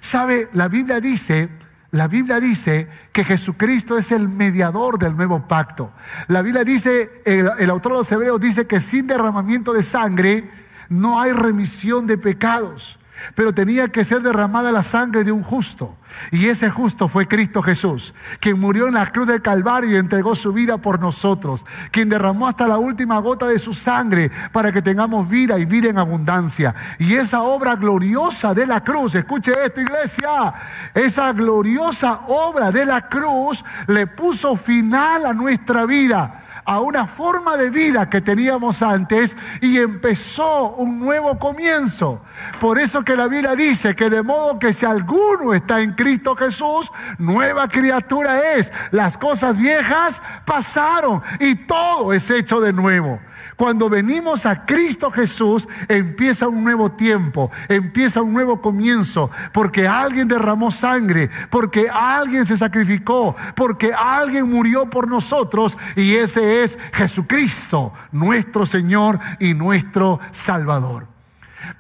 ¿Sabe? 0.01 0.51
La 0.53 0.69
Biblia 0.69 1.01
dice, 1.01 1.49
la 1.91 2.07
Biblia 2.07 2.39
dice 2.39 2.89
que 3.13 3.25
Jesucristo 3.25 3.99
es 3.99 4.13
el 4.13 4.29
mediador 4.29 4.99
del 4.99 5.17
nuevo 5.17 5.49
pacto. 5.49 5.93
La 6.29 6.43
Biblia 6.43 6.63
dice, 6.63 7.23
el, 7.25 7.51
el 7.59 7.71
autor 7.71 7.93
de 7.93 7.99
los 7.99 8.13
Hebreos 8.13 8.41
dice 8.41 8.67
que 8.67 8.81
sin 8.81 9.09
derramamiento 9.09 9.73
de 9.73 9.83
sangre 9.83 10.49
no 10.89 11.21
hay 11.21 11.33
remisión 11.33 12.07
de 12.07 12.17
pecados 12.17 13.00
pero 13.35 13.55
tenía 13.55 13.89
que 13.89 14.05
ser 14.05 14.23
derramada 14.23 14.73
la 14.73 14.83
sangre 14.83 15.25
de 15.25 15.33
un 15.33 15.43
justo. 15.43 15.97
Y 16.33 16.49
ese 16.49 16.71
justo 16.71 17.09
fue 17.09 17.29
Cristo 17.29 17.63
Jesús, 17.63 18.15
quien 18.41 18.59
murió 18.59 18.89
en 18.89 18.95
la 18.95 19.11
cruz 19.11 19.27
del 19.27 19.43
Calvario 19.43 19.91
y 19.91 19.97
entregó 19.97 20.35
su 20.35 20.53
vida 20.53 20.79
por 20.79 21.01
nosotros, 21.01 21.65
quien 21.91 22.09
derramó 22.09 22.49
hasta 22.49 22.67
la 22.67 22.79
última 22.79 23.19
gota 23.19 23.47
de 23.47 23.59
su 23.59 23.75
sangre 23.75 24.31
para 24.53 24.73
que 24.73 24.83
tengamos 24.83 25.29
vida 25.29 25.59
y 25.59 25.65
vida 25.65 25.89
en 25.89 25.99
abundancia. 25.99 26.75
Y 26.99 27.15
esa 27.15 27.43
obra 27.43 27.77
gloriosa 27.77 28.55
de 28.55 28.67
la 28.67 28.83
cruz, 28.83 29.15
escuche 29.15 29.53
esto 29.65 29.81
iglesia, 29.81 30.53
esa 30.95 31.33
gloriosa 31.33 32.23
obra 32.29 32.71
de 32.71 32.85
la 32.85 33.09
cruz 33.09 33.65
le 33.87 34.07
puso 34.07 34.57
final 34.57 35.27
a 35.27 35.33
nuestra 35.33 35.87
vida 35.87 36.45
a 36.71 36.79
una 36.79 37.09
forma 37.09 37.57
de 37.57 37.69
vida 37.69 38.09
que 38.09 38.21
teníamos 38.21 38.81
antes 38.81 39.37
y 39.61 39.79
empezó 39.79 40.77
un 40.77 41.01
nuevo 41.01 41.37
comienzo. 41.37 42.23
Por 42.61 42.79
eso 42.79 43.03
que 43.03 43.17
la 43.17 43.27
Biblia 43.27 43.57
dice 43.57 43.97
que 43.97 44.09
de 44.09 44.23
modo 44.23 44.61
que 44.61 44.73
si 44.73 44.87
alguno 44.87 45.53
está 45.53 45.81
en 45.81 45.95
Cristo 45.95 46.37
Jesús, 46.37 46.93
nueva 47.19 47.67
criatura 47.67 48.55
es. 48.55 48.73
Las 48.93 49.19
cosas 49.19 49.59
viejas 49.59 50.23
pasaron 50.45 51.21
y 51.41 51.57
todo 51.57 52.13
es 52.13 52.31
hecho 52.31 52.61
de 52.61 52.73
nuevo. 52.73 53.19
Cuando 53.61 53.91
venimos 53.91 54.47
a 54.47 54.65
Cristo 54.65 55.11
Jesús, 55.11 55.69
empieza 55.87 56.49
un 56.49 56.65
nuevo 56.65 56.93
tiempo, 56.93 57.51
empieza 57.69 58.23
un 58.23 58.33
nuevo 58.33 58.63
comienzo, 58.63 59.31
porque 59.53 59.87
alguien 59.87 60.29
derramó 60.29 60.71
sangre, 60.71 61.29
porque 61.51 61.91
alguien 61.93 62.47
se 62.47 62.57
sacrificó, 62.57 63.37
porque 63.55 63.93
alguien 63.93 64.49
murió 64.49 64.89
por 64.89 65.11
nosotros 65.11 65.77
y 65.95 66.15
ese 66.15 66.63
es 66.63 66.79
Jesucristo, 66.95 67.93
nuestro 68.13 68.65
Señor 68.65 69.21
y 69.39 69.53
nuestro 69.53 70.21
Salvador. 70.31 71.07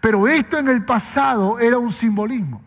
Pero 0.03 0.28
esto 0.28 0.59
en 0.59 0.68
el 0.68 0.85
pasado 0.85 1.59
era 1.61 1.78
un 1.78 1.93
simbolismo. 1.93 2.61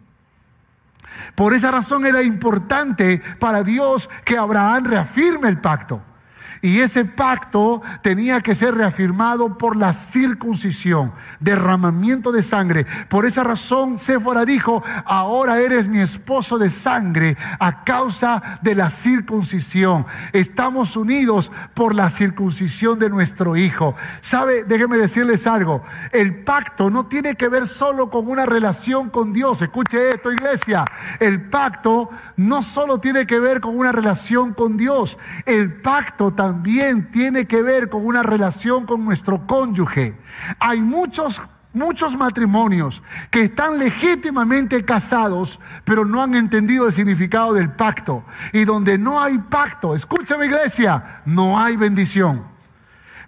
Por 1.36 1.54
esa 1.54 1.70
razón 1.70 2.08
era 2.08 2.24
importante 2.24 3.22
para 3.38 3.62
Dios 3.62 4.10
que 4.26 4.40
Abraham 4.40 4.86
reafirme 4.86 5.50
el 5.50 5.62
pacto. 5.62 6.02
Y 6.64 6.80
ese 6.80 7.04
pacto 7.04 7.82
tenía 8.02 8.40
que 8.40 8.56
ser 8.56 8.76
reafirmado 8.76 9.58
por 9.58 9.76
la 9.76 9.92
circuncisión, 9.92 11.12
derramamiento 11.42 12.32
de 12.32 12.42
sangre. 12.42 12.88
Por 13.10 13.26
esa 13.26 13.44
razón, 13.44 14.00
Séfora 14.00 14.46
dijo, 14.46 14.82
ahora 15.04 15.60
eres 15.60 15.90
mi 15.90 16.00
esposo 16.00 16.58
de 16.58 16.70
sangre 16.70 17.36
a 17.60 17.84
causa 17.84 18.60
de 18.62 18.76
la 18.76 18.90
circuncisión. 18.90 20.06
Estamos 20.32 20.96
unidos 20.96 21.52
por 21.74 21.96
la 21.96 22.10
circuncisión 22.10 22.98
de 22.98 23.10
nuestro 23.10 23.58
hijo. 23.58 23.94
¿Sabe? 24.22 24.64
Déjeme 24.64 24.98
decirles 24.98 25.46
algo. 25.48 25.84
El 26.14 26.46
pacto 26.46 26.90
no 26.90 27.08
tiene 27.08 27.36
que 27.36 27.50
ver 27.50 27.68
solo 27.68 28.10
con 28.10 28.30
una 28.30 28.46
relación 28.46 29.10
con 29.10 29.34
Dios. 29.34 29.62
Escuche 29.62 30.12
esto, 30.12 30.32
iglesia. 30.32 30.86
El 31.20 31.42
pacto 31.42 32.10
no 32.38 32.62
solo 32.62 33.02
tiene 33.02 33.28
que 33.28 33.38
ver 33.38 33.60
con 33.60 33.78
una 33.78 33.92
relación 33.92 34.54
con 34.54 34.78
Dios. 34.78 35.18
El 35.46 35.82
pacto 35.82 36.32
también 36.32 36.53
también 36.54 37.10
tiene 37.10 37.48
que 37.48 37.64
ver 37.64 37.90
con 37.90 38.06
una 38.06 38.22
relación 38.22 38.86
con 38.86 39.04
nuestro 39.04 39.48
cónyuge. 39.48 40.16
Hay 40.60 40.82
muchos 40.82 41.42
muchos 41.74 42.16
matrimonios 42.16 43.02
que 43.32 43.46
están 43.46 43.80
legítimamente 43.80 44.86
casados, 44.86 45.60
pero 45.84 46.06
no 46.06 46.22
han 46.22 46.36
entendido 46.36 46.86
el 46.86 46.94
significado 46.94 47.54
del 47.54 47.72
pacto. 47.72 48.24
Y 48.52 48.66
donde 48.66 49.00
no 49.00 49.20
hay 49.20 49.40
pacto, 49.40 49.96
escúchame 49.96 50.46
iglesia, 50.46 51.24
no 51.26 51.60
hay 51.60 51.76
bendición. 51.76 52.44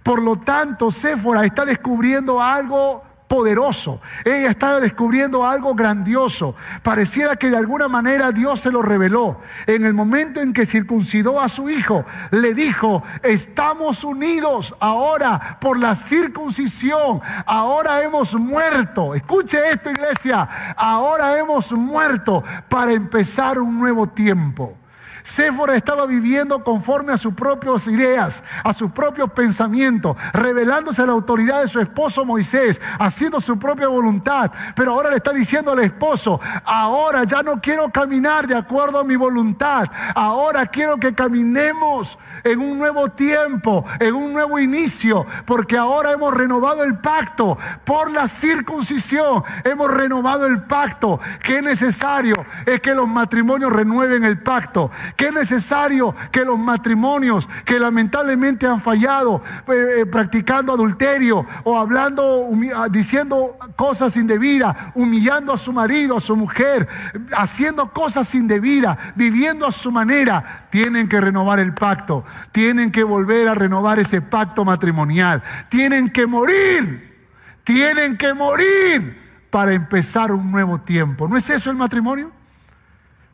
Por 0.04 0.22
lo 0.22 0.36
tanto, 0.36 0.92
Séfora 0.92 1.44
está 1.46 1.66
descubriendo 1.66 2.40
algo 2.40 3.04
poderoso. 3.36 4.00
Ella 4.24 4.50
estaba 4.50 4.80
descubriendo 4.80 5.46
algo 5.46 5.76
grandioso. 5.76 6.56
Pareciera 6.82 7.36
que 7.36 7.50
de 7.50 7.58
alguna 7.58 7.90
manera 7.90 8.32
Dios 8.32 8.62
se 8.62 8.72
lo 8.72 8.82
reveló. 8.82 9.42
En 9.68 9.86
el 9.86 9.94
momento 9.94 10.40
en 10.40 10.54
que 10.54 10.66
circuncidó 10.66 11.42
a 11.42 11.50
su 11.50 11.70
hijo, 11.70 12.06
le 12.32 12.54
dijo, 12.54 13.04
estamos 13.24 14.06
unidos 14.06 14.74
ahora 14.80 15.58
por 15.60 15.78
la 15.78 15.96
circuncisión. 15.96 17.20
Ahora 17.46 18.02
hemos 18.04 18.34
muerto. 18.36 19.14
Escuche 19.14 19.58
esto, 19.70 19.90
iglesia. 19.90 20.48
Ahora 20.78 21.38
hemos 21.38 21.74
muerto 21.74 22.42
para 22.70 22.94
empezar 22.94 23.60
un 23.60 23.78
nuevo 23.78 24.08
tiempo. 24.08 24.78
Séfora 25.26 25.76
estaba 25.76 26.06
viviendo 26.06 26.64
conforme 26.64 27.12
a 27.12 27.18
sus 27.18 27.34
propias 27.34 27.88
ideas, 27.88 28.44
a 28.64 28.76
sus 28.76 28.92
propios 28.92 29.32
pensamientos, 29.32 30.16
revelándose 30.34 31.02
a 31.02 31.08
la 31.08 31.14
autoridad 31.14 31.62
de 31.62 31.68
su 31.68 31.80
esposo 31.80 32.26
Moisés, 32.26 32.80
haciendo 33.00 33.42
su 33.42 33.58
propia 33.58 33.88
voluntad. 33.88 34.52
Pero 34.76 34.92
ahora 34.92 35.10
le 35.10 35.16
está 35.16 35.34
diciendo 35.34 35.72
al 35.72 35.80
esposo, 35.80 36.40
ahora 36.64 37.24
ya 37.24 37.42
no 37.42 37.60
quiero 37.60 37.90
caminar 37.90 38.46
de 38.46 38.56
acuerdo 38.56 39.00
a 39.00 39.04
mi 39.04 39.16
voluntad, 39.16 39.90
ahora 40.14 40.68
quiero 40.68 40.98
que 40.98 41.16
caminemos 41.16 42.20
en 42.44 42.60
un 42.60 42.78
nuevo 42.78 43.10
tiempo, 43.10 43.84
en 44.00 44.14
un 44.14 44.32
nuevo 44.32 44.60
inicio, 44.60 45.26
porque 45.46 45.76
ahora 45.76 46.12
hemos 46.12 46.36
renovado 46.36 46.84
el 46.84 47.00
pacto 47.00 47.58
por 47.84 48.12
la 48.12 48.28
circuncisión, 48.28 49.44
hemos 49.64 49.90
renovado 49.90 50.46
el 50.46 50.62
pacto. 50.62 51.20
¿Qué 51.42 51.64
necesario? 51.64 52.36
Es 52.68 52.80
que 52.80 52.94
los 52.94 53.08
matrimonios 53.08 53.74
renueven 53.74 54.24
el 54.24 54.38
pacto 54.38 54.92
que 55.16 55.28
es 55.28 55.34
necesario 55.34 56.16
que 56.32 56.46
los 56.46 56.58
matrimonios 56.58 57.48
que 57.64 57.80
lamentablemente 57.80 58.68
han 58.68 58.82
fallado 58.82 59.42
eh, 59.68 60.02
eh, 60.02 60.06
practicando 60.06 60.74
adulterio 60.74 61.46
o 61.64 61.78
hablando, 61.78 62.50
ah, 62.76 62.88
diciendo 62.90 63.58
cosas 63.76 64.16
indebidas, 64.18 64.76
humillando 64.96 65.54
a 65.54 65.58
su 65.58 65.74
marido, 65.74 66.18
a 66.18 66.22
su 66.22 66.36
mujer, 66.36 66.88
haciendo 67.36 67.92
cosas 67.92 68.34
indebidas, 68.36 68.98
viviendo 69.16 69.66
a 69.66 69.72
su 69.72 69.92
manera, 69.92 70.68
tienen 70.70 71.08
que 71.08 71.22
renovar 71.22 71.60
el 71.60 71.74
pacto, 71.74 72.24
tienen 72.52 72.92
que 72.92 73.04
volver 73.04 73.48
a 73.48 73.56
renovar 73.56 74.00
ese 74.00 74.22
pacto 74.22 74.66
matrimonial, 74.66 75.42
tienen 75.70 76.10
que 76.10 76.28
morir, 76.28 77.16
tienen 77.64 78.18
que 78.18 78.34
morir 78.34 79.26
para 79.50 79.74
empezar 79.74 80.32
un 80.32 80.52
nuevo 80.52 80.80
tiempo. 80.80 81.28
¿No 81.28 81.38
es 81.38 81.50
eso 81.50 81.70
el 81.70 81.78
matrimonio? 81.78 82.32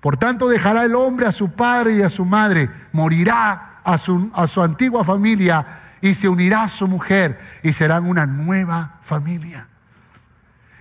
Por 0.02 0.18
tanto, 0.18 0.50
dejará 0.50 0.84
el 0.84 0.96
hombre 0.96 1.28
a 1.28 1.32
su 1.32 1.52
padre 1.52 1.96
y 1.96 2.02
a 2.02 2.10
su 2.10 2.26
madre, 2.26 2.70
morirá 2.92 3.80
a 3.84 3.98
su, 4.00 4.32
a 4.34 4.48
su 4.48 4.62
antigua 4.62 5.04
familia 5.04 5.66
y 6.02 6.16
se 6.16 6.28
unirá 6.28 6.64
a 6.64 6.70
su 6.70 6.88
mujer 6.88 7.40
y 7.62 7.72
serán 7.72 8.08
una 8.08 8.26
nueva 8.26 8.98
familia. 9.02 9.68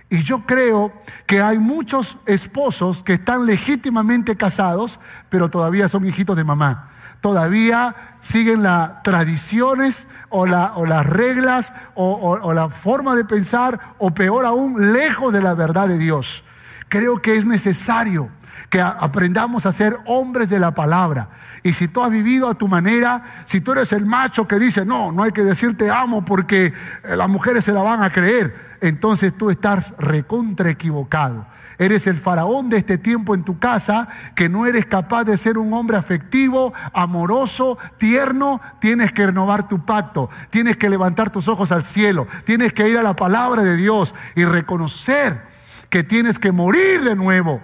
Y 0.09 0.23
yo 0.23 0.45
creo 0.45 0.91
que 1.27 1.39
hay 1.41 1.59
muchos 1.59 2.17
esposos 2.25 3.03
que 3.03 3.13
están 3.13 3.45
legítimamente 3.45 4.35
casados, 4.35 4.99
pero 5.29 5.49
todavía 5.49 5.87
son 5.87 6.05
hijitos 6.05 6.35
de 6.35 6.43
mamá. 6.43 6.89
Todavía 7.21 8.17
siguen 8.19 8.63
las 8.63 9.03
tradiciones 9.03 10.07
o, 10.29 10.41
o, 10.41 10.85
las 10.87 11.05
reglas 11.05 11.73
o 11.93 12.53
la 12.53 12.69
forma 12.69 13.15
de 13.15 13.23
pensar, 13.23 13.79
o 13.99 14.11
peor 14.11 14.45
aún, 14.45 14.91
lejos 14.91 15.31
de 15.31 15.41
la 15.41 15.53
verdad 15.53 15.87
de 15.87 15.99
Dios. 15.99 16.43
Creo 16.89 17.21
que 17.21 17.37
es 17.37 17.45
necesario 17.45 18.31
que 18.71 18.79
aprendamos 18.79 19.65
a 19.65 19.73
ser 19.73 19.99
hombres 20.05 20.49
de 20.49 20.57
la 20.57 20.73
palabra. 20.73 21.27
Y 21.61 21.73
si 21.73 21.89
tú 21.89 22.01
has 22.01 22.09
vivido 22.09 22.49
a 22.49 22.53
tu 22.55 22.69
manera, 22.69 23.21
si 23.43 23.59
tú 23.59 23.73
eres 23.73 23.91
el 23.91 24.05
macho 24.05 24.47
que 24.47 24.59
dice, 24.59 24.85
no, 24.85 25.11
no 25.11 25.23
hay 25.23 25.33
que 25.33 25.43
decirte 25.43 25.91
amo 25.91 26.23
porque 26.23 26.67
eh, 27.03 27.15
las 27.17 27.29
mujeres 27.29 27.65
se 27.65 27.73
la 27.73 27.81
van 27.81 28.01
a 28.01 28.11
creer, 28.11 28.77
entonces 28.79 29.37
tú 29.37 29.49
estás 29.49 29.93
recontra 29.97 30.69
equivocado. 30.69 31.45
eres 31.79 32.07
el 32.07 32.17
faraón 32.17 32.69
de 32.69 32.77
este 32.77 32.97
tiempo 32.97 33.35
en 33.35 33.43
tu 33.43 33.59
casa, 33.59 34.07
que 34.35 34.47
no 34.47 34.65
eres 34.65 34.85
capaz 34.85 35.25
de 35.25 35.35
ser 35.35 35.57
un 35.57 35.73
hombre 35.73 35.97
afectivo, 35.97 36.73
amoroso, 36.93 37.77
tierno, 37.97 38.61
tienes 38.79 39.11
que 39.11 39.25
renovar 39.25 39.67
tu 39.67 39.85
pacto, 39.85 40.29
tienes 40.49 40.77
que 40.77 40.89
levantar 40.89 41.29
tus 41.29 41.49
ojos 41.49 41.73
al 41.73 41.83
cielo, 41.83 42.25
tienes 42.45 42.71
que 42.71 42.87
ir 42.87 42.97
a 42.97 43.03
la 43.03 43.17
palabra 43.17 43.65
de 43.65 43.75
Dios 43.75 44.13
y 44.33 44.45
reconocer 44.45 45.41
que 45.89 46.03
tienes 46.03 46.39
que 46.39 46.53
morir 46.53 47.03
de 47.03 47.17
nuevo 47.17 47.61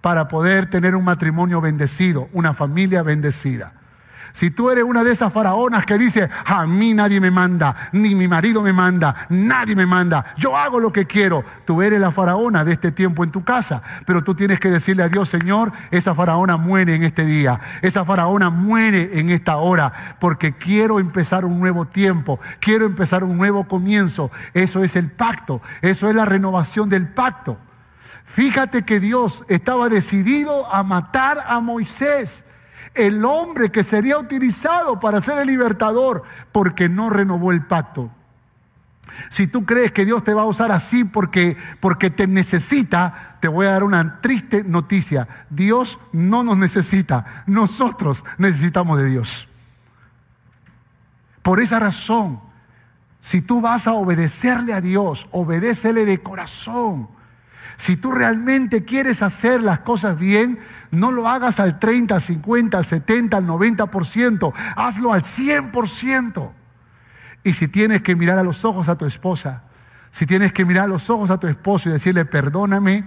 para 0.00 0.28
poder 0.28 0.70
tener 0.70 0.94
un 0.94 1.04
matrimonio 1.04 1.60
bendecido, 1.60 2.28
una 2.32 2.54
familia 2.54 3.02
bendecida. 3.02 3.74
Si 4.32 4.50
tú 4.50 4.70
eres 4.70 4.84
una 4.84 5.02
de 5.02 5.12
esas 5.12 5.32
faraonas 5.32 5.84
que 5.84 5.98
dice, 5.98 6.30
a 6.46 6.66
mí 6.66 6.94
nadie 6.94 7.20
me 7.20 7.30
manda, 7.30 7.74
ni 7.92 8.14
mi 8.14 8.28
marido 8.28 8.62
me 8.62 8.72
manda, 8.72 9.26
nadie 9.28 9.74
me 9.74 9.86
manda, 9.86 10.24
yo 10.36 10.56
hago 10.56 10.78
lo 10.78 10.92
que 10.92 11.06
quiero, 11.06 11.44
tú 11.64 11.82
eres 11.82 12.00
la 12.00 12.12
faraona 12.12 12.64
de 12.64 12.72
este 12.72 12.92
tiempo 12.92 13.24
en 13.24 13.30
tu 13.30 13.42
casa, 13.42 13.82
pero 14.06 14.22
tú 14.22 14.34
tienes 14.34 14.60
que 14.60 14.70
decirle 14.70 15.02
a 15.02 15.08
Dios, 15.08 15.28
Señor, 15.28 15.72
esa 15.90 16.14
faraona 16.14 16.56
muere 16.56 16.94
en 16.94 17.02
este 17.02 17.24
día, 17.24 17.60
esa 17.82 18.04
faraona 18.04 18.50
muere 18.50 19.18
en 19.18 19.30
esta 19.30 19.56
hora, 19.56 20.16
porque 20.20 20.52
quiero 20.52 21.00
empezar 21.00 21.44
un 21.44 21.58
nuevo 21.58 21.86
tiempo, 21.86 22.38
quiero 22.60 22.86
empezar 22.86 23.24
un 23.24 23.36
nuevo 23.36 23.64
comienzo. 23.64 24.30
Eso 24.54 24.84
es 24.84 24.96
el 24.96 25.10
pacto, 25.10 25.60
eso 25.82 26.08
es 26.08 26.14
la 26.14 26.24
renovación 26.24 26.88
del 26.88 27.08
pacto. 27.08 27.58
Fíjate 28.30 28.84
que 28.84 29.00
Dios 29.00 29.42
estaba 29.48 29.88
decidido 29.88 30.72
a 30.72 30.84
matar 30.84 31.44
a 31.48 31.58
Moisés, 31.58 32.44
el 32.94 33.24
hombre 33.24 33.72
que 33.72 33.82
sería 33.82 34.18
utilizado 34.18 35.00
para 35.00 35.20
ser 35.20 35.38
el 35.38 35.48
libertador, 35.48 36.22
porque 36.52 36.88
no 36.88 37.10
renovó 37.10 37.50
el 37.50 37.66
pacto. 37.66 38.08
Si 39.30 39.48
tú 39.48 39.66
crees 39.66 39.90
que 39.90 40.04
Dios 40.04 40.22
te 40.22 40.32
va 40.32 40.42
a 40.42 40.46
usar 40.46 40.70
así 40.70 41.02
porque, 41.02 41.56
porque 41.80 42.08
te 42.08 42.28
necesita, 42.28 43.36
te 43.40 43.48
voy 43.48 43.66
a 43.66 43.72
dar 43.72 43.82
una 43.82 44.20
triste 44.20 44.62
noticia. 44.62 45.26
Dios 45.50 45.98
no 46.12 46.44
nos 46.44 46.56
necesita, 46.56 47.42
nosotros 47.46 48.24
necesitamos 48.38 48.98
de 48.98 49.06
Dios. 49.06 49.48
Por 51.42 51.58
esa 51.58 51.80
razón, 51.80 52.38
si 53.20 53.42
tú 53.42 53.60
vas 53.60 53.88
a 53.88 53.92
obedecerle 53.94 54.72
a 54.72 54.80
Dios, 54.80 55.26
obedécele 55.32 56.04
de 56.04 56.22
corazón. 56.22 57.08
Si 57.80 57.96
tú 57.96 58.12
realmente 58.12 58.84
quieres 58.84 59.22
hacer 59.22 59.62
las 59.62 59.78
cosas 59.78 60.18
bien, 60.18 60.58
no 60.90 61.12
lo 61.12 61.26
hagas 61.26 61.60
al 61.60 61.78
30, 61.78 62.16
al 62.16 62.20
50, 62.20 62.76
al 62.76 62.84
70, 62.84 63.38
al 63.38 63.46
90%, 63.46 64.52
hazlo 64.76 65.14
al 65.14 65.22
100%. 65.22 66.50
Y 67.42 67.54
si 67.54 67.68
tienes 67.68 68.02
que 68.02 68.14
mirar 68.14 68.38
a 68.38 68.42
los 68.42 68.66
ojos 68.66 68.90
a 68.90 68.98
tu 68.98 69.06
esposa, 69.06 69.62
si 70.10 70.26
tienes 70.26 70.52
que 70.52 70.66
mirar 70.66 70.84
a 70.84 70.88
los 70.88 71.08
ojos 71.08 71.30
a 71.30 71.40
tu 71.40 71.46
esposo 71.46 71.88
y 71.88 71.92
decirle, 71.92 72.26
perdóname 72.26 73.06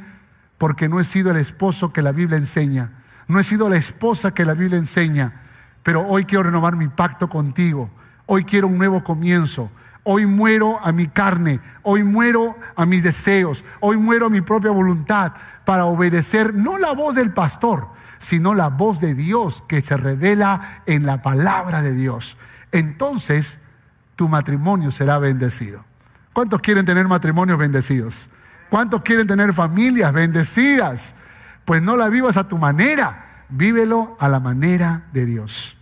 porque 0.58 0.90
no 0.90 1.00
he 1.00 1.04
sido 1.04 1.30
el 1.30 1.38
esposo 1.38 1.94
que 1.94 2.02
la 2.02 2.12
Biblia 2.12 2.40
enseña, 2.40 2.94
no 3.28 3.40
he 3.40 3.44
sido 3.44 3.70
la 3.70 3.76
esposa 3.76 4.34
que 4.34 4.44
la 4.44 4.56
Biblia 4.56 4.80
enseña, 4.80 5.40
pero 5.84 6.02
hoy 6.08 6.26
quiero 6.26 6.46
renovar 6.46 6.78
mi 6.78 6.88
pacto 6.88 7.30
contigo, 7.30 7.92
hoy 8.26 8.44
quiero 8.44 8.66
un 8.66 8.80
nuevo 8.80 9.04
comienzo, 9.04 9.70
Hoy 10.04 10.26
muero 10.26 10.80
a 10.84 10.92
mi 10.92 11.08
carne, 11.08 11.62
hoy 11.82 12.04
muero 12.04 12.58
a 12.76 12.86
mis 12.86 13.04
deseos, 13.04 13.64
hoy 13.80 13.96
muero 13.96 14.26
a 14.26 14.30
mi 14.30 14.42
propia 14.42 14.72
voluntad 14.72 15.34
para 15.64 15.86
obedecer 15.86 16.54
no 16.54 16.78
la 16.78 16.92
voz 16.92 17.16
del 17.16 17.32
pastor, 17.32 17.88
sino 18.20 18.54
la 18.54 18.68
voz 18.68 19.00
de 19.00 19.14
Dios 19.14 19.64
que 19.68 19.82
se 19.82 19.96
revela 19.96 20.82
en 20.86 21.06
la 21.06 21.22
palabra 21.22 21.82
de 21.82 21.94
Dios. 21.94 22.38
Entonces 22.74 23.58
tu 24.18 24.28
matrimonio 24.28 24.92
será 24.92 25.20
bendecido. 25.20 25.86
¿Cuántos 26.34 26.60
quieren 26.60 26.86
tener 26.86 27.08
matrimonios 27.08 27.58
bendecidos? 27.58 28.30
¿Cuántos 28.70 29.04
quieren 29.04 29.28
tener 29.28 29.54
familias 29.54 30.12
bendecidas? 30.12 31.16
Pues 31.64 31.82
no 31.82 31.96
la 31.96 32.10
vivas 32.10 32.36
a 32.36 32.48
tu 32.48 32.58
manera, 32.58 33.46
vívelo 33.48 34.18
a 34.20 34.28
la 34.28 34.42
manera 34.42 35.04
de 35.14 35.26
Dios. 35.26 35.78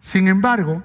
Sin 0.00 0.28
embargo, 0.28 0.82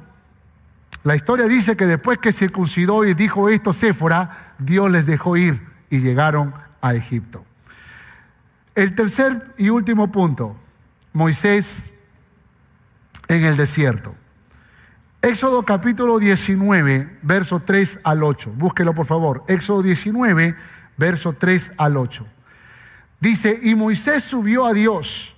la 1.05 1.15
historia 1.15 1.45
dice 1.45 1.77
que 1.77 1.85
después 1.85 2.17
que 2.17 2.33
circuncidó 2.33 3.05
y 3.05 3.13
dijo 3.13 3.47
esto 3.47 3.73
Séfora, 3.73 4.55
Dios 4.57 4.89
les 4.89 5.05
dejó 5.05 5.37
ir 5.37 5.61
y 5.91 5.99
llegaron 5.99 6.55
a 6.81 6.95
Egipto. 6.95 7.45
El 8.73 8.95
tercer 8.95 9.53
y 9.59 9.69
último 9.69 10.11
punto, 10.11 10.55
Moisés 11.13 11.91
en 13.27 13.45
el 13.45 13.55
desierto. 13.55 14.15
Éxodo 15.21 15.63
capítulo 15.63 16.17
19, 16.17 17.19
verso 17.21 17.59
3 17.59 17.99
al 18.03 18.23
8. 18.23 18.53
Búsquelo 18.55 18.95
por 18.95 19.05
favor. 19.05 19.43
Éxodo 19.47 19.83
19, 19.83 20.55
verso 20.97 21.33
3 21.33 21.73
al 21.77 21.97
8. 21.97 22.25
Dice, 23.19 23.59
y 23.61 23.75
Moisés 23.75 24.23
subió 24.23 24.65
a 24.65 24.73
Dios, 24.73 25.35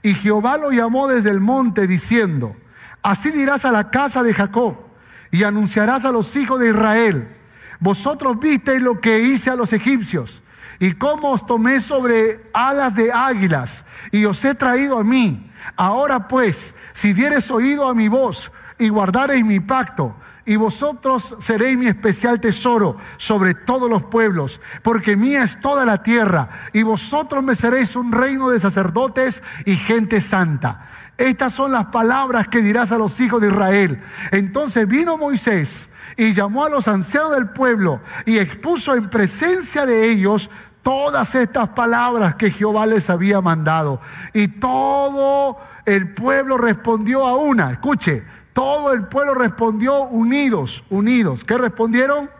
y 0.00 0.14
Jehová 0.14 0.58
lo 0.58 0.70
llamó 0.70 1.08
desde 1.08 1.30
el 1.30 1.40
monte 1.40 1.88
diciendo, 1.88 2.56
así 3.02 3.32
dirás 3.32 3.64
a 3.64 3.72
la 3.72 3.90
casa 3.90 4.22
de 4.22 4.32
Jacob 4.32 4.87
y 5.30 5.44
anunciarás 5.44 6.04
a 6.04 6.12
los 6.12 6.34
hijos 6.36 6.60
de 6.60 6.70
Israel, 6.70 7.36
vosotros 7.80 8.38
visteis 8.38 8.82
lo 8.82 9.00
que 9.00 9.20
hice 9.20 9.50
a 9.50 9.56
los 9.56 9.72
egipcios 9.72 10.42
y 10.80 10.92
cómo 10.92 11.32
os 11.32 11.46
tomé 11.46 11.80
sobre 11.80 12.50
alas 12.52 12.94
de 12.94 13.12
águilas 13.12 13.84
y 14.10 14.24
os 14.24 14.44
he 14.44 14.54
traído 14.54 14.98
a 14.98 15.04
mí. 15.04 15.52
Ahora 15.76 16.28
pues, 16.28 16.74
si 16.92 17.12
dieres 17.12 17.50
oído 17.50 17.88
a 17.88 17.94
mi 17.94 18.08
voz 18.08 18.50
y 18.78 18.88
guardareis 18.88 19.44
mi 19.44 19.60
pacto, 19.60 20.14
y 20.48 20.56
vosotros 20.56 21.36
seréis 21.40 21.76
mi 21.76 21.88
especial 21.88 22.40
tesoro 22.40 22.96
sobre 23.18 23.52
todos 23.52 23.90
los 23.90 24.04
pueblos, 24.04 24.62
porque 24.82 25.14
mía 25.14 25.42
es 25.42 25.60
toda 25.60 25.84
la 25.84 26.02
tierra, 26.02 26.48
y 26.72 26.82
vosotros 26.84 27.44
me 27.44 27.54
seréis 27.54 27.94
un 27.96 28.12
reino 28.12 28.48
de 28.48 28.58
sacerdotes 28.58 29.42
y 29.66 29.76
gente 29.76 30.22
santa. 30.22 30.88
Estas 31.18 31.52
son 31.52 31.72
las 31.72 31.86
palabras 31.86 32.46
que 32.46 32.62
dirás 32.62 32.92
a 32.92 32.96
los 32.96 33.20
hijos 33.20 33.40
de 33.40 33.48
Israel. 33.48 34.00
Entonces 34.30 34.86
vino 34.86 35.18
Moisés 35.18 35.90
y 36.16 36.32
llamó 36.32 36.64
a 36.64 36.70
los 36.70 36.86
ancianos 36.86 37.32
del 37.32 37.50
pueblo 37.50 38.00
y 38.24 38.38
expuso 38.38 38.94
en 38.94 39.10
presencia 39.10 39.84
de 39.84 40.10
ellos 40.10 40.48
todas 40.82 41.34
estas 41.34 41.70
palabras 41.70 42.36
que 42.36 42.52
Jehová 42.52 42.86
les 42.86 43.10
había 43.10 43.40
mandado. 43.40 44.00
Y 44.32 44.46
todo 44.46 45.58
el 45.84 46.14
pueblo 46.14 46.56
respondió 46.56 47.26
a 47.26 47.34
una. 47.34 47.72
Escuche, 47.72 48.24
todo 48.52 48.92
el 48.92 49.08
pueblo 49.08 49.34
respondió 49.34 50.02
unidos, 50.02 50.84
unidos. 50.88 51.42
¿Qué 51.42 51.58
respondieron? 51.58 52.30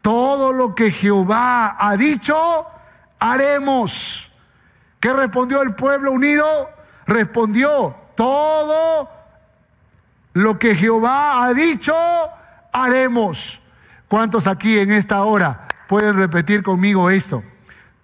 Todo 0.00 0.54
lo 0.54 0.74
que 0.74 0.90
Jehová 0.90 1.76
ha 1.78 1.98
dicho, 1.98 2.34
haremos. 3.18 4.32
¿Qué 5.00 5.12
respondió 5.12 5.60
el 5.60 5.74
pueblo 5.74 6.12
unido? 6.12 6.46
Respondió, 7.10 7.94
todo 8.14 9.10
lo 10.32 10.58
que 10.58 10.74
Jehová 10.74 11.44
ha 11.44 11.52
dicho, 11.52 11.94
haremos. 12.72 13.60
¿Cuántos 14.08 14.46
aquí 14.46 14.78
en 14.78 14.92
esta 14.92 15.24
hora 15.24 15.66
pueden 15.88 16.16
repetir 16.16 16.62
conmigo 16.62 17.10
esto? 17.10 17.42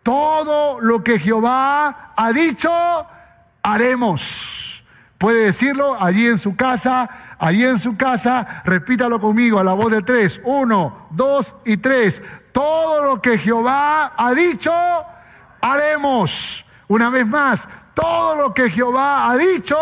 Todo 0.02 0.80
lo 0.80 1.02
que 1.02 1.18
Jehová 1.18 2.12
ha 2.16 2.32
dicho, 2.32 2.70
haremos. 3.62 4.84
Puede 5.18 5.44
decirlo 5.44 5.96
allí 6.00 6.26
en 6.26 6.38
su 6.38 6.54
casa, 6.54 7.08
allí 7.38 7.64
en 7.64 7.78
su 7.78 7.96
casa, 7.96 8.62
repítalo 8.64 9.20
conmigo 9.20 9.58
a 9.58 9.64
la 9.64 9.72
voz 9.72 9.90
de 9.90 10.02
tres. 10.02 10.40
Uno, 10.44 11.08
dos 11.10 11.54
y 11.64 11.78
tres. 11.78 12.22
Todo 12.52 13.02
lo 13.02 13.22
que 13.22 13.38
Jehová 13.38 14.12
ha 14.16 14.34
dicho, 14.34 14.72
haremos. 15.60 16.64
Una 16.88 17.10
vez 17.10 17.26
más, 17.26 17.66
todo 17.96 18.36
lo 18.36 18.52
que 18.52 18.70
Jehová 18.70 19.30
ha 19.30 19.38
dicho, 19.38 19.76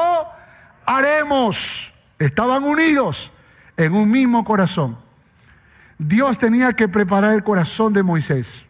haremos. 0.86 1.92
Estaban 2.18 2.62
unidos 2.62 3.32
en 3.76 3.92
un 3.92 4.08
mismo 4.08 4.44
corazón. 4.44 4.96
Dios 5.98 6.38
tenía 6.38 6.74
que 6.74 6.86
preparar 6.86 7.34
el 7.34 7.42
corazón 7.42 7.92
de 7.92 8.04
Moisés, 8.04 8.64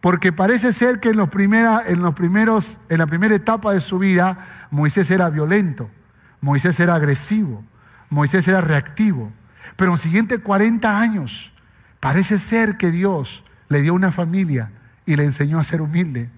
porque 0.00 0.32
parece 0.32 0.72
ser 0.72 0.98
que 0.98 1.10
en, 1.10 1.18
los 1.18 1.28
primeros, 1.28 1.82
en 1.86 2.98
la 2.98 3.06
primera 3.06 3.34
etapa 3.34 3.74
de 3.74 3.80
su 3.80 3.98
vida, 3.98 4.66
Moisés 4.70 5.10
era 5.10 5.28
violento, 5.28 5.90
Moisés 6.40 6.80
era 6.80 6.94
agresivo, 6.94 7.62
Moisés 8.08 8.48
era 8.48 8.62
reactivo. 8.62 9.30
Pero 9.76 9.90
en 9.90 9.92
los 9.92 10.00
siguientes 10.00 10.38
40 10.38 10.98
años, 10.98 11.52
parece 12.00 12.38
ser 12.38 12.78
que 12.78 12.90
Dios 12.90 13.44
le 13.68 13.82
dio 13.82 13.92
una 13.92 14.10
familia 14.10 14.70
y 15.04 15.16
le 15.16 15.24
enseñó 15.24 15.58
a 15.58 15.64
ser 15.64 15.82
humilde. 15.82 16.30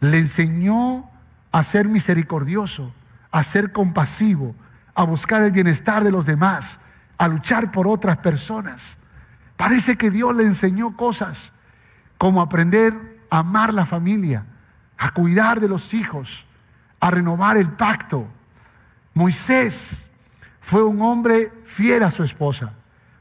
Le 0.00 0.18
enseñó 0.18 1.11
a 1.52 1.62
ser 1.62 1.86
misericordioso, 1.86 2.92
a 3.30 3.44
ser 3.44 3.72
compasivo, 3.72 4.54
a 4.94 5.04
buscar 5.04 5.42
el 5.42 5.52
bienestar 5.52 6.02
de 6.02 6.10
los 6.10 6.26
demás, 6.26 6.78
a 7.18 7.28
luchar 7.28 7.70
por 7.70 7.86
otras 7.86 8.18
personas. 8.18 8.96
Parece 9.56 9.96
que 9.96 10.10
Dios 10.10 10.34
le 10.34 10.44
enseñó 10.44 10.96
cosas 10.96 11.52
como 12.18 12.40
aprender 12.40 13.26
a 13.30 13.38
amar 13.40 13.72
la 13.72 13.86
familia, 13.86 14.46
a 14.98 15.12
cuidar 15.12 15.60
de 15.60 15.68
los 15.68 15.94
hijos, 15.94 16.46
a 17.00 17.10
renovar 17.10 17.56
el 17.56 17.70
pacto. 17.70 18.26
Moisés 19.14 20.06
fue 20.60 20.82
un 20.84 21.02
hombre 21.02 21.52
fiel 21.64 22.02
a 22.02 22.10
su 22.10 22.22
esposa. 22.22 22.72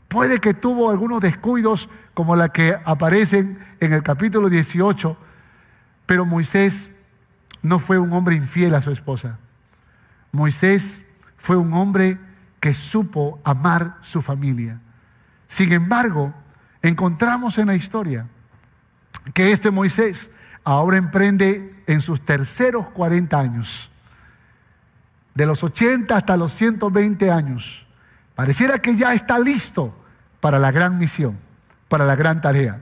Puede 0.08 0.40
que 0.40 0.54
tuvo 0.54 0.92
algunos 0.92 1.22
descuidos 1.22 1.90
como 2.14 2.36
la 2.36 2.50
que 2.50 2.78
aparecen 2.86 3.60
en 3.80 3.94
el 3.94 4.04
capítulo 4.04 4.50
18, 4.50 5.18
pero 6.06 6.26
Moisés 6.26 6.91
no 7.62 7.80
fue 7.80 8.00
un 8.00 8.12
hombre 8.14 8.36
infiel 8.36 8.76
a 8.76 8.82
su 8.82 8.92
esposa. 8.92 9.38
Moisés 10.32 11.02
fue 11.38 11.58
un 11.58 11.74
hombre 11.74 12.18
que 12.60 12.74
supo 12.74 13.40
amar 13.44 13.98
su 14.02 14.22
familia. 14.22 14.80
Sin 15.48 15.74
embargo, 15.74 16.34
encontramos 16.82 17.58
en 17.58 17.68
la 17.68 17.76
historia 17.76 18.28
que 19.34 19.52
este 19.52 19.72
Moisés 19.72 20.30
ahora 20.64 20.98
emprende 20.98 21.84
en 21.88 22.02
sus 22.02 22.22
terceros 22.22 22.88
40 22.90 23.40
años, 23.40 23.90
de 25.34 25.46
los 25.46 25.64
80 25.64 26.16
hasta 26.16 26.38
los 26.38 26.52
120 26.54 27.32
años, 27.32 27.88
pareciera 28.36 28.80
que 28.80 28.96
ya 28.96 29.14
está 29.14 29.40
listo 29.40 29.96
para 30.40 30.60
la 30.60 30.72
gran 30.72 30.98
misión, 30.98 31.38
para 31.88 32.06
la 32.06 32.16
gran 32.16 32.42
tarea. 32.42 32.82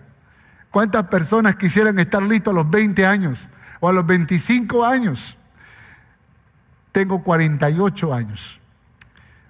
¿Cuántas 0.72 1.08
personas 1.08 1.56
quisieran 1.56 1.98
estar 2.00 2.22
listos 2.22 2.52
a 2.52 2.56
los 2.56 2.70
20 2.70 3.06
años 3.06 3.48
o 3.80 3.90
a 3.90 3.94
los 3.94 4.06
25 4.06 4.86
años? 4.86 5.38
Tengo 6.92 7.24
48 7.24 8.14
años. 8.14 8.60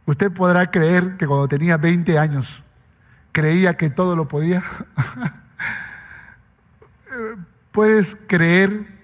Usted 0.05 0.31
podrá 0.31 0.71
creer 0.71 1.17
que 1.17 1.27
cuando 1.27 1.47
tenía 1.47 1.77
20 1.77 2.17
años 2.17 2.63
creía 3.31 3.77
que 3.77 3.89
todo 3.89 4.15
lo 4.15 4.27
podía. 4.27 4.63
Puedes 7.71 8.17
creer 8.27 8.99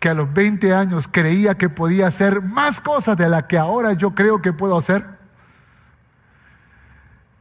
que 0.00 0.08
a 0.08 0.14
los 0.14 0.32
20 0.32 0.74
años 0.74 1.08
creía 1.10 1.56
que 1.56 1.68
podía 1.68 2.06
hacer 2.06 2.42
más 2.42 2.80
cosas 2.80 3.16
de 3.16 3.28
las 3.28 3.44
que 3.44 3.58
ahora 3.58 3.92
yo 3.92 4.14
creo 4.14 4.42
que 4.42 4.52
puedo 4.52 4.76
hacer. 4.76 5.04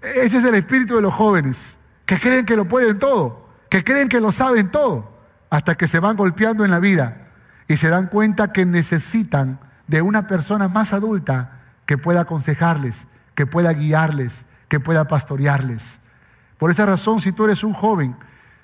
Ese 0.02 0.38
es 0.38 0.44
el 0.44 0.56
espíritu 0.56 0.96
de 0.96 1.02
los 1.02 1.14
jóvenes, 1.14 1.78
que 2.06 2.20
creen 2.20 2.46
que 2.46 2.56
lo 2.56 2.68
pueden 2.68 3.00
todo, 3.00 3.50
que 3.70 3.84
creen 3.84 4.08
que 4.08 4.22
lo 4.22 4.32
saben 4.32 4.70
todo, 4.70 5.12
hasta 5.50 5.76
que 5.76 5.88
se 5.88 6.00
van 6.00 6.16
golpeando 6.16 6.64
en 6.64 6.72
la 6.72 6.80
vida 6.80 7.24
y 7.68 7.78
se 7.78 7.89
dan 7.89 8.07
cuenta 8.07 8.51
que 8.51 8.66
necesitan 8.66 9.59
de 9.88 10.01
una 10.01 10.28
persona 10.28 10.68
más 10.68 10.93
adulta 10.93 11.61
que 11.86 11.97
pueda 11.97 12.22
aconsejarles, 12.22 13.07
que 13.36 13.45
pueda 13.45 13.74
guiarles, 13.74 14.45
que 14.68 14.80
pueda 14.80 15.07
pastorearles. 15.07 15.99
Por 16.57 16.72
esa 16.72 16.86
razón, 16.86 17.20
si 17.20 17.32
tú 17.32 17.45
eres 17.45 17.63
un 17.63 17.74
joven, 17.74 18.16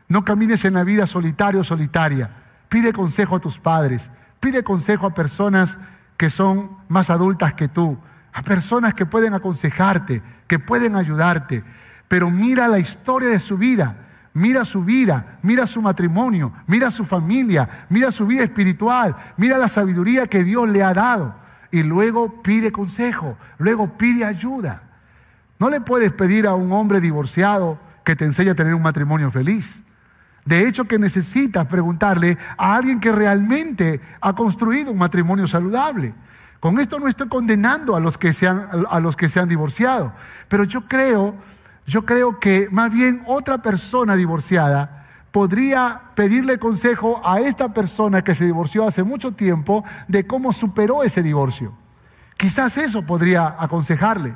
no 0.08 0.26
camines 0.26 0.66
en 0.66 0.74
la 0.74 0.84
vida 0.84 1.06
solitario 1.06 1.62
o 1.62 1.64
solitaria. 1.64 2.32
Pide 2.70 2.94
consejo 2.94 3.36
a 3.36 3.40
tus 3.40 3.60
padres, 3.60 4.10
pide 4.40 4.64
consejo 4.64 5.06
a 5.06 5.14
personas 5.14 5.78
que 6.18 6.30
son 6.30 6.78
más 6.88 7.10
adultas 7.10 7.54
que 7.54 7.68
tú, 7.68 7.98
a 8.34 8.42
personas 8.44 8.94
que 8.94 9.06
pueden 9.06 9.34
aconsejarte, 9.34 10.22
que 10.48 10.60
pueden 10.60 10.96
ayudarte. 10.96 11.64
Pero 12.08 12.30
mira 12.30 12.68
la 12.68 12.80
historia 12.80 13.30
de 13.30 13.40
su 13.40 13.58
vida, 13.58 14.01
mira 14.34 14.66
su 14.66 14.84
vida, 14.84 15.40
mira 15.42 15.68
su 15.68 15.82
matrimonio, 15.82 16.54
mira 16.68 16.92
su 16.92 17.06
familia, 17.06 17.70
mira 17.90 18.12
su 18.12 18.26
vida 18.26 18.44
espiritual, 18.44 19.16
mira 19.38 19.58
la 19.58 19.68
sabiduría 19.68 20.28
que 20.28 20.44
Dios 20.44 20.70
le 20.70 20.84
ha 20.84 20.94
dado. 20.94 21.36
Y 21.72 21.84
luego 21.84 22.42
pide 22.42 22.72
consejo, 22.72 23.38
luego 23.58 23.98
pide 23.98 24.26
ayuda. 24.26 24.84
No 25.60 25.70
le 25.70 25.80
puedes 25.80 26.12
pedir 26.12 26.48
a 26.48 26.56
un 26.56 26.72
hombre 26.72 27.00
divorciado 27.00 27.80
que 28.04 28.16
te 28.16 28.26
enseñe 28.26 28.50
a 28.50 28.56
tener 28.56 28.74
un 28.74 28.82
matrimonio 28.82 29.32
feliz. 29.32 29.82
De 30.44 30.68
hecho, 30.68 30.86
que 30.86 30.98
necesitas 30.98 31.68
preguntarle 31.68 32.38
a 32.58 32.76
alguien 32.76 33.00
que 33.00 33.12
realmente 33.12 34.02
ha 34.22 34.34
construido 34.34 34.92
un 34.92 34.98
matrimonio 34.98 35.48
saludable. 35.48 36.16
Con 36.60 36.80
esto 36.80 37.00
no 37.00 37.08
estoy 37.08 37.28
condenando 37.28 37.96
a 37.96 38.00
los 38.00 38.18
que 38.18 38.34
se 38.34 38.48
han, 38.48 38.68
a 38.90 39.00
los 39.00 39.16
que 39.16 39.30
se 39.30 39.40
han 39.40 39.50
divorciado, 39.50 40.14
pero 40.48 40.64
yo 40.64 40.88
creo, 40.88 41.36
yo 41.86 42.06
creo 42.06 42.40
que 42.40 42.68
más 42.72 42.92
bien 42.92 43.24
otra 43.26 43.62
persona 43.62 44.16
divorciada 44.16 45.08
podría 45.32 46.02
pedirle 46.16 46.60
consejo 46.60 47.22
a 47.26 47.40
esta 47.40 47.74
persona 47.74 48.24
que 48.24 48.36
se 48.36 48.46
divorció 48.46 48.88
hace 48.88 49.04
mucho 49.04 49.32
tiempo 49.32 49.84
de 50.08 50.28
cómo 50.28 50.54
superó 50.54 51.04
ese 51.04 51.24
divorcio. 51.24 51.74
Quizás 52.38 52.78
eso 52.78 53.06
podría 53.06 53.56
aconsejarle. 53.60 54.36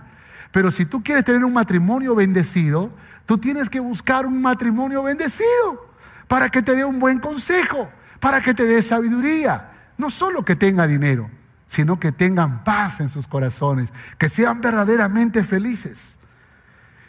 Pero 0.52 0.72
si 0.72 0.86
tú 0.86 1.04
quieres 1.04 1.26
tener 1.26 1.44
un 1.44 1.54
matrimonio 1.54 2.16
bendecido, 2.16 2.92
tú 3.26 3.38
tienes 3.38 3.70
que 3.70 3.80
buscar 3.80 4.26
un 4.26 4.42
matrimonio 4.42 5.04
bendecido 5.04 5.90
para 6.28 6.50
que 6.50 6.62
te 6.62 6.76
dé 6.76 6.86
un 6.86 7.00
buen 7.00 7.20
consejo, 7.20 7.90
para 8.20 8.42
que 8.42 8.54
te 8.54 8.66
dé 8.66 8.82
sabiduría. 8.82 9.72
No 9.98 10.10
solo 10.10 10.46
que 10.46 10.56
tenga 10.56 10.88
dinero, 10.88 11.30
sino 11.68 12.00
que 12.00 12.12
tengan 12.12 12.64
paz 12.64 13.00
en 13.02 13.10
sus 13.10 13.28
corazones, 13.28 13.92
que 14.18 14.30
sean 14.30 14.62
verdaderamente 14.62 15.44
felices. 15.44 16.15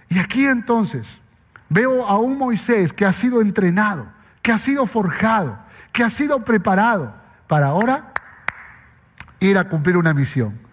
Y 0.09 0.19
aquí 0.19 0.47
entonces 0.47 1.21
veo 1.69 2.07
a 2.07 2.19
un 2.19 2.39
Moisés 2.39 2.93
que 2.93 3.05
ha 3.05 3.13
sido 3.13 3.41
entrenado, 3.41 4.07
que 4.43 4.53
ha 4.53 4.59
sido 4.59 4.87
forjado, 4.87 5.59
que 5.93 6.05
ha 6.05 6.11
sido 6.11 6.45
preparado 6.45 7.15
para 7.47 7.69
ahora 7.69 8.13
ir 9.41 9.59
a 9.59 9.69
cumplir 9.69 9.97
una 9.97 10.15
misión. 10.15 10.67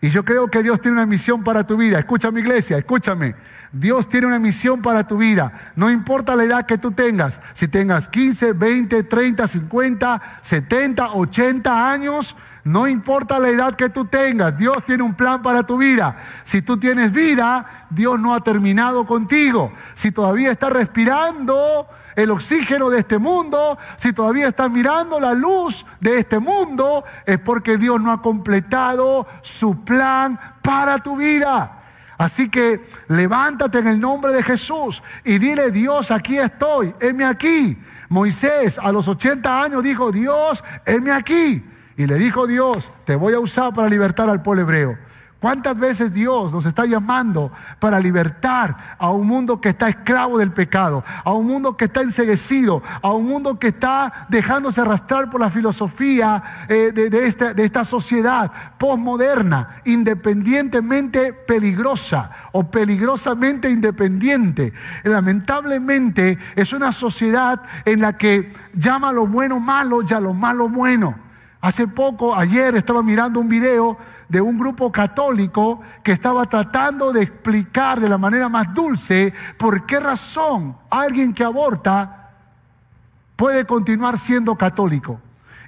Y 0.00 0.10
yo 0.10 0.24
creo 0.24 0.48
que 0.48 0.64
Dios 0.64 0.80
tiene 0.80 0.96
una 0.96 1.06
misión 1.06 1.44
para 1.44 1.64
tu 1.64 1.76
vida. 1.76 1.96
Escúchame 2.00 2.40
iglesia, 2.40 2.76
escúchame. 2.76 3.36
Dios 3.70 4.08
tiene 4.08 4.26
una 4.26 4.40
misión 4.40 4.82
para 4.82 5.06
tu 5.06 5.16
vida. 5.16 5.52
No 5.76 5.90
importa 5.90 6.34
la 6.34 6.42
edad 6.42 6.66
que 6.66 6.76
tú 6.76 6.90
tengas, 6.90 7.40
si 7.54 7.68
tengas 7.68 8.08
15, 8.08 8.52
20, 8.52 9.04
30, 9.04 9.46
50, 9.46 10.22
70, 10.42 11.12
80 11.12 11.92
años, 11.92 12.36
no 12.64 12.86
importa 12.86 13.38
la 13.38 13.48
edad 13.48 13.74
que 13.74 13.88
tú 13.88 14.04
tengas, 14.04 14.56
Dios 14.56 14.84
tiene 14.84 15.02
un 15.02 15.14
plan 15.14 15.42
para 15.42 15.64
tu 15.64 15.76
vida. 15.78 16.16
Si 16.44 16.62
tú 16.62 16.76
tienes 16.78 17.12
vida, 17.12 17.86
Dios 17.90 18.20
no 18.20 18.34
ha 18.34 18.40
terminado 18.40 19.04
contigo. 19.04 19.72
Si 19.94 20.12
todavía 20.12 20.52
estás 20.52 20.72
respirando, 20.72 21.88
el 22.14 22.30
oxígeno 22.30 22.90
de 22.90 23.00
este 23.00 23.18
mundo, 23.18 23.78
si 23.96 24.12
todavía 24.12 24.48
estás 24.48 24.70
mirando 24.70 25.18
la 25.18 25.32
luz 25.32 25.84
de 26.00 26.18
este 26.18 26.38
mundo, 26.38 27.04
es 27.26 27.38
porque 27.38 27.78
Dios 27.78 28.00
no 28.00 28.12
ha 28.12 28.22
completado 28.22 29.26
su 29.40 29.82
plan 29.84 30.38
para 30.62 30.98
tu 30.98 31.16
vida. 31.16 31.78
Así 32.18 32.48
que 32.50 32.86
levántate 33.08 33.78
en 33.78 33.88
el 33.88 34.00
nombre 34.00 34.32
de 34.32 34.42
Jesús 34.42 35.02
y 35.24 35.38
dile, 35.38 35.70
Dios, 35.70 36.10
aquí 36.10 36.38
estoy, 36.38 36.94
heme 37.00 37.24
aquí. 37.24 37.76
Moisés 38.08 38.78
a 38.78 38.92
los 38.92 39.08
80 39.08 39.62
años 39.62 39.82
dijo, 39.82 40.12
Dios, 40.12 40.62
heme 40.84 41.10
aquí. 41.10 41.64
Y 42.02 42.06
le 42.08 42.16
dijo 42.16 42.48
Dios, 42.48 42.90
te 43.04 43.14
voy 43.14 43.32
a 43.32 43.38
usar 43.38 43.72
para 43.72 43.88
libertar 43.88 44.28
al 44.28 44.42
pueblo 44.42 44.62
hebreo. 44.62 44.98
¿Cuántas 45.38 45.78
veces 45.78 46.12
Dios 46.12 46.52
nos 46.52 46.66
está 46.66 46.84
llamando 46.84 47.52
para 47.78 48.00
libertar 48.00 48.96
a 48.98 49.10
un 49.10 49.24
mundo 49.24 49.60
que 49.60 49.68
está 49.68 49.88
esclavo 49.88 50.36
del 50.36 50.50
pecado, 50.50 51.04
a 51.24 51.32
un 51.32 51.46
mundo 51.46 51.76
que 51.76 51.84
está 51.84 52.02
enseguecido, 52.02 52.82
a 53.02 53.12
un 53.12 53.28
mundo 53.28 53.56
que 53.56 53.68
está 53.68 54.26
dejándose 54.28 54.80
arrastrar 54.80 55.30
por 55.30 55.40
la 55.40 55.48
filosofía 55.48 56.42
eh, 56.68 56.90
de, 56.92 57.24
esta, 57.24 57.54
de 57.54 57.64
esta 57.64 57.84
sociedad 57.84 58.50
postmoderna, 58.78 59.80
independientemente 59.84 61.32
peligrosa 61.32 62.32
o 62.50 62.68
peligrosamente 62.68 63.70
independiente? 63.70 64.72
Lamentablemente 65.04 66.36
es 66.56 66.72
una 66.72 66.90
sociedad 66.90 67.62
en 67.84 68.00
la 68.00 68.18
que 68.18 68.52
llama 68.74 69.10
a 69.10 69.12
lo 69.12 69.28
bueno 69.28 69.60
malo 69.60 70.02
y 70.02 70.12
a 70.12 70.18
lo 70.18 70.34
malo 70.34 70.68
bueno. 70.68 71.30
Hace 71.62 71.86
poco, 71.86 72.34
ayer, 72.34 72.74
estaba 72.74 73.04
mirando 73.04 73.38
un 73.38 73.48
video 73.48 73.96
de 74.28 74.40
un 74.40 74.58
grupo 74.58 74.90
católico 74.90 75.80
que 76.02 76.10
estaba 76.10 76.44
tratando 76.46 77.12
de 77.12 77.22
explicar 77.22 78.00
de 78.00 78.08
la 78.08 78.18
manera 78.18 78.48
más 78.48 78.74
dulce 78.74 79.32
por 79.58 79.86
qué 79.86 80.00
razón 80.00 80.76
alguien 80.90 81.32
que 81.32 81.44
aborta 81.44 82.32
puede 83.36 83.64
continuar 83.64 84.18
siendo 84.18 84.56
católico. 84.56 85.20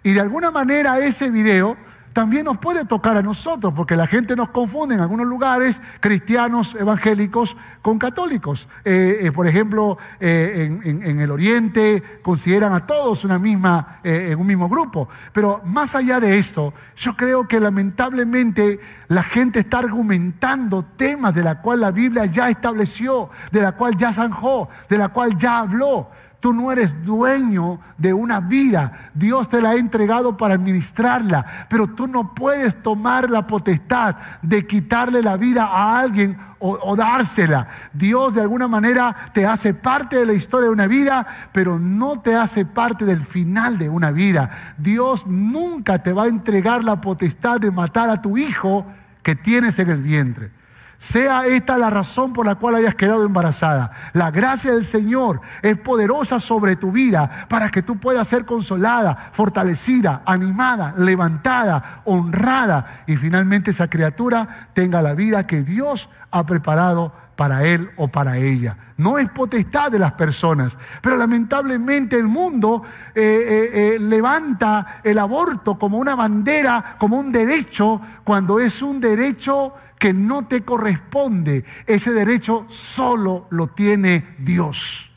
Y 0.02 0.14
de 0.14 0.20
alguna 0.20 0.50
manera 0.50 0.98
ese 0.98 1.30
video 1.30 1.76
también 2.14 2.44
nos 2.44 2.58
puede 2.58 2.84
tocar 2.84 3.16
a 3.16 3.22
nosotros, 3.22 3.74
porque 3.74 3.96
la 3.96 4.06
gente 4.06 4.36
nos 4.36 4.50
confunde 4.50 4.94
en 4.94 5.00
algunos 5.00 5.26
lugares, 5.26 5.82
cristianos 5.98 6.76
evangélicos 6.76 7.56
con 7.82 7.98
católicos. 7.98 8.68
Eh, 8.84 9.18
eh, 9.22 9.32
por 9.32 9.48
ejemplo, 9.48 9.98
eh, 10.20 10.80
en, 10.84 11.20
el 11.20 11.30
Oriente 11.32 12.02
consideran 12.22 12.72
a 12.72 12.86
todos 12.86 13.24
una 13.24 13.38
misma, 13.40 13.98
en 14.04 14.38
un 14.38 14.46
mismo 14.46 14.68
grupo. 14.68 15.08
Pero 15.32 15.60
más 15.64 15.96
allá 15.96 16.20
de 16.20 16.38
esto, 16.38 16.72
yo 16.96 17.16
creo 17.16 17.48
que 17.48 17.58
lamentablemente 17.58 18.78
la 19.08 19.24
gente 19.24 19.58
está 19.58 19.80
argumentando 19.80 20.84
temas 20.96 21.34
de 21.34 21.42
la 21.42 21.60
cual 21.60 21.80
la 21.80 21.90
Biblia 21.90 22.26
ya 22.26 22.48
estableció, 22.48 23.28
de 23.50 23.60
la 23.60 23.72
cual 23.72 23.96
ya 23.96 24.12
zanjó, 24.12 24.68
de 24.88 24.98
la 24.98 25.08
cual 25.08 25.36
ya 25.36 25.58
habló. 25.58 26.10
Tú 26.44 26.52
no 26.52 26.70
eres 26.70 27.02
dueño 27.06 27.80
de 27.96 28.12
una 28.12 28.38
vida. 28.38 29.08
Dios 29.14 29.48
te 29.48 29.62
la 29.62 29.70
ha 29.70 29.76
entregado 29.76 30.36
para 30.36 30.52
administrarla. 30.52 31.66
Pero 31.70 31.86
tú 31.86 32.06
no 32.06 32.34
puedes 32.34 32.82
tomar 32.82 33.30
la 33.30 33.46
potestad 33.46 34.16
de 34.42 34.66
quitarle 34.66 35.22
la 35.22 35.38
vida 35.38 35.64
a 35.64 35.98
alguien 36.00 36.36
o, 36.58 36.94
dársela. 36.96 37.68
Dios 37.94 38.34
de 38.34 38.42
alguna 38.42 38.68
manera 38.68 39.16
te 39.32 39.46
hace 39.46 39.72
parte 39.72 40.16
de 40.16 40.26
la 40.26 40.34
historia 40.34 40.66
de 40.66 40.74
una 40.74 40.86
vida, 40.86 41.26
pero 41.50 41.78
no 41.78 42.20
te 42.20 42.36
hace 42.36 42.66
parte 42.66 43.06
del 43.06 43.24
final 43.24 43.78
de 43.78 43.88
una 43.88 44.10
vida. 44.10 44.74
Dios 44.76 45.26
nunca 45.26 46.02
te 46.02 46.12
va 46.12 46.24
a 46.24 46.28
entregar 46.28 46.84
la 46.84 47.00
potestad 47.00 47.58
de 47.58 47.70
matar 47.70 48.10
a 48.10 48.20
tu 48.20 48.36
hijo 48.36 48.84
que 49.22 49.34
tienes 49.34 49.78
en 49.78 49.88
el 49.88 50.02
vientre. 50.02 50.50
Sea 50.98 51.46
esta 51.46 51.78
la 51.78 51.90
razón 51.90 52.32
por 52.32 52.46
la 52.46 52.54
cual 52.54 52.76
hayas 52.76 52.94
quedado 52.94 53.24
embarazada. 53.24 53.90
La 54.12 54.30
gracia 54.30 54.72
del 54.72 54.84
Señor 54.84 55.40
es 55.62 55.78
poderosa 55.78 56.40
sobre 56.40 56.76
tu 56.76 56.92
vida 56.92 57.46
para 57.48 57.70
que 57.70 57.82
tú 57.82 57.98
puedas 57.98 58.28
ser 58.28 58.44
consolada, 58.44 59.30
fortalecida, 59.32 60.22
animada, 60.26 60.94
levantada, 60.96 62.02
honrada 62.04 63.04
y 63.06 63.16
finalmente 63.16 63.70
esa 63.70 63.88
criatura 63.88 64.68
tenga 64.72 65.02
la 65.02 65.14
vida 65.14 65.46
que 65.46 65.62
Dios 65.62 66.08
ha 66.30 66.44
preparado 66.46 67.12
para 67.36 67.64
él 67.64 67.90
o 67.96 68.08
para 68.08 68.36
ella. 68.36 68.76
No 68.96 69.18
es 69.18 69.28
potestad 69.28 69.90
de 69.90 69.98
las 69.98 70.12
personas, 70.12 70.78
pero 71.02 71.16
lamentablemente 71.16 72.16
el 72.16 72.28
mundo 72.28 72.82
eh, 73.14 73.22
eh, 73.22 73.70
eh, 73.74 73.98
levanta 73.98 75.00
el 75.02 75.18
aborto 75.18 75.78
como 75.78 75.98
una 75.98 76.14
bandera, 76.14 76.96
como 76.98 77.18
un 77.18 77.32
derecho, 77.32 78.00
cuando 78.22 78.60
es 78.60 78.82
un 78.82 79.00
derecho 79.00 79.74
que 80.04 80.12
no 80.12 80.46
te 80.46 80.62
corresponde. 80.62 81.64
Ese 81.86 82.12
derecho 82.12 82.66
solo 82.68 83.46
lo 83.48 83.68
tiene 83.68 84.36
Dios. 84.38 85.10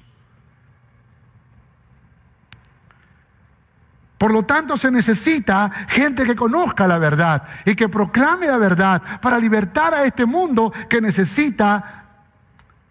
Por 4.17 4.31
lo 4.31 4.43
tanto, 4.43 4.77
se 4.77 4.89
necesita 4.89 5.69
gente 5.89 6.23
que 6.23 6.37
conozca 6.37 6.87
la 6.87 6.99
verdad 6.99 7.43
y 7.65 7.75
que 7.75 7.89
proclame 7.89 8.47
la 8.47 8.55
verdad 8.55 9.01
para 9.19 9.37
libertar 9.39 9.93
a 9.93 10.05
este 10.05 10.25
mundo 10.25 10.71
que 10.87 11.01
necesita 11.01 12.05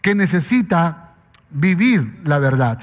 que 0.03 0.15
necesita 0.15 1.15
vivir 1.49 2.21
la 2.25 2.39
verdad. 2.39 2.79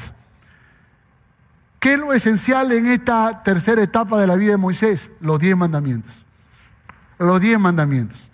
¿Qué 1.79 1.93
es 1.93 1.99
lo 1.99 2.13
esencial 2.13 2.71
en 2.71 2.87
esta 2.87 3.43
tercera 3.43 3.83
etapa 3.83 4.19
de 4.19 4.25
la 4.25 4.37
vida 4.37 4.53
de 4.53 4.57
Moisés? 4.57 5.11
Los 5.19 5.37
diez 5.37 5.55
mandamientos. 5.55 6.11
Los 7.19 7.39
diez 7.39 7.59
mandamientos. 7.59 8.32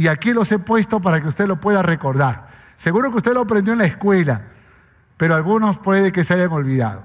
Y 0.00 0.08
aquí 0.08 0.32
los 0.32 0.50
he 0.50 0.58
puesto 0.58 1.02
para 1.02 1.20
que 1.20 1.28
usted 1.28 1.46
lo 1.46 1.60
pueda 1.60 1.82
recordar. 1.82 2.48
Seguro 2.78 3.10
que 3.10 3.18
usted 3.18 3.34
lo 3.34 3.42
aprendió 3.42 3.74
en 3.74 3.80
la 3.80 3.84
escuela, 3.84 4.44
pero 5.18 5.34
algunos 5.34 5.78
puede 5.78 6.10
que 6.10 6.24
se 6.24 6.32
hayan 6.32 6.50
olvidado. 6.52 7.04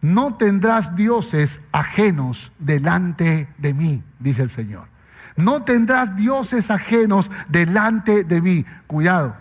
No 0.00 0.34
tendrás 0.36 0.96
dioses 0.96 1.62
ajenos 1.70 2.50
delante 2.58 3.52
de 3.58 3.74
mí, 3.74 4.02
dice 4.20 4.40
el 4.40 4.48
Señor. 4.48 4.88
No 5.36 5.64
tendrás 5.64 6.16
dioses 6.16 6.70
ajenos 6.70 7.30
delante 7.50 8.24
de 8.24 8.40
mí. 8.40 8.64
Cuidado, 8.86 9.36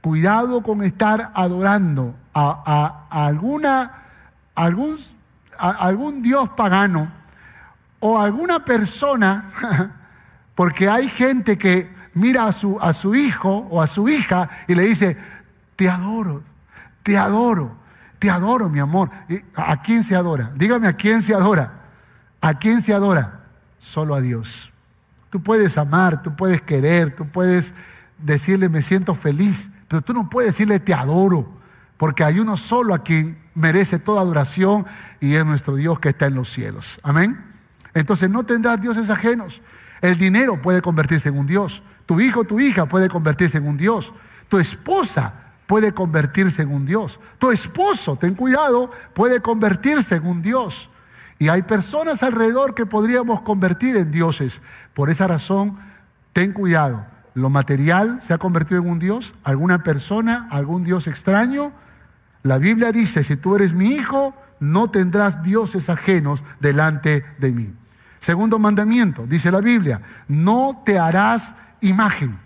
cuidado 0.00 0.62
con 0.62 0.84
estar 0.84 1.32
adorando 1.34 2.14
a, 2.32 3.08
alguna, 3.10 4.04
algún, 4.54 4.98
algún 5.58 6.22
dios 6.22 6.48
pagano 6.50 7.10
o 7.98 8.20
alguna 8.20 8.64
persona, 8.64 9.50
porque 10.54 10.88
hay 10.88 11.08
gente 11.08 11.58
que 11.58 11.92
mira 12.14 12.46
a 12.46 12.52
su, 12.52 12.78
a 12.80 12.92
su 12.92 13.14
hijo 13.14 13.66
o 13.70 13.82
a 13.82 13.86
su 13.86 14.08
hija 14.08 14.48
y 14.66 14.74
le 14.74 14.82
dice, 14.82 15.16
te 15.76 15.88
adoro, 15.88 16.42
te 17.02 17.18
adoro, 17.18 17.76
te 18.18 18.30
adoro, 18.30 18.68
mi 18.68 18.78
amor. 18.78 19.10
¿A 19.54 19.82
quién 19.82 20.04
se 20.04 20.16
adora? 20.16 20.50
Dígame, 20.54 20.88
¿a 20.88 20.94
quién 20.94 21.22
se 21.22 21.34
adora? 21.34 21.82
¿A 22.40 22.58
quién 22.58 22.80
se 22.82 22.94
adora? 22.94 23.40
Solo 23.78 24.14
a 24.14 24.20
Dios. 24.20 24.72
Tú 25.30 25.42
puedes 25.42 25.76
amar, 25.78 26.22
tú 26.22 26.36
puedes 26.36 26.62
querer, 26.62 27.14
tú 27.14 27.26
puedes 27.26 27.74
decirle, 28.18 28.68
me 28.68 28.82
siento 28.82 29.14
feliz, 29.14 29.70
pero 29.88 30.02
tú 30.02 30.14
no 30.14 30.30
puedes 30.30 30.52
decirle, 30.52 30.78
te 30.80 30.94
adoro, 30.94 31.48
porque 31.96 32.24
hay 32.24 32.38
uno 32.38 32.56
solo 32.56 32.94
a 32.94 33.02
quien 33.02 33.38
merece 33.54 33.98
toda 33.98 34.22
adoración 34.22 34.86
y 35.20 35.34
es 35.34 35.44
nuestro 35.44 35.76
Dios 35.76 36.00
que 36.00 36.10
está 36.10 36.26
en 36.26 36.34
los 36.34 36.52
cielos. 36.52 36.98
Amén. 37.02 37.44
Entonces 37.94 38.30
no 38.30 38.44
tendrás 38.44 38.80
dioses 38.80 39.10
ajenos. 39.10 39.60
El 40.00 40.18
dinero 40.18 40.60
puede 40.60 40.82
convertirse 40.82 41.28
en 41.28 41.38
un 41.38 41.46
Dios. 41.46 41.82
Tu 42.06 42.20
hijo, 42.20 42.44
tu 42.44 42.60
hija 42.60 42.86
puede 42.86 43.08
convertirse 43.08 43.58
en 43.58 43.66
un 43.66 43.76
Dios. 43.76 44.12
Tu 44.48 44.58
esposa 44.58 45.44
puede 45.66 45.92
convertirse 45.92 46.62
en 46.62 46.72
un 46.72 46.86
Dios. 46.86 47.18
Tu 47.38 47.50
esposo, 47.50 48.16
ten 48.16 48.34
cuidado, 48.34 48.90
puede 49.14 49.40
convertirse 49.40 50.16
en 50.16 50.26
un 50.26 50.42
Dios. 50.42 50.90
Y 51.38 51.48
hay 51.48 51.62
personas 51.62 52.22
alrededor 52.22 52.74
que 52.74 52.86
podríamos 52.86 53.40
convertir 53.42 53.96
en 53.96 54.12
dioses. 54.12 54.60
Por 54.92 55.10
esa 55.10 55.26
razón, 55.26 55.78
ten 56.32 56.52
cuidado. 56.52 57.06
Lo 57.34 57.50
material 57.50 58.20
se 58.22 58.32
ha 58.32 58.38
convertido 58.38 58.80
en 58.80 58.88
un 58.88 58.98
Dios, 58.98 59.32
alguna 59.42 59.82
persona, 59.82 60.46
algún 60.50 60.84
Dios 60.84 61.06
extraño. 61.06 61.72
La 62.42 62.58
Biblia 62.58 62.92
dice, 62.92 63.24
si 63.24 63.36
tú 63.36 63.56
eres 63.56 63.72
mi 63.72 63.88
hijo, 63.88 64.34
no 64.60 64.90
tendrás 64.90 65.42
dioses 65.42 65.90
ajenos 65.90 66.44
delante 66.60 67.24
de 67.38 67.52
mí. 67.52 67.74
Segundo 68.20 68.58
mandamiento, 68.58 69.26
dice 69.26 69.50
la 69.50 69.60
Biblia, 69.60 70.00
no 70.28 70.82
te 70.86 70.98
harás 70.98 71.54
imagen. 71.84 72.38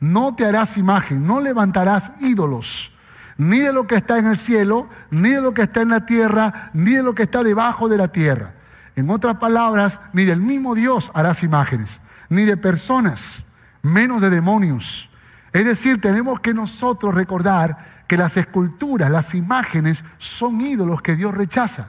No 0.00 0.34
te 0.34 0.44
harás 0.44 0.76
imagen, 0.76 1.26
no 1.26 1.40
levantarás 1.40 2.12
ídolos, 2.20 2.92
ni 3.36 3.60
de 3.60 3.72
lo 3.72 3.86
que 3.86 3.96
está 3.96 4.18
en 4.18 4.26
el 4.26 4.36
cielo, 4.36 4.88
ni 5.10 5.30
de 5.30 5.40
lo 5.40 5.54
que 5.54 5.62
está 5.62 5.82
en 5.82 5.90
la 5.90 6.06
tierra, 6.06 6.70
ni 6.74 6.92
de 6.92 7.02
lo 7.02 7.14
que 7.14 7.22
está 7.22 7.42
debajo 7.42 7.88
de 7.88 7.98
la 7.98 8.08
tierra. 8.08 8.54
En 8.96 9.10
otras 9.10 9.36
palabras, 9.36 10.00
ni 10.12 10.24
del 10.24 10.40
mismo 10.40 10.74
Dios 10.74 11.10
harás 11.14 11.42
imágenes, 11.42 12.00
ni 12.28 12.44
de 12.44 12.56
personas, 12.56 13.42
menos 13.82 14.20
de 14.20 14.30
demonios. 14.30 15.08
Es 15.52 15.64
decir, 15.64 16.00
tenemos 16.00 16.40
que 16.40 16.54
nosotros 16.54 17.14
recordar 17.14 18.04
que 18.06 18.16
las 18.16 18.36
esculturas, 18.36 19.10
las 19.10 19.34
imágenes, 19.34 20.04
son 20.18 20.60
ídolos 20.60 21.00
que 21.00 21.16
Dios 21.16 21.34
rechaza. 21.34 21.88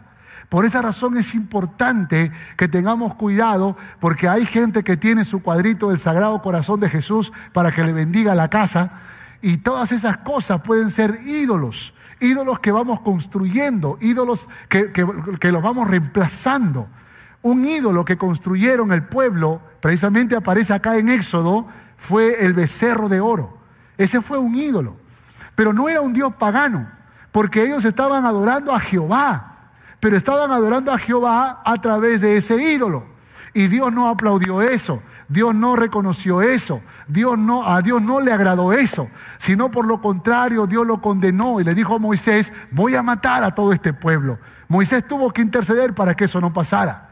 Por 0.54 0.66
esa 0.66 0.84
razón 0.84 1.18
es 1.18 1.34
importante 1.34 2.32
que 2.58 2.68
tengamos 2.68 3.16
cuidado 3.16 3.76
porque 4.00 4.30
hay 4.30 4.46
gente 4.46 4.84
que 4.84 4.98
tiene 4.98 5.26
su 5.26 5.42
cuadrito 5.42 5.90
del 5.90 5.98
Sagrado 5.98 6.44
Corazón 6.44 6.80
de 6.80 6.92
Jesús 6.92 7.34
para 7.54 7.72
que 7.72 7.84
le 7.84 7.92
bendiga 7.92 8.36
la 8.36 8.52
casa 8.52 8.92
y 9.42 9.58
todas 9.58 9.92
esas 9.92 10.18
cosas 10.18 10.62
pueden 10.62 10.92
ser 10.92 11.22
ídolos, 11.26 11.96
ídolos 12.20 12.60
que 12.60 12.72
vamos 12.72 13.02
construyendo, 13.02 13.98
ídolos 14.00 14.48
que, 14.70 14.92
que, 14.92 15.52
los 15.52 15.64
vamos 15.64 15.88
reemplazando. 15.88 16.88
Un 17.42 17.66
ídolo 17.66 18.06
que 18.06 18.20
construyeron 18.20 18.92
el 18.92 19.06
pueblo, 19.06 19.60
precisamente 19.82 20.36
aparece 20.36 20.76
acá 20.76 21.00
en 21.00 21.10
Éxodo, 21.10 21.66
fue 21.98 22.46
el 22.46 22.54
becerro 22.54 23.10
de 23.10 23.22
oro. 23.22 23.58
Ese 23.98 24.22
fue 24.22 24.38
un 24.38 24.54
ídolo, 24.54 24.98
pero 25.56 25.74
no 25.74 25.90
era 25.90 26.02
un 26.02 26.14
dios 26.14 26.36
pagano, 26.36 26.92
porque 27.32 27.64
ellos 27.64 27.86
estaban 27.86 28.28
adorando 28.28 28.72
a 28.72 28.80
Jehová 28.80 29.50
pero 30.04 30.18
estaban 30.18 30.52
adorando 30.52 30.92
a 30.92 30.98
Jehová 30.98 31.62
a 31.64 31.78
través 31.80 32.20
de 32.20 32.36
ese 32.36 32.62
ídolo. 32.62 33.06
Y 33.54 33.70
Dios 33.70 33.94
no 33.94 34.10
aplaudió 34.10 34.62
eso, 34.62 35.02
Dios 35.30 35.56
no 35.56 35.78
reconoció 35.78 36.42
eso, 36.42 36.82
Dios 37.08 37.40
no, 37.40 37.66
a 37.66 37.82
Dios 37.82 38.02
no 38.02 38.20
le 38.20 38.34
agradó 38.34 38.74
eso, 38.74 39.10
sino 39.38 39.72
por 39.72 39.88
lo 39.88 40.02
contrario, 40.02 40.68
Dios 40.68 40.86
lo 40.86 41.00
condenó 41.00 41.62
y 41.62 41.64
le 41.64 41.74
dijo 41.74 41.96
a 41.96 42.00
Moisés, 42.00 42.52
voy 42.72 42.96
a 42.96 43.02
matar 43.02 43.46
a 43.46 43.56
todo 43.56 43.72
este 43.72 43.94
pueblo. 43.94 44.40
Moisés 44.68 45.08
tuvo 45.08 45.32
que 45.32 45.42
interceder 45.42 45.94
para 45.94 46.16
que 46.16 46.26
eso 46.26 46.42
no 46.42 46.52
pasara. 46.52 47.12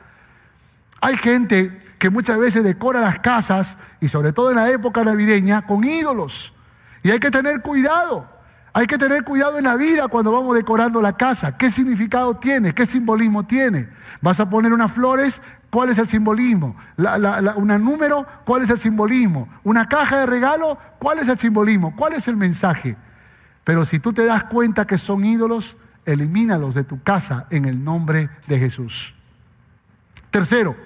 Hay 1.00 1.16
gente 1.16 1.80
que 1.98 2.10
muchas 2.10 2.40
veces 2.40 2.62
decora 2.62 3.00
las 3.00 3.20
casas, 3.20 3.78
y 4.02 4.10
sobre 4.10 4.34
todo 4.34 4.50
en 4.50 4.58
la 4.58 4.70
época 4.70 5.06
navideña, 5.06 5.62
con 5.62 5.86
ídolos. 5.86 6.54
Y 7.04 7.12
hay 7.12 7.22
que 7.22 7.32
tener 7.32 7.62
cuidado. 7.62 8.28
Hay 8.74 8.88
que 8.88 8.98
tener 8.98 9.24
cuidado 9.24 9.58
en 9.58 9.66
la 9.66 9.76
vida 9.76 10.08
cuando 10.08 10.32
vamos 10.32 10.56
decorando 10.56 11.02
la 11.02 11.18
casa. 11.18 11.58
¿Qué 11.58 11.70
significado 11.70 12.36
tiene? 12.36 12.74
¿Qué 12.74 12.86
simbolismo 12.86 13.46
tiene? 13.46 13.90
¿Vas 14.22 14.40
a 14.40 14.50
poner 14.50 14.72
unas 14.72 14.94
flores? 14.94 15.42
¿Cuál 15.70 15.90
es 15.90 15.98
el 15.98 16.08
simbolismo? 16.08 16.76
¿Un 16.98 17.84
número? 17.84 18.26
¿Cuál 18.46 18.64
es 18.64 18.70
el 18.70 18.80
simbolismo? 18.80 19.50
¿Una 19.64 19.90
caja 19.90 20.20
de 20.20 20.26
regalo? 20.26 20.78
¿Cuál 21.00 21.20
es 21.20 21.28
el 21.28 21.38
simbolismo? 21.38 21.96
¿Cuál 21.98 22.14
es 22.14 22.30
el 22.30 22.38
mensaje? 22.38 22.96
Pero 23.66 23.84
si 23.84 24.00
tú 24.00 24.14
te 24.14 24.26
das 24.26 24.46
cuenta 24.46 24.88
que 24.88 24.98
son 24.98 25.26
ídolos, 25.26 25.76
elimínalos 26.06 26.74
de 26.74 26.86
tu 26.86 27.04
casa 27.04 27.48
en 27.50 27.66
el 27.66 27.84
nombre 27.84 28.30
de 28.48 28.58
Jesús. 28.58 29.14
Tercero, 30.30 30.78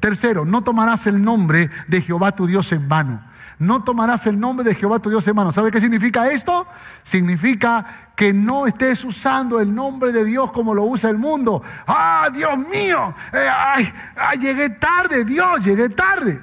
tercero, 0.00 0.44
no 0.44 0.62
tomarás 0.62 1.06
el 1.06 1.22
nombre 1.22 1.70
de 1.86 2.02
Jehová 2.02 2.32
tu 2.32 2.48
Dios 2.48 2.72
en 2.72 2.88
vano 2.88 3.31
no 3.62 3.84
tomarás 3.84 4.26
el 4.26 4.40
nombre 4.40 4.64
de 4.64 4.74
Jehová 4.74 4.98
tu 4.98 5.08
Dios 5.08 5.26
en 5.28 5.36
mano. 5.36 5.52
¿Sabe 5.52 5.70
qué 5.70 5.80
significa 5.80 6.28
esto? 6.28 6.66
Significa 7.04 8.10
que 8.16 8.32
no 8.32 8.66
estés 8.66 9.04
usando 9.04 9.60
el 9.60 9.72
nombre 9.72 10.10
de 10.10 10.24
Dios 10.24 10.50
como 10.50 10.74
lo 10.74 10.82
usa 10.82 11.10
el 11.10 11.16
mundo. 11.16 11.62
Ah, 11.86 12.28
Dios 12.34 12.58
mío, 12.58 13.14
eh, 13.32 13.48
ay, 13.48 14.38
llegué 14.40 14.70
tarde, 14.70 15.24
Dios, 15.24 15.64
llegué 15.64 15.90
tarde. 15.90 16.42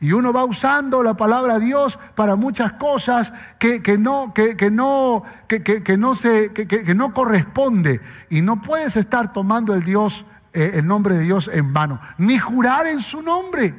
Y 0.00 0.12
uno 0.12 0.32
va 0.32 0.42
usando 0.42 1.00
la 1.04 1.14
palabra 1.14 1.60
Dios 1.60 1.96
para 2.16 2.34
muchas 2.34 2.72
cosas 2.72 3.32
que, 3.60 3.80
no, 3.96 4.34
que, 4.34 4.68
no, 4.68 5.22
que, 5.46 5.96
no 5.96 6.14
se, 6.16 6.52
que, 6.52 6.94
no 6.96 7.14
corresponde. 7.14 8.00
Y 8.30 8.42
no 8.42 8.60
puedes 8.60 8.96
estar 8.96 9.32
tomando 9.32 9.74
el 9.74 9.84
Dios, 9.84 10.26
eh, 10.52 10.72
el 10.74 10.88
nombre 10.88 11.14
de 11.14 11.22
Dios 11.22 11.48
en 11.52 11.72
vano. 11.72 12.00
Ni 12.18 12.36
jurar 12.36 12.88
en 12.88 13.00
su 13.00 13.22
nombre. 13.22 13.76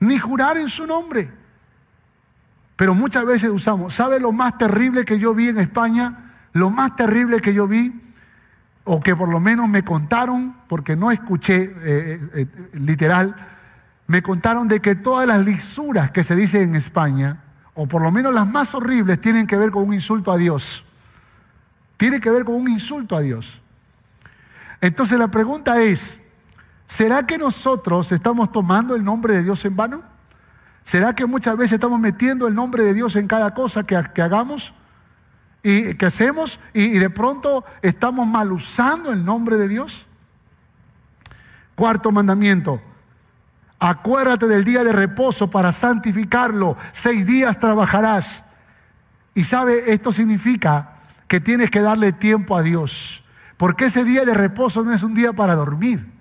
Ni 0.00 0.18
jurar 0.18 0.56
en 0.56 0.68
su 0.68 0.84
nombre. 0.84 1.37
Pero 2.78 2.94
muchas 2.94 3.26
veces 3.26 3.50
usamos, 3.50 3.92
¿sabe 3.92 4.20
lo 4.20 4.30
más 4.30 4.56
terrible 4.56 5.04
que 5.04 5.18
yo 5.18 5.34
vi 5.34 5.48
en 5.48 5.58
España? 5.58 6.30
Lo 6.52 6.70
más 6.70 6.94
terrible 6.94 7.40
que 7.40 7.52
yo 7.52 7.66
vi, 7.66 7.92
o 8.84 9.00
que 9.00 9.16
por 9.16 9.28
lo 9.28 9.40
menos 9.40 9.68
me 9.68 9.84
contaron, 9.84 10.54
porque 10.68 10.94
no 10.94 11.10
escuché 11.10 11.56
eh, 11.56 11.72
eh, 11.82 12.20
eh, 12.34 12.46
literal, 12.74 13.34
me 14.06 14.22
contaron 14.22 14.68
de 14.68 14.78
que 14.78 14.94
todas 14.94 15.26
las 15.26 15.44
lisuras 15.44 16.12
que 16.12 16.22
se 16.22 16.36
dicen 16.36 16.68
en 16.68 16.76
España, 16.76 17.42
o 17.74 17.88
por 17.88 18.00
lo 18.00 18.12
menos 18.12 18.32
las 18.32 18.46
más 18.46 18.72
horribles, 18.76 19.20
tienen 19.20 19.48
que 19.48 19.56
ver 19.56 19.72
con 19.72 19.82
un 19.82 19.92
insulto 19.92 20.30
a 20.30 20.36
Dios. 20.36 20.84
Tiene 21.96 22.20
que 22.20 22.30
ver 22.30 22.44
con 22.44 22.54
un 22.54 22.68
insulto 22.70 23.16
a 23.16 23.20
Dios. 23.22 23.60
Entonces 24.80 25.18
la 25.18 25.32
pregunta 25.32 25.82
es, 25.82 26.16
¿será 26.86 27.26
que 27.26 27.38
nosotros 27.38 28.12
estamos 28.12 28.52
tomando 28.52 28.94
el 28.94 29.02
nombre 29.02 29.34
de 29.34 29.42
Dios 29.42 29.64
en 29.64 29.74
vano? 29.74 30.17
¿Será 30.88 31.14
que 31.14 31.26
muchas 31.26 31.54
veces 31.58 31.74
estamos 31.74 32.00
metiendo 32.00 32.46
el 32.46 32.54
nombre 32.54 32.82
de 32.82 32.94
Dios 32.94 33.14
en 33.16 33.28
cada 33.28 33.52
cosa 33.52 33.84
que, 33.84 33.94
hagamos 33.94 34.72
y 35.62 35.92
que 35.96 36.06
hacemos 36.06 36.60
y, 36.72 36.84
y 36.84 36.98
de 36.98 37.10
pronto 37.10 37.62
estamos 37.82 38.26
mal 38.26 38.50
usando 38.52 39.12
el 39.12 39.22
nombre 39.22 39.58
de 39.58 39.68
Dios? 39.68 40.06
Cuarto 41.74 42.10
mandamiento, 42.10 42.80
acuérdate 43.78 44.46
del 44.46 44.64
día 44.64 44.82
de 44.82 44.94
reposo 44.94 45.50
para 45.50 45.72
santificarlo. 45.72 46.78
Seis 46.92 47.26
días 47.26 47.58
trabajarás. 47.58 48.42
Y 49.34 49.44
sabe, 49.44 49.92
esto 49.92 50.10
significa 50.10 51.00
que 51.26 51.38
tienes 51.38 51.70
que 51.70 51.82
darle 51.82 52.12
tiempo 52.12 52.56
a 52.56 52.62
Dios. 52.62 53.26
Porque 53.58 53.84
ese 53.84 54.04
día 54.04 54.24
de 54.24 54.32
reposo 54.32 54.82
no 54.84 54.94
es 54.94 55.02
un 55.02 55.12
día 55.12 55.34
para 55.34 55.54
dormir. 55.54 56.17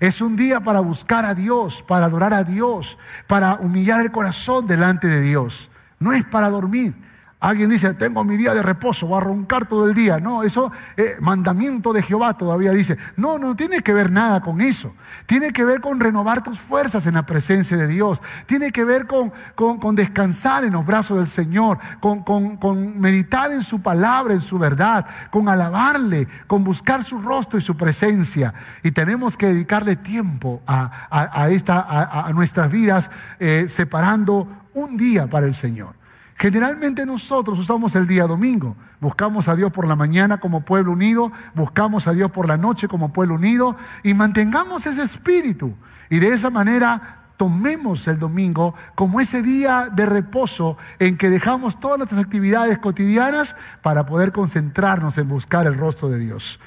Es 0.00 0.20
un 0.20 0.36
día 0.36 0.60
para 0.60 0.80
buscar 0.80 1.24
a 1.24 1.34
Dios, 1.34 1.82
para 1.82 2.06
adorar 2.06 2.32
a 2.32 2.44
Dios, 2.44 2.98
para 3.26 3.54
humillar 3.54 4.00
el 4.00 4.12
corazón 4.12 4.66
delante 4.66 5.08
de 5.08 5.20
Dios. 5.20 5.68
No 5.98 6.12
es 6.12 6.24
para 6.24 6.50
dormir. 6.50 6.94
Alguien 7.40 7.70
dice, 7.70 7.94
tengo 7.94 8.24
mi 8.24 8.36
día 8.36 8.52
de 8.52 8.64
reposo, 8.64 9.06
voy 9.06 9.18
a 9.18 9.24
roncar 9.24 9.68
todo 9.68 9.86
el 9.86 9.94
día. 9.94 10.18
No, 10.18 10.42
eso, 10.42 10.72
eh, 10.96 11.14
mandamiento 11.20 11.92
de 11.92 12.02
Jehová 12.02 12.36
todavía 12.36 12.72
dice. 12.72 12.98
No, 13.16 13.38
no 13.38 13.54
tiene 13.54 13.80
que 13.80 13.92
ver 13.92 14.10
nada 14.10 14.40
con 14.40 14.60
eso. 14.60 14.92
Tiene 15.26 15.52
que 15.52 15.64
ver 15.64 15.80
con 15.80 16.00
renovar 16.00 16.42
tus 16.42 16.58
fuerzas 16.58 17.06
en 17.06 17.14
la 17.14 17.26
presencia 17.26 17.76
de 17.76 17.86
Dios. 17.86 18.20
Tiene 18.46 18.72
que 18.72 18.82
ver 18.82 19.06
con, 19.06 19.32
con, 19.54 19.94
descansar 19.94 20.64
en 20.64 20.72
los 20.72 20.84
brazos 20.84 21.18
del 21.18 21.28
Señor, 21.28 21.78
con, 22.00 22.24
con, 22.24 22.98
meditar 22.98 23.52
en 23.52 23.62
su 23.62 23.82
palabra, 23.82 24.34
en 24.34 24.40
su 24.40 24.58
verdad, 24.58 25.06
con 25.30 25.48
alabarle, 25.48 26.26
con 26.48 26.64
buscar 26.64 27.04
su 27.04 27.20
rostro 27.20 27.56
y 27.56 27.62
su 27.62 27.76
presencia. 27.76 28.52
Y 28.82 28.90
tenemos 28.90 29.36
que 29.36 29.46
dedicarle 29.46 29.94
tiempo 29.94 30.60
a, 30.66 31.48
esta, 31.50 31.86
a, 32.26 32.32
nuestras 32.32 32.72
vidas, 32.72 33.12
eh, 33.38 33.66
separando 33.68 34.48
un 34.74 34.96
día 34.96 35.28
para 35.28 35.46
el 35.46 35.54
Señor. 35.54 35.98
Generalmente 36.38 37.04
nosotros 37.04 37.58
usamos 37.58 37.96
el 37.96 38.06
día 38.06 38.28
domingo. 38.28 38.76
Buscamos 39.00 39.48
a 39.48 39.56
Dios 39.56 39.72
por 39.72 39.88
la 39.88 39.96
mañana 39.96 40.38
como 40.38 40.60
pueblo 40.60 40.92
unido, 40.92 41.32
buscamos 41.54 42.06
a 42.06 42.12
Dios 42.12 42.30
por 42.30 42.46
la 42.46 42.56
noche 42.56 42.86
como 42.86 43.12
pueblo 43.12 43.34
unido 43.34 43.76
y 44.04 44.14
mantengamos 44.14 44.86
ese 44.86 45.02
espíritu. 45.02 45.74
Y 46.08 46.20
de 46.20 46.28
esa 46.28 46.48
manera 46.48 47.24
tomemos 47.36 48.06
el 48.06 48.20
domingo 48.20 48.76
como 48.94 49.20
ese 49.20 49.42
día 49.42 49.88
de 49.92 50.06
reposo 50.06 50.76
en 51.00 51.18
que 51.18 51.28
dejamos 51.28 51.80
todas 51.80 51.98
nuestras 51.98 52.22
actividades 52.22 52.78
cotidianas 52.78 53.56
para 53.82 54.06
poder 54.06 54.30
concentrarnos 54.30 55.18
en 55.18 55.28
buscar 55.28 55.66
el 55.66 55.76
rostro 55.76 56.08
de 56.08 56.20
Dios. 56.20 56.60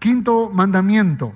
Quinto 0.00 0.50
mandamiento, 0.52 1.34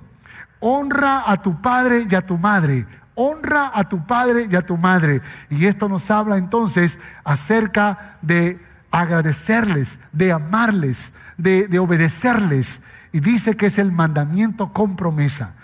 honra 0.58 1.22
a 1.24 1.40
tu 1.40 1.62
padre 1.62 2.08
y 2.10 2.14
a 2.16 2.26
tu 2.26 2.38
madre 2.38 2.86
honra 3.16 3.72
a 3.74 3.88
tu 3.88 4.06
padre 4.06 4.46
y 4.48 4.54
a 4.54 4.62
tu 4.62 4.76
madre. 4.76 5.20
Y 5.50 5.66
esto 5.66 5.88
nos 5.88 6.08
habla 6.12 6.36
entonces 6.36 7.00
acerca 7.24 8.18
de 8.22 8.64
agradecerles, 8.92 9.98
de 10.12 10.30
amarles, 10.30 11.12
de, 11.36 11.78
obedecerles. 11.80 12.80
Y 13.12 13.20
dice 13.20 13.56
que 13.56 13.66
es 13.66 13.78
el 13.78 13.90
mandamiento 13.90 14.72
con 14.72 14.94
promesa. 14.94 15.54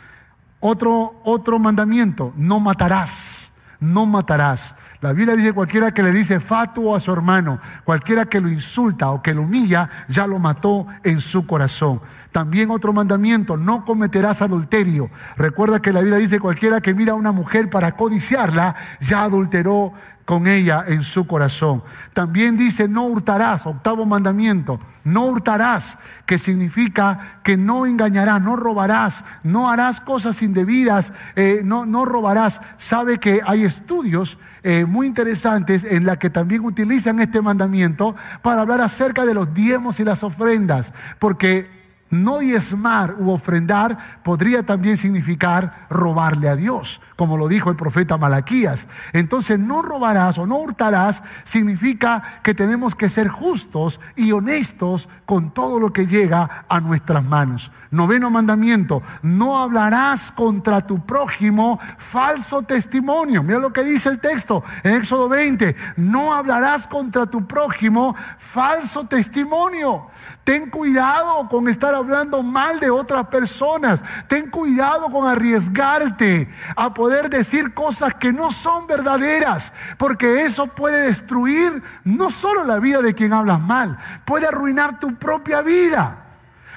Otro, 0.59 1.21
otro 1.25 1.59
mandamiento, 1.59 2.33
no 2.37 2.59
matarás, 2.59 3.53
no 3.79 4.07
matarás. 4.07 4.75
La 5.03 5.13
Biblia 5.13 5.35
dice 5.35 5.53
cualquiera 5.53 5.93
que 5.93 6.05
le 6.05 6.13
dice 6.13 6.39
fatuo 6.39 6.95
a 6.95 7.01
su 7.01 7.13
hermano, 7.13 7.59
cualquiera 7.83 8.27
que 8.27 8.41
lo 8.41 8.49
insulta 8.49 9.11
o 9.11 9.21
que 9.21 9.35
lo 9.35 9.43
humilla, 9.43 9.91
ya 10.07 10.29
lo 10.29 10.39
mató 10.39 10.87
en 11.03 11.21
su 11.21 11.45
corazón. 11.45 12.01
También 12.31 12.71
otro 12.71 12.93
mandamiento, 12.93 13.57
no 13.57 13.85
cometerás 13.85 14.43
adulterio. 14.43 15.11
Recuerda 15.37 15.83
que 15.83 15.93
la 15.93 16.03
Biblia 16.03 16.19
dice 16.19 16.39
cualquiera 16.39 16.81
que 16.81 16.95
mira 16.95 17.15
a 17.15 17.17
una 17.17 17.33
mujer 17.33 17.69
para 17.69 17.97
codiciarla, 17.97 18.77
ya 19.01 19.25
adulteró 19.25 19.93
con 20.25 20.47
ella 20.47 20.85
en 20.87 21.03
su 21.03 21.27
corazón. 21.27 21.83
También 22.13 22.57
dice, 22.57 22.89
no 22.89 23.07
hurtarás, 23.07 23.67
octavo 23.67 24.05
mandamiento, 24.07 24.79
no 25.05 25.27
hurtarás, 25.27 25.99
que 26.27 26.39
significa 26.39 27.41
que 27.43 27.57
no 27.57 27.87
engañarás, 27.87 28.41
no 28.41 28.57
robarás, 28.57 29.25
no 29.43 29.71
harás 29.71 30.01
cosas 30.01 30.43
indebidas, 30.43 31.13
eh, 31.37 31.63
no, 31.65 31.87
no 31.87 32.05
robarás. 32.05 32.61
Sabe 32.77 33.19
que 33.19 33.41
hay 33.45 33.65
estudios 33.65 34.39
eh, 34.63 34.85
muy 34.85 35.09
interesantes 35.09 35.85
en 35.85 36.07
la 36.07 36.19
que 36.19 36.31
también 36.31 36.65
utilizan 36.65 37.19
este 37.21 37.43
mandamiento 37.43 38.15
para 38.43 38.63
hablar 38.63 38.81
acerca 38.81 39.27
de 39.27 39.35
los 39.35 39.53
diezmos 39.53 39.99
y 39.99 40.05
las 40.05 40.23
ofrendas, 40.23 40.93
porque 41.19 41.82
no 42.13 42.41
diezmar 42.41 43.17
u 43.19 43.31
ofrendar 43.31 44.21
podría 44.23 44.65
también 44.65 44.99
significar 44.99 45.87
robarle 45.89 46.49
a 46.51 46.57
Dios, 46.57 47.01
como 47.17 47.39
lo 47.39 47.49
dijo 47.49 47.71
el 47.71 47.77
profeta 47.77 48.19
Malaquías. 48.19 48.87
Entonces, 49.15 49.59
no 49.59 49.81
robarás 49.81 50.37
o 50.37 50.47
no 50.47 50.59
hurtarás 50.59 51.23
significa 51.43 52.41
que 52.43 52.55
tenemos 52.55 52.95
que 52.95 53.09
ser 53.09 53.29
justos 53.29 53.99
y 54.15 54.31
honestos 54.33 55.09
con 55.25 55.55
todo 55.55 55.81
lo 55.81 55.93
que 55.95 56.07
llega 56.07 56.67
a 56.69 56.81
nuestras 56.81 57.25
manos. 57.25 57.73
Noveno 57.91 58.31
mandamiento, 58.31 59.03
no 59.23 59.59
hablarás 59.59 60.31
contra 60.31 60.87
tu 60.87 61.07
prójimo 61.07 61.81
falso 61.97 62.63
testimonio. 62.63 63.43
Mira 63.43 63.59
lo 63.59 63.73
que 63.73 63.85
dice 63.85 64.11
el 64.11 64.21
texto 64.21 64.63
en 64.83 64.97
Éxodo 64.97 65.31
20, 65.31 65.75
no 65.97 66.35
hablarás 66.35 66.87
contra 66.87 67.25
tu 67.25 67.47
prójimo 67.47 68.15
falso 68.37 69.07
testimonio. 69.07 70.09
Ten 70.45 70.69
cuidado 70.69 71.49
con 71.49 71.69
estar 71.69 71.95
hablando 71.95 72.02
mal 72.43 72.81
de 72.81 72.91
otras 72.91 73.27
personas. 73.29 74.03
Ten 74.29 74.51
cuidado 74.51 75.11
con 75.11 75.27
arriesgarte 75.27 76.49
a 76.77 76.95
poder 76.95 77.29
decir 77.29 77.75
cosas 77.75 78.15
que 78.15 78.33
no 78.33 78.51
son 78.51 78.87
verdaderas, 78.87 79.73
porque 79.99 80.45
eso 80.45 80.67
puede 80.67 81.07
destruir 81.07 81.83
no 82.05 82.31
solo 82.31 82.65
la 82.65 82.79
vida 82.79 83.03
de 83.03 83.15
quien 83.15 83.33
hablas 83.33 83.61
mal, 83.61 83.99
puede 84.25 84.47
arruinar 84.47 85.01
tu 85.01 85.15
propia 85.17 85.63
vida. 85.63 86.22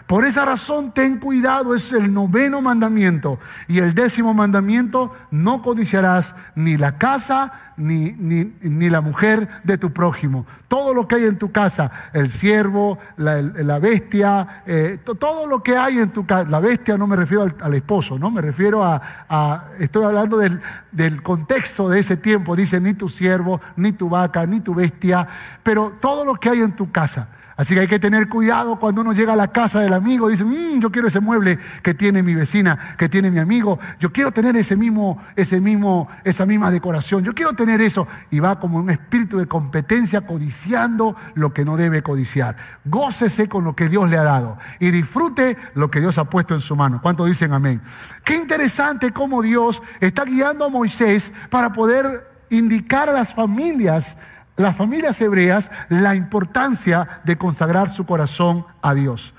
Por 0.08 0.24
esa 0.24 0.46
razón, 0.46 0.92
ten 0.92 1.18
cuidado, 1.18 1.74
es 1.74 1.92
el 1.92 2.14
noveno 2.14 2.62
mandamiento. 2.62 3.40
Y 3.68 3.80
el 3.80 3.96
décimo 3.96 4.36
mandamiento, 4.36 5.12
no 5.32 5.64
codiciarás 5.64 6.36
ni 6.54 6.78
la 6.78 7.00
casa 7.00 7.74
ni, 7.78 8.12
ni, 8.12 8.90
la 8.90 9.02
mujer 9.02 9.50
de 9.64 9.80
tu 9.80 9.92
prójimo. 9.92 10.46
Todo 10.68 10.94
lo 10.94 11.08
que 11.08 11.16
hay 11.16 11.26
en 11.26 11.40
tu 11.40 11.52
casa, 11.52 11.92
el 12.14 12.30
siervo, 12.30 13.00
la, 13.18 13.80
bestia, 13.80 14.64
eh, 14.68 15.00
todo 15.20 15.48
lo 15.48 15.64
que 15.64 15.76
hay 15.76 15.98
en 15.98 16.12
tu 16.12 16.26
casa. 16.26 16.50
La 16.50 16.60
bestia 16.60 16.98
no 16.98 17.08
me 17.08 17.16
refiero 17.16 17.48
al, 17.60 17.74
esposo, 17.74 18.20
no 18.20 18.30
me 18.30 18.42
refiero 18.42 18.84
a, 18.84 19.66
estoy 19.80 20.06
hablando 20.06 20.38
del, 20.38 20.62
del 20.92 21.24
contexto 21.24 21.90
de 21.90 22.00
ese 22.00 22.16
tiempo. 22.16 22.56
Dice, 22.56 22.80
ni 22.80 22.94
tu 22.94 23.10
siervo, 23.10 23.60
ni 23.76 23.92
tu 23.92 24.08
vaca, 24.08 24.46
ni 24.46 24.60
tu 24.60 24.76
bestia, 24.76 25.28
pero 25.64 25.94
todo 26.00 26.26
lo 26.26 26.36
que 26.36 26.50
hay 26.50 26.62
en 26.62 26.76
tu 26.76 26.92
casa. 26.92 27.30
Así 27.58 27.74
que 27.74 27.82
hay 27.82 27.88
que 27.88 28.00
tener 28.00 28.28
cuidado 28.28 28.78
cuando 28.78 29.00
uno 29.00 29.14
llega 29.14 29.32
a 29.32 29.38
la 29.38 29.48
casa 29.48 29.80
del 29.80 29.94
amigo, 29.94 30.28
dice, 30.28 30.44
mm, 30.44 30.82
yo 30.82 30.92
quiero 30.92 31.08
ese 31.08 31.22
mueble 31.22 31.58
que 31.82 31.94
tiene 31.94 32.22
mi 32.22 32.36
vecina, 32.36 32.96
que 32.98 33.08
tiene 33.08 33.32
mi 33.32 33.40
amigo, 33.40 33.80
yo 33.98 34.12
quiero 34.12 34.32
tener 34.32 34.58
ese 34.58 34.76
mismo, 34.76 35.24
ese 35.38 35.62
mismo, 35.62 36.10
esa 36.26 36.46
misma 36.46 36.70
decoración, 36.70 37.24
yo 37.24 37.34
quiero 37.34 37.54
tener 37.54 37.80
eso. 37.80 38.08
Y 38.30 38.40
va 38.40 38.60
como 38.60 38.80
un 38.80 38.90
espíritu 38.90 39.38
de 39.38 39.48
competencia 39.48 40.22
codiciando 40.22 41.16
lo 41.34 41.54
que 41.54 41.64
no 41.64 41.78
debe 41.78 42.04
codiciar. 42.04 42.58
Gócese 42.84 43.48
con 43.48 43.64
lo 43.64 43.74
que 43.74 43.88
Dios 43.88 44.10
le 44.10 44.18
ha 44.18 44.24
dado 44.24 44.58
y 44.80 44.92
disfrute 44.92 45.58
lo 45.76 45.90
que 45.90 46.02
Dios 46.02 46.18
ha 46.18 46.26
puesto 46.26 46.56
en 46.56 46.62
su 46.62 46.76
mano. 46.76 47.00
¿Cuántos 47.02 47.28
dicen 47.28 47.54
amén? 47.54 47.82
Qué 48.26 48.36
interesante 48.36 49.12
cómo 49.12 49.42
Dios 49.42 49.82
está 50.02 50.26
guiando 50.26 50.66
a 50.66 50.70
Moisés 50.70 51.34
para 51.50 51.72
poder 51.72 52.36
indicar 52.50 53.10
a 53.10 53.14
las 53.14 53.34
familias 53.34 54.18
las 54.58 54.76
familias 54.76 55.20
hebreas 55.22 55.72
la 55.90 56.16
importancia 56.16 57.22
de 57.24 57.38
consagrar 57.38 57.90
su 57.90 58.06
corazón 58.06 58.66
a 58.82 58.94
Dios. 58.94 59.34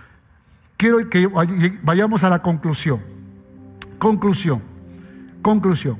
Quiero 0.76 1.08
que 1.08 1.26
vayamos 1.82 2.22
a 2.24 2.30
la 2.30 2.40
conclusión. 2.40 3.00
Conclusión. 3.98 4.62
Conclusión. 5.42 5.98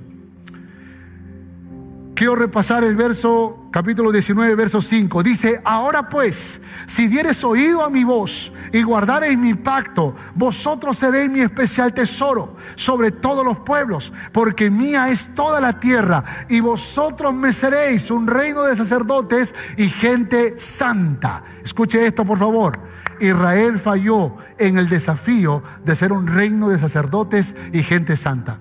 Quiero 2.14 2.34
repasar 2.34 2.84
el 2.84 2.96
verso, 2.96 3.65
capítulo 3.76 4.10
19, 4.10 4.54
verso 4.54 4.80
5. 4.80 5.22
Dice, 5.22 5.60
ahora 5.62 6.08
pues, 6.08 6.62
si 6.86 7.08
dieres 7.08 7.44
oído 7.44 7.84
a 7.84 7.90
mi 7.90 8.04
voz 8.04 8.50
y 8.72 8.82
guardareis 8.82 9.36
mi 9.36 9.52
pacto, 9.52 10.14
vosotros 10.34 10.96
seréis 10.96 11.30
mi 11.30 11.40
especial 11.40 11.92
tesoro 11.92 12.56
sobre 12.74 13.10
todos 13.10 13.44
los 13.44 13.58
pueblos, 13.58 14.14
porque 14.32 14.70
mía 14.70 15.08
es 15.08 15.34
toda 15.34 15.60
la 15.60 15.78
tierra, 15.78 16.24
y 16.48 16.60
vosotros 16.60 17.34
me 17.34 17.52
seréis 17.52 18.10
un 18.10 18.26
reino 18.26 18.62
de 18.62 18.76
sacerdotes 18.76 19.54
y 19.76 19.90
gente 19.90 20.58
santa. 20.58 21.44
Escuche 21.62 22.06
esto, 22.06 22.24
por 22.24 22.38
favor. 22.38 22.78
Israel 23.20 23.78
falló 23.78 24.38
en 24.56 24.78
el 24.78 24.88
desafío 24.88 25.62
de 25.84 25.94
ser 25.96 26.14
un 26.14 26.26
reino 26.26 26.70
de 26.70 26.78
sacerdotes 26.78 27.54
y 27.74 27.82
gente 27.82 28.16
santa. 28.16 28.58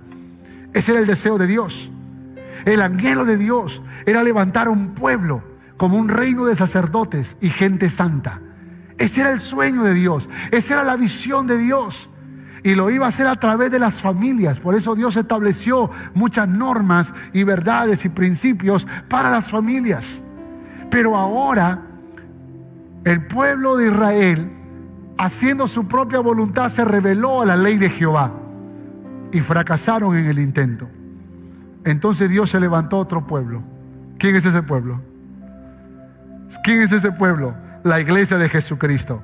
Ese 0.74 0.92
era 0.92 1.00
el 1.00 1.08
deseo 1.08 1.38
de 1.38 1.48
Dios. 1.48 1.90
El 2.66 2.82
anhelo 2.82 3.26
de 3.26 3.38
Dios 3.38 3.82
era 4.06 4.24
levantar 4.24 4.70
un 4.70 4.94
pueblo, 4.96 5.44
como 5.78 5.98
un 5.98 6.10
reino 6.10 6.46
de 6.46 6.56
sacerdotes 6.56 7.38
y 7.40 7.50
gente 7.50 7.90
santa. 7.90 8.42
Ese 8.98 9.22
era 9.22 9.32
el 9.32 9.40
sueño 9.40 9.84
de 9.84 9.94
Dios, 9.94 10.28
esa 10.52 10.76
era 10.76 10.84
la 10.84 10.96
visión 10.96 11.48
de 11.48 11.58
Dios. 11.58 12.10
Y 12.64 12.74
lo 12.74 12.90
iba 12.90 13.06
a 13.06 13.10
hacer 13.10 13.28
a 13.28 13.36
través 13.36 13.70
de 13.70 13.78
las 13.78 14.02
familias. 14.02 14.60
Por 14.60 14.74
eso 14.74 14.96
Dios 14.96 15.16
estableció 15.18 15.92
muchas 16.16 16.48
normas 16.48 17.14
y 17.32 17.44
verdades 17.44 18.06
y 18.06 18.10
principios 18.10 18.88
para 19.08 19.30
las 19.30 19.52
familias. 19.52 20.20
Pero 20.90 21.16
ahora 21.16 21.84
el 23.04 23.28
pueblo 23.28 23.78
de 23.78 23.90
Israel, 23.90 24.52
haciendo 25.20 25.68
su 25.68 25.88
propia 25.88 26.22
voluntad, 26.22 26.70
se 26.70 26.84
rebeló 26.84 27.44
a 27.44 27.46
la 27.46 27.56
ley 27.56 27.78
de 27.78 27.92
Jehová 27.92 28.34
y 29.32 29.42
fracasaron 29.42 30.16
en 30.16 30.26
el 30.26 30.40
intento. 30.40 30.90
Entonces 31.86 32.30
Dios 32.30 32.50
se 32.50 32.60
levantó 32.60 32.98
otro 32.98 33.26
pueblo. 33.26 33.64
¿Quién 34.18 34.36
es 34.36 34.46
ese 34.46 34.64
pueblo? 34.64 35.02
¿Quién 36.64 36.82
es 36.82 36.92
ese 36.92 37.12
pueblo? 37.12 37.56
La 37.84 38.02
iglesia 38.02 38.38
de 38.38 38.50
Jesucristo. 38.50 39.22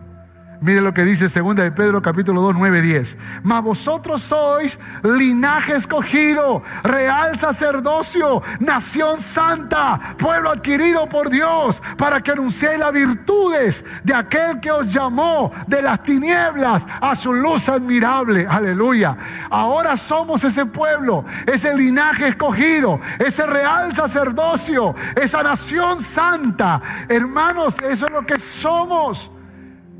Mire 0.61 0.79
lo 0.79 0.93
que 0.93 1.03
dice 1.03 1.27
2 1.27 1.55
de 1.55 1.71
Pedro 1.71 2.03
capítulo 2.03 2.39
2, 2.43 2.55
9, 2.55 2.83
10. 2.83 3.17
Mas 3.41 3.63
vosotros 3.63 4.21
sois 4.21 4.77
linaje 5.01 5.75
escogido, 5.75 6.61
real 6.83 7.39
sacerdocio, 7.39 8.43
nación 8.59 9.19
santa, 9.19 9.99
pueblo 10.19 10.51
adquirido 10.51 11.09
por 11.09 11.31
Dios, 11.31 11.81
para 11.97 12.21
que 12.21 12.33
anunciéis 12.33 12.77
las 12.77 12.91
virtudes 12.91 13.83
de 14.03 14.13
aquel 14.13 14.59
que 14.59 14.71
os 14.71 14.87
llamó 14.87 15.51
de 15.65 15.81
las 15.81 16.03
tinieblas 16.03 16.85
a 17.01 17.15
su 17.15 17.33
luz 17.33 17.67
admirable. 17.67 18.45
Aleluya. 18.47 19.17
Ahora 19.49 19.97
somos 19.97 20.43
ese 20.43 20.67
pueblo, 20.67 21.25
ese 21.47 21.75
linaje 21.75 22.27
escogido, 22.27 22.99
ese 23.17 23.47
real 23.47 23.95
sacerdocio, 23.95 24.93
esa 25.19 25.41
nación 25.41 26.03
santa. 26.03 26.79
Hermanos, 27.09 27.77
eso 27.81 28.05
es 28.05 28.11
lo 28.11 28.23
que 28.23 28.37
somos. 28.37 29.31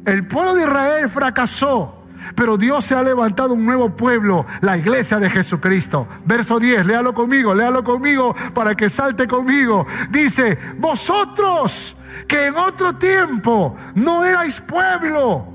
El 0.06 0.28
pueblo 0.28 0.56
de 0.56 0.64
Israel 0.64 1.10
fracasó. 1.10 1.98
Pero 2.36 2.56
Dios 2.58 2.86
se 2.86 2.96
ha 2.96 3.04
levantado 3.04 3.56
un 3.56 3.66
nuevo 3.66 3.96
pueblo, 3.96 4.46
la 4.62 4.78
iglesia 4.78 5.20
de 5.20 5.30
Jesucristo. 5.30 6.08
Verso 6.24 6.60
10, 6.60 6.86
léalo 6.86 7.14
conmigo, 7.14 7.54
léalo 7.54 7.84
conmigo 7.84 8.36
para 8.54 8.76
que 8.76 8.90
salte 8.90 9.28
conmigo. 9.28 9.86
Dice, 10.12 10.58
vosotros 10.78 11.96
que 12.28 12.46
en 12.46 12.56
otro 12.56 12.96
tiempo 12.96 13.76
no 13.96 14.24
erais 14.24 14.62
pueblo 14.62 15.52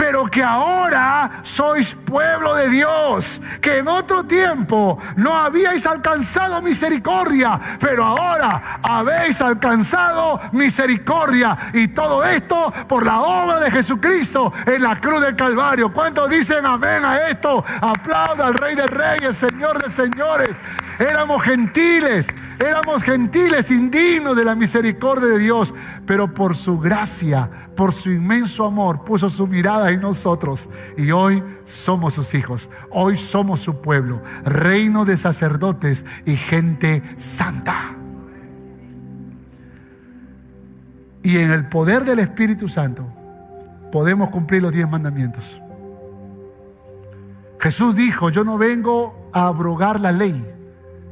pero 0.00 0.24
que 0.24 0.42
ahora 0.42 1.42
sois 1.42 1.94
pueblo 1.94 2.54
de 2.54 2.70
Dios, 2.70 3.38
que 3.60 3.80
en 3.80 3.86
otro 3.86 4.24
tiempo 4.24 4.98
no 5.16 5.34
habíais 5.34 5.84
alcanzado 5.84 6.62
misericordia, 6.62 7.60
pero 7.78 8.06
ahora 8.06 8.80
habéis 8.82 9.42
alcanzado 9.42 10.40
misericordia. 10.52 11.54
Y 11.74 11.88
todo 11.88 12.24
esto 12.24 12.72
por 12.88 13.04
la 13.04 13.20
obra 13.20 13.60
de 13.60 13.70
Jesucristo 13.70 14.50
en 14.64 14.82
la 14.82 14.98
cruz 14.98 15.20
del 15.20 15.36
Calvario. 15.36 15.92
¿Cuántos 15.92 16.30
dicen 16.30 16.64
amén 16.64 17.04
a 17.04 17.28
esto? 17.28 17.62
Aplauda 17.82 18.46
al 18.46 18.54
Rey 18.54 18.74
de 18.76 18.86
Reyes, 18.86 19.36
Señor 19.36 19.82
de 19.82 19.90
Señores. 19.90 20.56
Éramos 20.98 21.42
gentiles, 21.42 22.26
éramos 22.58 23.02
gentiles, 23.02 23.70
indignos 23.70 24.34
de 24.34 24.44
la 24.44 24.54
misericordia 24.54 25.28
de 25.28 25.38
Dios, 25.38 25.72
pero 26.10 26.34
por 26.34 26.56
su 26.56 26.80
gracia, 26.80 27.48
por 27.76 27.92
su 27.92 28.10
inmenso 28.10 28.64
amor, 28.64 29.04
puso 29.04 29.30
su 29.30 29.46
mirada 29.46 29.92
en 29.92 30.00
nosotros 30.00 30.68
y 30.98 31.12
hoy 31.12 31.40
somos 31.64 32.14
sus 32.14 32.34
hijos, 32.34 32.68
hoy 32.90 33.16
somos 33.16 33.60
su 33.60 33.80
pueblo, 33.80 34.20
reino 34.42 35.04
de 35.04 35.16
sacerdotes 35.16 36.04
y 36.26 36.34
gente 36.34 37.04
santa. 37.16 37.94
Y 41.22 41.38
en 41.38 41.52
el 41.52 41.68
poder 41.68 42.04
del 42.04 42.18
Espíritu 42.18 42.68
Santo 42.68 43.06
podemos 43.92 44.30
cumplir 44.30 44.62
los 44.62 44.72
diez 44.72 44.90
mandamientos. 44.90 45.62
Jesús 47.60 47.94
dijo, 47.94 48.30
yo 48.30 48.42
no 48.42 48.58
vengo 48.58 49.30
a 49.32 49.46
abrogar 49.46 50.00
la 50.00 50.10
ley, 50.10 50.44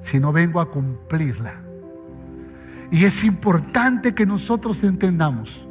sino 0.00 0.32
vengo 0.32 0.60
a 0.60 0.72
cumplirla. 0.72 1.67
Y 2.90 3.04
es 3.04 3.24
importante 3.24 4.14
que 4.14 4.26
nosotros 4.26 4.82
entendamos 4.84 5.68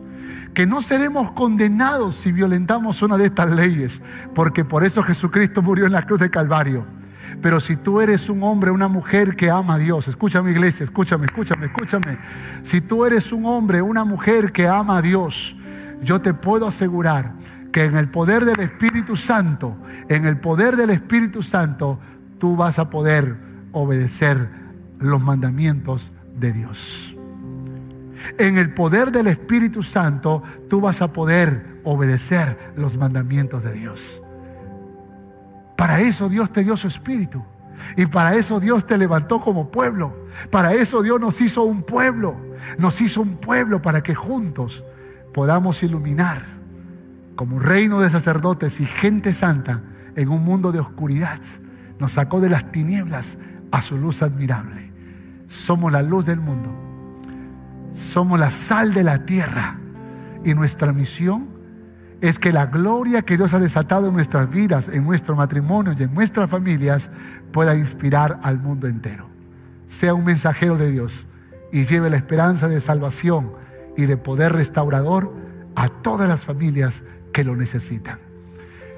que 0.58 0.66
no 0.66 0.82
seremos 0.82 1.34
condenados 1.34 2.16
si 2.16 2.32
violentamos 2.32 3.04
una 3.04 3.16
de 3.16 3.26
estas 3.26 3.52
leyes, 3.52 4.02
porque 4.34 4.66
por 4.66 4.84
eso 4.84 5.04
Jesucristo 5.04 5.62
murió 5.62 5.86
en 5.86 5.92
la 5.92 6.02
cruz 6.02 6.20
de 6.20 6.32
Calvario. 6.32 6.84
Pero 7.44 7.60
si 7.60 7.76
tú 7.76 8.02
eres 8.02 8.28
un 8.28 8.42
hombre, 8.42 8.72
una 8.72 8.88
mujer 8.88 9.36
que 9.36 9.52
ama 9.52 9.76
a 9.76 9.78
Dios, 9.78 10.08
escúchame 10.08 10.50
iglesia, 10.50 10.84
escúchame, 10.84 11.28
escúchame, 11.28 11.68
escúchame. 11.68 12.18
Si 12.64 12.82
tú 12.82 13.06
eres 13.06 13.32
un 13.32 13.46
hombre, 13.46 13.84
una 13.84 14.04
mujer 14.04 14.52
que 14.52 14.68
ama 14.68 14.98
a 14.98 15.02
Dios, 15.04 15.56
yo 16.02 16.22
te 16.22 16.34
puedo 16.34 16.66
asegurar 16.66 17.34
que 17.72 17.86
en 17.86 17.96
el 17.96 18.10
poder 18.10 18.44
del 18.44 18.62
Espíritu 18.62 19.16
Santo, 19.16 19.78
en 20.10 20.26
el 20.26 20.40
poder 20.40 20.76
del 20.76 20.90
Espíritu 20.90 21.44
Santo, 21.44 22.00
tú 22.40 22.56
vas 22.56 22.80
a 22.80 22.90
poder 22.90 23.38
obedecer 23.74 24.50
los 24.98 25.22
mandamientos 25.22 26.12
de 26.40 26.54
Dios. 26.54 27.16
En 28.38 28.58
el 28.58 28.74
poder 28.74 29.12
del 29.12 29.28
Espíritu 29.28 29.84
Santo 29.84 30.44
tú 30.70 30.82
vas 30.82 31.02
a 31.02 31.14
poder 31.14 31.80
obedecer 31.84 32.74
los 32.76 32.98
mandamientos 32.98 33.64
de 33.64 33.74
Dios. 33.74 34.22
Para 35.76 36.02
eso 36.02 36.28
Dios 36.30 36.52
te 36.52 36.64
dio 36.64 36.76
su 36.76 36.88
espíritu. 36.88 37.44
Y 37.96 38.08
para 38.08 38.36
eso 38.36 38.60
Dios 38.60 38.86
te 38.86 38.98
levantó 38.98 39.40
como 39.40 39.70
pueblo. 39.70 40.26
Para 40.50 40.74
eso 40.74 41.02
Dios 41.04 41.20
nos 41.20 41.40
hizo 41.42 41.64
un 41.64 41.84
pueblo. 41.84 42.36
Nos 42.78 43.00
hizo 43.02 43.22
un 43.22 43.38
pueblo 43.38 43.82
para 43.82 44.02
que 44.02 44.16
juntos 44.16 44.84
podamos 45.34 45.84
iluminar 45.84 46.44
como 47.36 47.60
reino 47.60 48.00
de 48.00 48.10
sacerdotes 48.10 48.80
y 48.80 48.86
gente 48.86 49.32
santa 49.32 49.84
en 50.16 50.30
un 50.30 50.44
mundo 50.44 50.72
de 50.72 50.80
oscuridad. 50.80 51.40
Nos 52.00 52.14
sacó 52.14 52.42
de 52.42 52.50
las 52.50 52.72
tinieblas 52.72 53.38
a 53.72 53.82
su 53.82 53.98
luz 53.98 54.24
admirable. 54.24 54.87
Somos 55.48 55.92
la 55.92 56.02
luz 56.02 56.26
del 56.26 56.40
mundo. 56.40 56.70
Somos 57.94 58.40
la 58.40 58.52
sal 58.52 58.94
de 58.94 59.04
la 59.04 59.26
tierra. 59.26 59.80
Y 60.44 60.54
nuestra 60.54 60.92
misión 60.94 61.48
es 62.22 62.40
que 62.40 62.52
la 62.52 62.68
gloria 62.68 63.22
que 63.22 63.38
Dios 63.38 63.54
ha 63.54 63.60
desatado 63.60 64.08
en 64.08 64.14
nuestras 64.14 64.50
vidas, 64.50 64.90
en 64.90 65.06
nuestro 65.06 65.36
matrimonio 65.36 65.94
y 65.98 66.04
en 66.04 66.14
nuestras 66.14 66.50
familias 66.50 67.10
pueda 67.52 67.76
inspirar 67.76 68.40
al 68.44 68.60
mundo 68.60 68.88
entero. 68.88 69.28
Sea 69.88 70.14
un 70.14 70.26
mensajero 70.26 70.78
de 70.78 70.92
Dios 70.92 71.28
y 71.72 71.86
lleve 71.86 72.10
la 72.10 72.18
esperanza 72.18 72.68
de 72.68 72.82
salvación 72.82 73.52
y 73.96 74.06
de 74.06 74.18
poder 74.18 74.54
restaurador 74.54 75.34
a 75.76 75.90
todas 75.90 76.28
las 76.28 76.44
familias 76.44 77.04
que 77.32 77.44
lo 77.44 77.56
necesitan. 77.56 78.20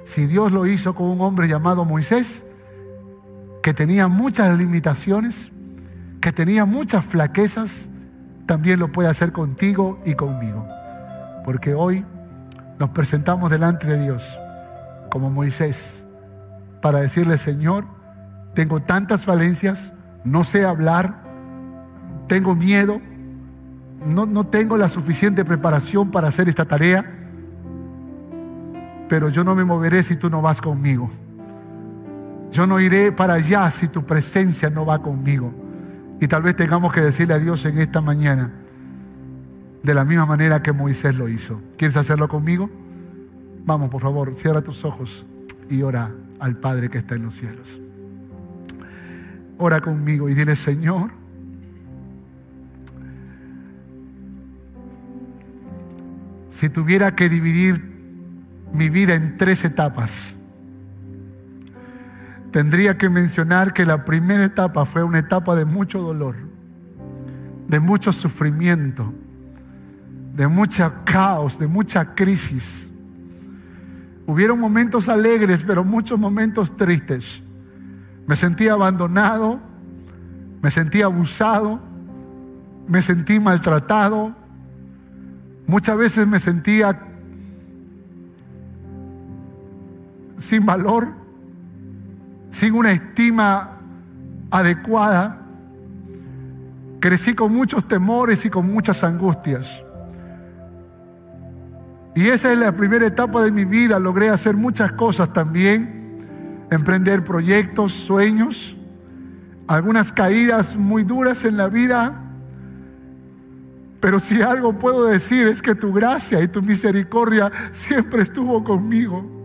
Si 0.05 0.25
Dios 0.25 0.51
lo 0.51 0.65
hizo 0.65 0.95
con 0.95 1.07
un 1.07 1.21
hombre 1.21 1.47
llamado 1.47 1.85
Moisés, 1.85 2.45
que 3.61 3.73
tenía 3.73 4.07
muchas 4.07 4.57
limitaciones, 4.57 5.51
que 6.21 6.31
tenía 6.31 6.65
muchas 6.65 7.05
flaquezas, 7.05 7.87
también 8.45 8.79
lo 8.79 8.91
puede 8.91 9.09
hacer 9.09 9.31
contigo 9.31 9.99
y 10.05 10.15
conmigo. 10.15 10.67
Porque 11.45 11.73
hoy 11.73 12.05
nos 12.79 12.89
presentamos 12.89 13.49
delante 13.51 13.87
de 13.87 14.01
Dios 14.01 14.23
como 15.09 15.29
Moisés 15.29 16.05
para 16.81 16.99
decirle, 16.99 17.37
Señor, 17.37 17.85
tengo 18.53 18.81
tantas 18.81 19.25
falencias, 19.25 19.91
no 20.23 20.43
sé 20.43 20.65
hablar, 20.65 21.21
tengo 22.27 22.55
miedo, 22.55 23.01
no, 24.05 24.25
no 24.25 24.47
tengo 24.47 24.77
la 24.77 24.89
suficiente 24.89 25.43
preparación 25.43 26.11
para 26.11 26.27
hacer 26.27 26.47
esta 26.49 26.65
tarea, 26.65 27.05
pero 29.07 29.29
yo 29.29 29.43
no 29.43 29.55
me 29.55 29.63
moveré 29.63 30.03
si 30.03 30.15
tú 30.15 30.29
no 30.29 30.41
vas 30.41 30.61
conmigo. 30.61 31.09
Yo 32.51 32.65
no 32.65 32.79
iré 32.79 33.11
para 33.11 33.35
allá 33.35 33.69
si 33.71 33.87
tu 33.87 34.03
presencia 34.05 34.69
no 34.69 34.85
va 34.85 34.99
conmigo. 35.01 35.68
Y 36.21 36.27
tal 36.27 36.43
vez 36.43 36.55
tengamos 36.55 36.91
que 36.91 37.01
decirle 37.01 37.33
a 37.33 37.39
Dios 37.39 37.65
en 37.65 37.77
esta 37.77 38.01
mañana, 38.01 38.51
de 39.83 39.93
la 39.93 40.03
misma 40.03 40.25
manera 40.25 40.61
que 40.61 40.73
Moisés 40.73 41.15
lo 41.15 41.29
hizo. 41.29 41.61
¿Quieres 41.77 41.95
hacerlo 41.95 42.27
conmigo? 42.27 42.69
Vamos, 43.65 43.89
por 43.89 44.01
favor, 44.01 44.35
cierra 44.35 44.61
tus 44.61 44.83
ojos 44.83 45.25
y 45.69 45.81
ora 45.81 46.11
al 46.39 46.57
Padre 46.57 46.89
que 46.89 46.97
está 46.97 47.15
en 47.15 47.23
los 47.23 47.35
cielos. 47.35 47.79
Ora 49.57 49.81
conmigo 49.81 50.29
y 50.29 50.33
dile, 50.33 50.55
Señor, 50.55 51.11
si 56.49 56.69
tuviera 56.69 57.15
que 57.15 57.29
dividir 57.29 57.81
mi 58.73 58.89
vida 58.89 59.15
en 59.15 59.37
tres 59.37 59.63
etapas, 59.63 60.35
tendría 62.51 62.97
que 62.97 63.09
mencionar 63.09 63.73
que 63.73 63.85
la 63.85 64.05
primera 64.05 64.43
etapa 64.43 64.85
fue 64.85 65.03
una 65.03 65.19
etapa 65.19 65.55
de 65.55 65.65
mucho 65.65 66.01
dolor, 66.01 66.35
de 67.67 67.79
mucho 67.79 68.11
sufrimiento, 68.11 69.13
de 70.35 70.47
mucha 70.47 71.03
caos, 71.03 71.59
de 71.59 71.67
mucha 71.67 72.15
crisis. 72.15 72.89
Hubieron 74.25 74.59
momentos 74.59 75.09
alegres, 75.09 75.63
pero 75.65 75.83
muchos 75.83 76.19
momentos 76.19 76.75
tristes. 76.75 77.41
Me 78.27 78.35
sentía 78.35 78.73
abandonado, 78.73 79.59
me 80.61 80.71
sentía 80.71 81.05
abusado, 81.05 81.79
me 82.87 83.01
sentí 83.01 83.39
maltratado, 83.39 84.35
muchas 85.67 85.97
veces 85.97 86.27
me 86.27 86.39
sentía 86.39 86.99
sin 90.37 90.65
valor, 90.65 91.18
sin 92.49 92.73
una 92.73 92.91
estima 92.91 93.77
adecuada. 94.51 95.41
Crecí 96.99 97.33
con 97.33 97.53
muchos 97.55 97.87
temores 97.87 98.45
y 98.45 98.49
con 98.49 98.71
muchas 98.71 99.03
angustias. 99.03 99.83
Y 102.15 102.27
esa 102.27 102.51
es 102.51 102.59
la 102.59 102.71
primera 102.73 103.07
etapa 103.07 103.41
de 103.43 103.51
mi 103.51 103.63
vida. 103.63 103.99
Logré 103.99 104.29
hacer 104.29 104.55
muchas 104.55 104.91
cosas 104.93 105.31
también, 105.31 106.17
emprender 106.69 107.23
proyectos, 107.23 107.93
sueños, 107.93 108.75
algunas 109.67 110.11
caídas 110.11 110.75
muy 110.75 111.03
duras 111.03 111.45
en 111.45 111.55
la 111.55 111.69
vida. 111.69 112.23
Pero 114.01 114.19
si 114.19 114.41
algo 114.41 114.77
puedo 114.77 115.05
decir 115.05 115.47
es 115.47 115.61
que 115.61 115.75
tu 115.75 115.93
gracia 115.93 116.41
y 116.41 116.47
tu 116.47 116.61
misericordia 116.61 117.51
siempre 117.71 118.23
estuvo 118.23 118.63
conmigo. 118.63 119.38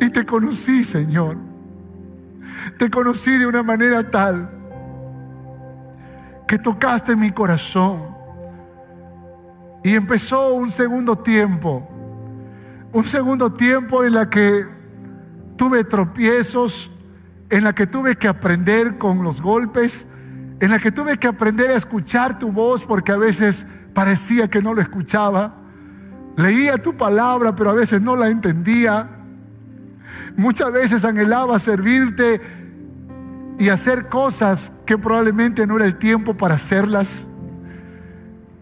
Y 0.00 0.10
te 0.10 0.24
conocí, 0.24 0.84
Señor. 0.84 1.36
Te 2.78 2.90
conocí 2.90 3.32
de 3.32 3.46
una 3.46 3.62
manera 3.62 4.10
tal 4.10 4.50
que 6.46 6.58
tocaste 6.58 7.16
mi 7.16 7.30
corazón. 7.30 8.02
Y 9.82 9.94
empezó 9.94 10.52
un 10.54 10.70
segundo 10.70 11.16
tiempo. 11.16 11.88
Un 12.92 13.04
segundo 13.04 13.52
tiempo 13.52 14.04
en 14.04 14.14
la 14.14 14.28
que 14.28 14.66
tuve 15.56 15.84
tropiezos, 15.84 16.90
en 17.48 17.64
la 17.64 17.74
que 17.74 17.86
tuve 17.86 18.16
que 18.16 18.28
aprender 18.28 18.98
con 18.98 19.22
los 19.22 19.40
golpes, 19.40 20.06
en 20.60 20.70
la 20.70 20.78
que 20.78 20.92
tuve 20.92 21.18
que 21.18 21.26
aprender 21.26 21.70
a 21.70 21.74
escuchar 21.74 22.38
tu 22.38 22.52
voz 22.52 22.84
porque 22.84 23.12
a 23.12 23.16
veces 23.16 23.66
parecía 23.94 24.48
que 24.48 24.62
no 24.62 24.74
lo 24.74 24.82
escuchaba. 24.82 25.56
Leía 26.36 26.78
tu 26.78 26.96
palabra, 26.96 27.54
pero 27.54 27.70
a 27.70 27.74
veces 27.74 28.00
no 28.02 28.14
la 28.14 28.28
entendía. 28.28 29.21
Muchas 30.36 30.72
veces 30.72 31.04
anhelaba 31.04 31.58
servirte 31.58 32.40
y 33.58 33.68
hacer 33.68 34.08
cosas 34.08 34.72
que 34.86 34.98
probablemente 34.98 35.66
no 35.66 35.76
era 35.76 35.84
el 35.84 35.96
tiempo 35.96 36.34
para 36.34 36.54
hacerlas. 36.54 37.26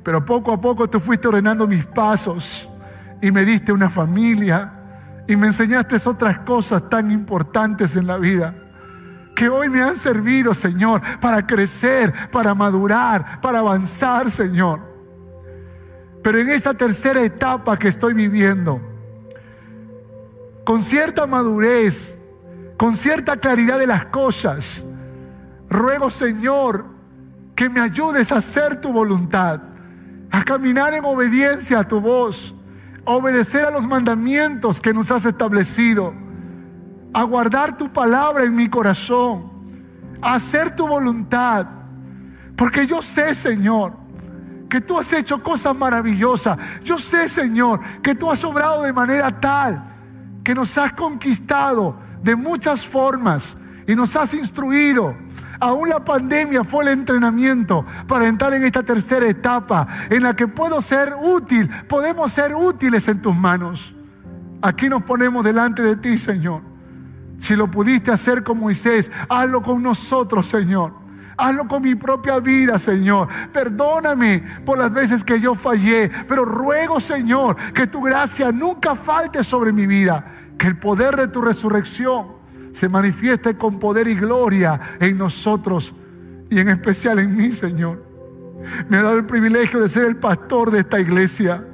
Pero 0.03 0.25
poco 0.25 0.53
a 0.53 0.61
poco 0.61 0.89
tú 0.89 1.01
fuiste 1.01 1.29
ordenando 1.29 1.67
mis 1.67 1.87
pasos 1.87 2.69
y 3.23 3.31
me 3.31 3.45
diste 3.45 3.73
una 3.73 3.91
familia 3.91 4.73
y 5.29 5.37
me 5.37 5.49
enseñaste 5.49 5.97
otras 6.07 6.39
cosas 6.41 6.89
tan 6.89 7.11
importantes 7.11 7.97
en 7.97 8.07
la 8.07 8.17
vida 8.17 8.55
que 9.41 9.49
hoy 9.49 9.71
me 9.71 9.81
han 9.81 9.97
servido, 9.97 10.53
Señor, 10.53 11.01
para 11.19 11.47
crecer, 11.47 12.13
para 12.31 12.55
madurar, 12.55 13.41
para 13.41 13.61
avanzar, 13.61 14.31
Señor. 14.31 14.81
Pero 16.23 16.39
en 16.39 16.51
esta 16.51 16.75
tercera 16.75 17.23
etapa 17.23 17.79
que 17.79 17.89
estoy 17.89 18.13
viviendo, 18.13 18.83
con 20.71 20.85
cierta 20.85 21.27
madurez, 21.27 22.17
con 22.77 22.95
cierta 22.95 23.39
claridad 23.39 23.81
de 23.81 23.89
las 23.89 24.05
cosas, 24.05 24.81
ruego, 25.69 26.11
Señor, 26.11 26.85
que 27.57 27.69
me 27.69 27.81
ayudes 27.81 28.31
a 28.31 28.37
hacer 28.37 28.81
tu 28.81 28.93
voluntad 28.93 29.63
a 30.31 30.45
caminar 30.45 30.95
en 30.95 31.05
obediencia 31.05 31.81
a 31.81 31.83
tu 31.83 32.01
voz, 32.01 32.55
a 33.05 33.11
obedecer 33.11 33.65
a 33.65 33.73
los 33.73 33.85
mandamientos 33.85 34.81
que 34.81 34.95
nos 34.95 35.11
has 35.11 35.25
establecido, 35.25 36.15
a 37.13 37.25
guardar 37.25 37.77
tu 37.77 37.93
palabra 37.93 38.45
en 38.45 38.55
mi 38.55 38.69
corazón, 38.69 39.51
a 40.23 40.35
hacer 40.35 40.77
tu 40.77 40.87
voluntad. 40.87 41.67
Porque 42.55 42.87
yo 42.87 43.03
sé, 43.03 43.35
Señor, 43.35 43.95
que 44.69 44.81
tú 44.81 45.01
has 45.01 45.13
hecho 45.15 45.43
cosas 45.43 45.75
maravillosas. 45.75 46.57
Yo 46.85 46.97
sé, 46.97 47.29
Señor, 47.29 47.81
que 48.03 48.15
tú 48.15 48.31
has 48.31 48.45
obrado 48.45 48.85
de 48.85 48.93
manera 48.93 49.33
tal 49.41 49.90
que 50.45 50.55
nos 50.55 50.77
has 50.79 50.93
conquistado 50.93 51.97
de 52.23 52.37
muchas 52.37 52.85
formas 52.85 53.57
y 53.87 53.95
nos 53.95 54.15
has 54.17 54.35
instruido 54.35 55.15
Aún 55.61 55.91
la 55.91 56.03
pandemia 56.03 56.65
fue 56.65 56.85
el 56.85 56.89
entrenamiento 56.89 57.85
para 58.07 58.27
entrar 58.27 58.55
en 58.55 58.65
esta 58.65 58.83
tercera 58.83 59.29
etapa 59.29 59.87
en 60.09 60.23
la 60.23 60.35
que 60.35 60.49
puedo 60.49 60.81
ser 60.81 61.12
útil, 61.23 61.69
podemos 61.87 62.33
ser 62.33 62.55
útiles 62.55 63.07
en 63.09 63.21
tus 63.21 63.37
manos. 63.37 63.95
Aquí 64.62 64.89
nos 64.89 65.03
ponemos 65.03 65.45
delante 65.45 65.83
de 65.83 65.97
ti, 65.97 66.17
Señor. 66.17 66.62
Si 67.39 67.57
lo 67.57 67.71
pudiste 67.71 68.11
hacer 68.11 68.43
con 68.43 68.59
Moisés, 68.59 69.11
hazlo 69.29 69.62
con 69.62 69.83
nosotros, 69.83 70.47
Señor. 70.47 70.95
Hazlo 71.41 71.67
con 71.67 71.83
mi 71.83 71.95
propia 71.95 72.39
vida, 72.39 72.79
Señor. 72.79 73.29
Perdóname 73.53 74.43
por 74.65 74.79
las 74.79 74.93
veces 74.93 75.25
que 75.25 75.41
yo 75.41 75.55
fallé, 75.55 76.11
pero 76.29 76.45
ruego, 76.45 77.01
Señor, 77.01 77.57
que 77.73 77.87
tu 77.87 78.03
gracia 78.03 78.53
nunca 78.53 78.95
falte 78.95 79.43
sobre 79.43 79.73
mi 79.73 79.87
vida, 79.87 80.25
que 80.59 80.67
el 80.67 80.79
poder 80.79 81.17
de 81.17 81.29
tu 81.29 81.41
resurrección 81.41 82.41
se 82.73 82.89
manifieste 82.89 83.57
con 83.57 83.79
poder 83.79 84.07
y 84.09 84.15
gloria 84.15 84.79
en 85.01 85.19
nosotros 85.19 85.95
y 86.51 86.59
en 86.59 86.69
especial 86.69 87.19
en 87.19 87.37
mí, 87.37 87.53
Señor. 87.53 88.05
Me 88.89 88.99
ha 88.99 89.03
dado 89.03 89.17
el 89.17 89.25
privilegio 89.25 89.81
de 89.81 89.89
ser 89.89 90.05
el 90.05 90.17
pastor 90.17 90.71
de 90.71 90.81
esta 90.81 91.01
iglesia. 91.01 91.65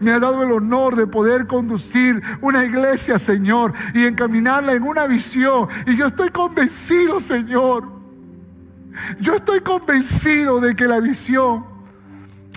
Me 0.00 0.12
ha 0.12 0.18
dado 0.18 0.42
el 0.42 0.52
honor 0.52 0.96
de 0.96 1.06
poder 1.06 1.46
conducir 1.46 2.22
una 2.40 2.64
iglesia, 2.64 3.18
Señor, 3.18 3.72
y 3.94 4.04
encaminarla 4.04 4.72
en 4.72 4.82
una 4.82 5.06
visión. 5.06 5.68
Y 5.86 5.96
yo 5.96 6.06
estoy 6.06 6.30
convencido, 6.30 7.20
Señor. 7.20 7.99
Yo 9.20 9.34
estoy 9.34 9.60
convencido 9.60 10.60
de 10.60 10.74
que 10.74 10.86
la 10.86 11.00
visión 11.00 11.64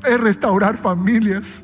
es 0.06 0.20
restaurar 0.20 0.78
familias 0.78 1.64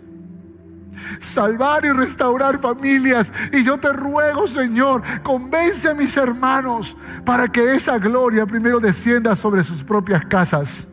salvar 1.17 1.85
y 1.85 1.91
restaurar 1.91 2.59
familias. 2.59 3.31
Y 3.51 3.63
yo 3.63 3.77
te 3.77 3.91
ruego, 3.91 4.47
Señor, 4.47 5.01
convence 5.23 5.89
a 5.89 5.93
mis 5.93 6.15
hermanos 6.17 6.95
para 7.25 7.47
que 7.47 7.75
esa 7.75 7.97
gloria 7.97 8.45
primero 8.45 8.79
descienda 8.79 9.35
sobre 9.35 9.63
sus 9.63 9.83
propias 9.83 10.25
casas. 10.25 10.85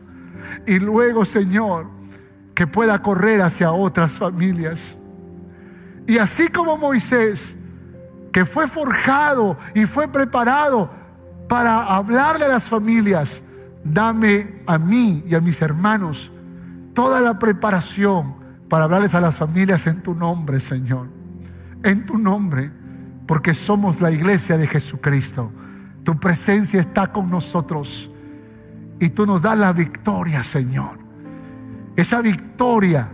Y 0.65 0.79
luego, 0.79 1.25
Señor, 1.25 1.87
que 2.55 2.67
pueda 2.67 3.01
correr 3.01 3.41
hacia 3.41 3.71
otras 3.71 4.17
familias. 4.17 4.95
Y 6.07 6.17
así 6.17 6.47
como 6.47 6.77
Moisés, 6.77 7.53
que 8.31 8.45
fue 8.45 8.67
forjado 8.67 9.57
y 9.73 9.85
fue 9.85 10.07
preparado 10.07 10.89
para 11.47 11.83
hablarle 11.83 12.45
a 12.45 12.49
las 12.49 12.67
familias, 12.67 13.41
dame 13.83 14.61
a 14.65 14.77
mí 14.77 15.23
y 15.27 15.35
a 15.35 15.41
mis 15.41 15.61
hermanos 15.61 16.31
toda 16.93 17.21
la 17.21 17.37
preparación 17.39 18.35
para 18.69 18.85
hablarles 18.85 19.15
a 19.15 19.21
las 19.21 19.37
familias 19.37 19.87
en 19.87 20.01
tu 20.01 20.15
nombre, 20.15 20.59
Señor. 20.59 21.07
En 21.83 22.05
tu 22.05 22.17
nombre, 22.17 22.71
porque 23.27 23.53
somos 23.53 24.01
la 24.01 24.11
iglesia 24.11 24.57
de 24.57 24.67
Jesucristo. 24.67 25.51
Tu 26.03 26.19
presencia 26.19 26.79
está 26.79 27.11
con 27.11 27.29
nosotros 27.29 28.09
y 28.99 29.09
tú 29.09 29.25
nos 29.25 29.41
das 29.41 29.57
la 29.57 29.73
victoria, 29.73 30.43
Señor. 30.43 30.97
Esa 31.95 32.21
victoria, 32.21 33.09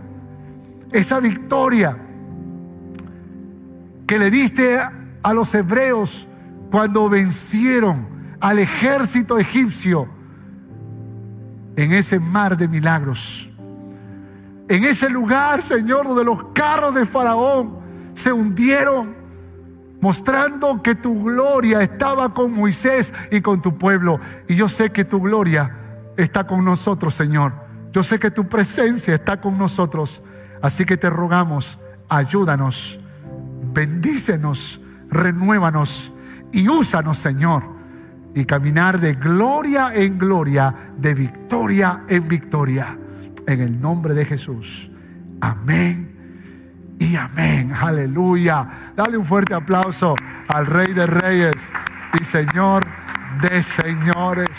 esa 0.92 1.20
victoria 1.20 1.96
que 4.06 4.18
le 4.18 4.30
diste 4.30 4.78
a 5.22 5.32
los 5.32 5.54
hebreos 5.54 6.26
cuando 6.70 7.08
vencieron 7.08 8.06
al 8.40 8.58
ejército 8.58 9.38
egipcio 9.38 10.08
en 11.76 11.92
ese 11.92 12.18
mar 12.18 12.56
de 12.56 12.68
milagros 12.68 13.48
en 14.68 14.84
ese 14.84 15.10
lugar, 15.10 15.62
Señor, 15.62 16.06
donde 16.06 16.24
los 16.24 16.44
carros 16.54 16.94
de 16.94 17.04
Faraón 17.04 17.78
se 18.14 18.32
hundieron, 18.32 19.14
mostrando 20.00 20.82
que 20.82 20.94
tu 20.94 21.22
gloria 21.24 21.82
estaba 21.82 22.32
con 22.32 22.52
Moisés 22.52 23.12
y 23.30 23.40
con 23.40 23.60
tu 23.60 23.76
pueblo. 23.76 24.20
Y 24.48 24.56
yo 24.56 24.68
sé 24.68 24.90
que 24.90 25.04
tu 25.04 25.20
gloria 25.20 25.76
está 26.16 26.46
con 26.46 26.64
nosotros, 26.64 27.14
Señor. 27.14 27.52
Yo 27.92 28.02
sé 28.02 28.18
que 28.18 28.30
tu 28.30 28.48
presencia 28.48 29.14
está 29.14 29.40
con 29.40 29.58
nosotros. 29.58 30.22
Así 30.62 30.86
que 30.86 30.96
te 30.96 31.10
rogamos, 31.10 31.78
ayúdanos, 32.08 32.98
bendícenos, 33.72 34.80
renuévanos 35.10 36.12
y 36.52 36.68
úsanos, 36.68 37.18
Señor. 37.18 37.73
Y 38.34 38.44
caminar 38.44 39.00
de 39.00 39.14
gloria 39.14 39.94
en 39.94 40.18
gloria, 40.18 40.74
de 40.98 41.14
victoria 41.14 42.04
en 42.08 42.26
victoria 42.26 42.98
en 43.46 43.60
el 43.60 43.80
nombre 43.80 44.14
de 44.14 44.24
Jesús. 44.24 44.90
Amén 45.40 46.96
y 46.98 47.16
amén. 47.16 47.72
Aleluya. 47.80 48.66
Dale 48.96 49.16
un 49.16 49.24
fuerte 49.24 49.54
aplauso 49.54 50.14
al 50.48 50.66
Rey 50.66 50.92
de 50.92 51.06
Reyes 51.06 51.70
y 52.20 52.24
Señor 52.24 52.84
de 53.40 53.62
Señores. 53.62 54.50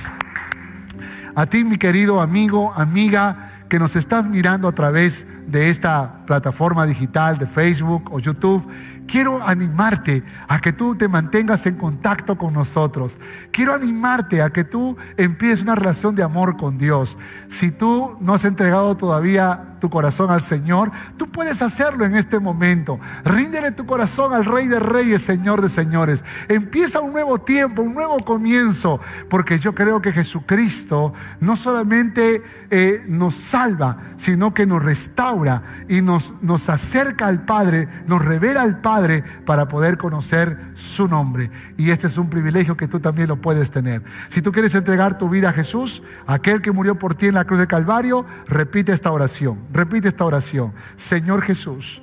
A 1.35 1.45
ti, 1.45 1.63
mi 1.63 1.77
querido 1.77 2.21
amigo, 2.21 2.73
amiga, 2.75 3.65
que 3.69 3.79
nos 3.79 3.95
estás 3.95 4.25
mirando 4.25 4.67
a 4.67 4.71
través 4.71 5.25
de 5.47 5.69
esta 5.69 6.25
plataforma 6.25 6.85
digital 6.85 7.37
de 7.37 7.47
Facebook 7.47 8.09
o 8.11 8.19
YouTube, 8.19 8.67
quiero 9.07 9.45
animarte 9.45 10.23
a 10.47 10.59
que 10.59 10.73
tú 10.73 10.95
te 10.95 11.07
mantengas 11.07 11.65
en 11.65 11.75
contacto 11.75 12.37
con 12.37 12.53
nosotros. 12.53 13.19
Quiero 13.51 13.73
animarte 13.73 14.41
a 14.41 14.49
que 14.49 14.63
tú 14.63 14.97
empieces 15.17 15.61
una 15.61 15.75
relación 15.75 16.15
de 16.15 16.23
amor 16.23 16.57
con 16.57 16.77
Dios. 16.77 17.15
Si 17.49 17.71
tú 17.71 18.17
no 18.19 18.33
has 18.33 18.45
entregado 18.45 18.95
todavía 18.97 19.74
tu 19.79 19.89
corazón 19.89 20.31
al 20.31 20.41
Señor, 20.41 20.91
tú 21.17 21.27
puedes 21.27 21.61
hacerlo 21.61 22.05
en 22.05 22.15
este 22.15 22.39
momento. 22.39 22.99
Ríndele 23.23 23.71
tu 23.71 23.85
corazón 23.85 24.33
al 24.33 24.45
Rey 24.45 24.67
de 24.67 24.79
Reyes, 24.79 25.21
Señor 25.21 25.61
de 25.61 25.69
Señores. 25.69 26.23
Empieza 26.47 27.01
un 27.01 27.13
nuevo 27.13 27.39
tiempo, 27.39 27.81
un 27.81 27.93
nuevo 27.93 28.17
comienzo, 28.19 28.99
porque 29.29 29.59
yo 29.59 29.75
creo 29.75 30.01
que 30.01 30.11
Jesucristo 30.11 31.13
no 31.39 31.55
solamente 31.55 32.41
eh, 32.69 33.03
nos 33.07 33.35
salva, 33.35 33.97
sino 34.17 34.53
que 34.53 34.65
nos 34.65 34.83
restaura 34.83 35.63
y 35.87 36.01
nos, 36.01 36.33
nos 36.41 36.69
acerca 36.69 37.27
al 37.27 37.45
Padre, 37.45 37.87
nos 38.07 38.23
revela 38.23 38.61
al 38.61 38.81
Padre 38.81 39.23
para 39.45 39.67
poder 39.67 39.97
conocer 39.97 40.57
su 40.73 41.07
nombre. 41.07 41.51
Y 41.77 41.91
este 41.91 42.07
es 42.07 42.17
un 42.17 42.29
privilegio 42.29 42.77
que 42.77 42.87
tú 42.87 42.99
también 42.99 43.27
lo 43.27 43.41
puedes 43.41 43.71
tener. 43.71 44.01
Si 44.29 44.41
tú 44.41 44.51
quieres 44.51 44.75
entregar 44.75 45.17
tu 45.17 45.29
vida 45.29 45.49
a 45.49 45.53
Jesús, 45.53 46.01
aquel 46.27 46.61
que 46.61 46.71
murió 46.71 46.97
por 46.97 47.15
ti 47.15 47.27
en 47.27 47.35
la 47.35 47.45
cruz 47.45 47.59
de 47.59 47.67
Calvario, 47.67 48.25
repite 48.47 48.91
esta 48.91 49.11
oración. 49.11 49.59
Repite 49.75 50.07
esta 50.07 50.23
oración. 50.23 50.71
Señor 50.95 51.41
Jesús, 51.41 52.01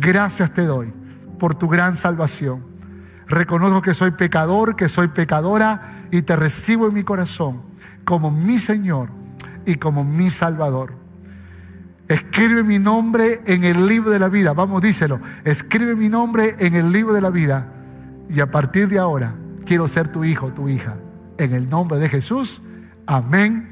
gracias 0.00 0.52
te 0.52 0.66
doy 0.66 0.92
por 1.38 1.54
tu 1.54 1.68
gran 1.68 1.96
salvación. 1.96 2.64
Reconozco 3.28 3.80
que 3.80 3.94
soy 3.94 4.10
pecador, 4.10 4.74
que 4.74 4.88
soy 4.88 5.06
pecadora 5.06 6.08
y 6.10 6.22
te 6.22 6.34
recibo 6.34 6.88
en 6.88 6.94
mi 6.94 7.04
corazón 7.04 7.62
como 8.04 8.32
mi 8.32 8.58
Señor 8.58 9.10
y 9.64 9.76
como 9.76 10.02
mi 10.02 10.30
Salvador. 10.30 10.94
Escribe 12.08 12.64
mi 12.64 12.80
nombre 12.80 13.40
en 13.46 13.62
el 13.62 13.86
libro 13.86 14.10
de 14.10 14.18
la 14.18 14.28
vida. 14.28 14.52
Vamos, 14.52 14.82
díselo. 14.82 15.20
Escribe 15.44 15.94
mi 15.94 16.08
nombre 16.08 16.56
en 16.58 16.74
el 16.74 16.90
libro 16.90 17.14
de 17.14 17.20
la 17.20 17.30
vida. 17.30 17.72
Y 18.28 18.40
a 18.40 18.50
partir 18.50 18.88
de 18.88 18.98
ahora 18.98 19.36
quiero 19.64 19.86
ser 19.86 20.08
tu 20.08 20.24
hijo, 20.24 20.52
tu 20.52 20.68
hija. 20.68 20.96
En 21.38 21.54
el 21.54 21.70
nombre 21.70 22.00
de 22.00 22.08
Jesús. 22.08 22.60
Amén 23.06 23.71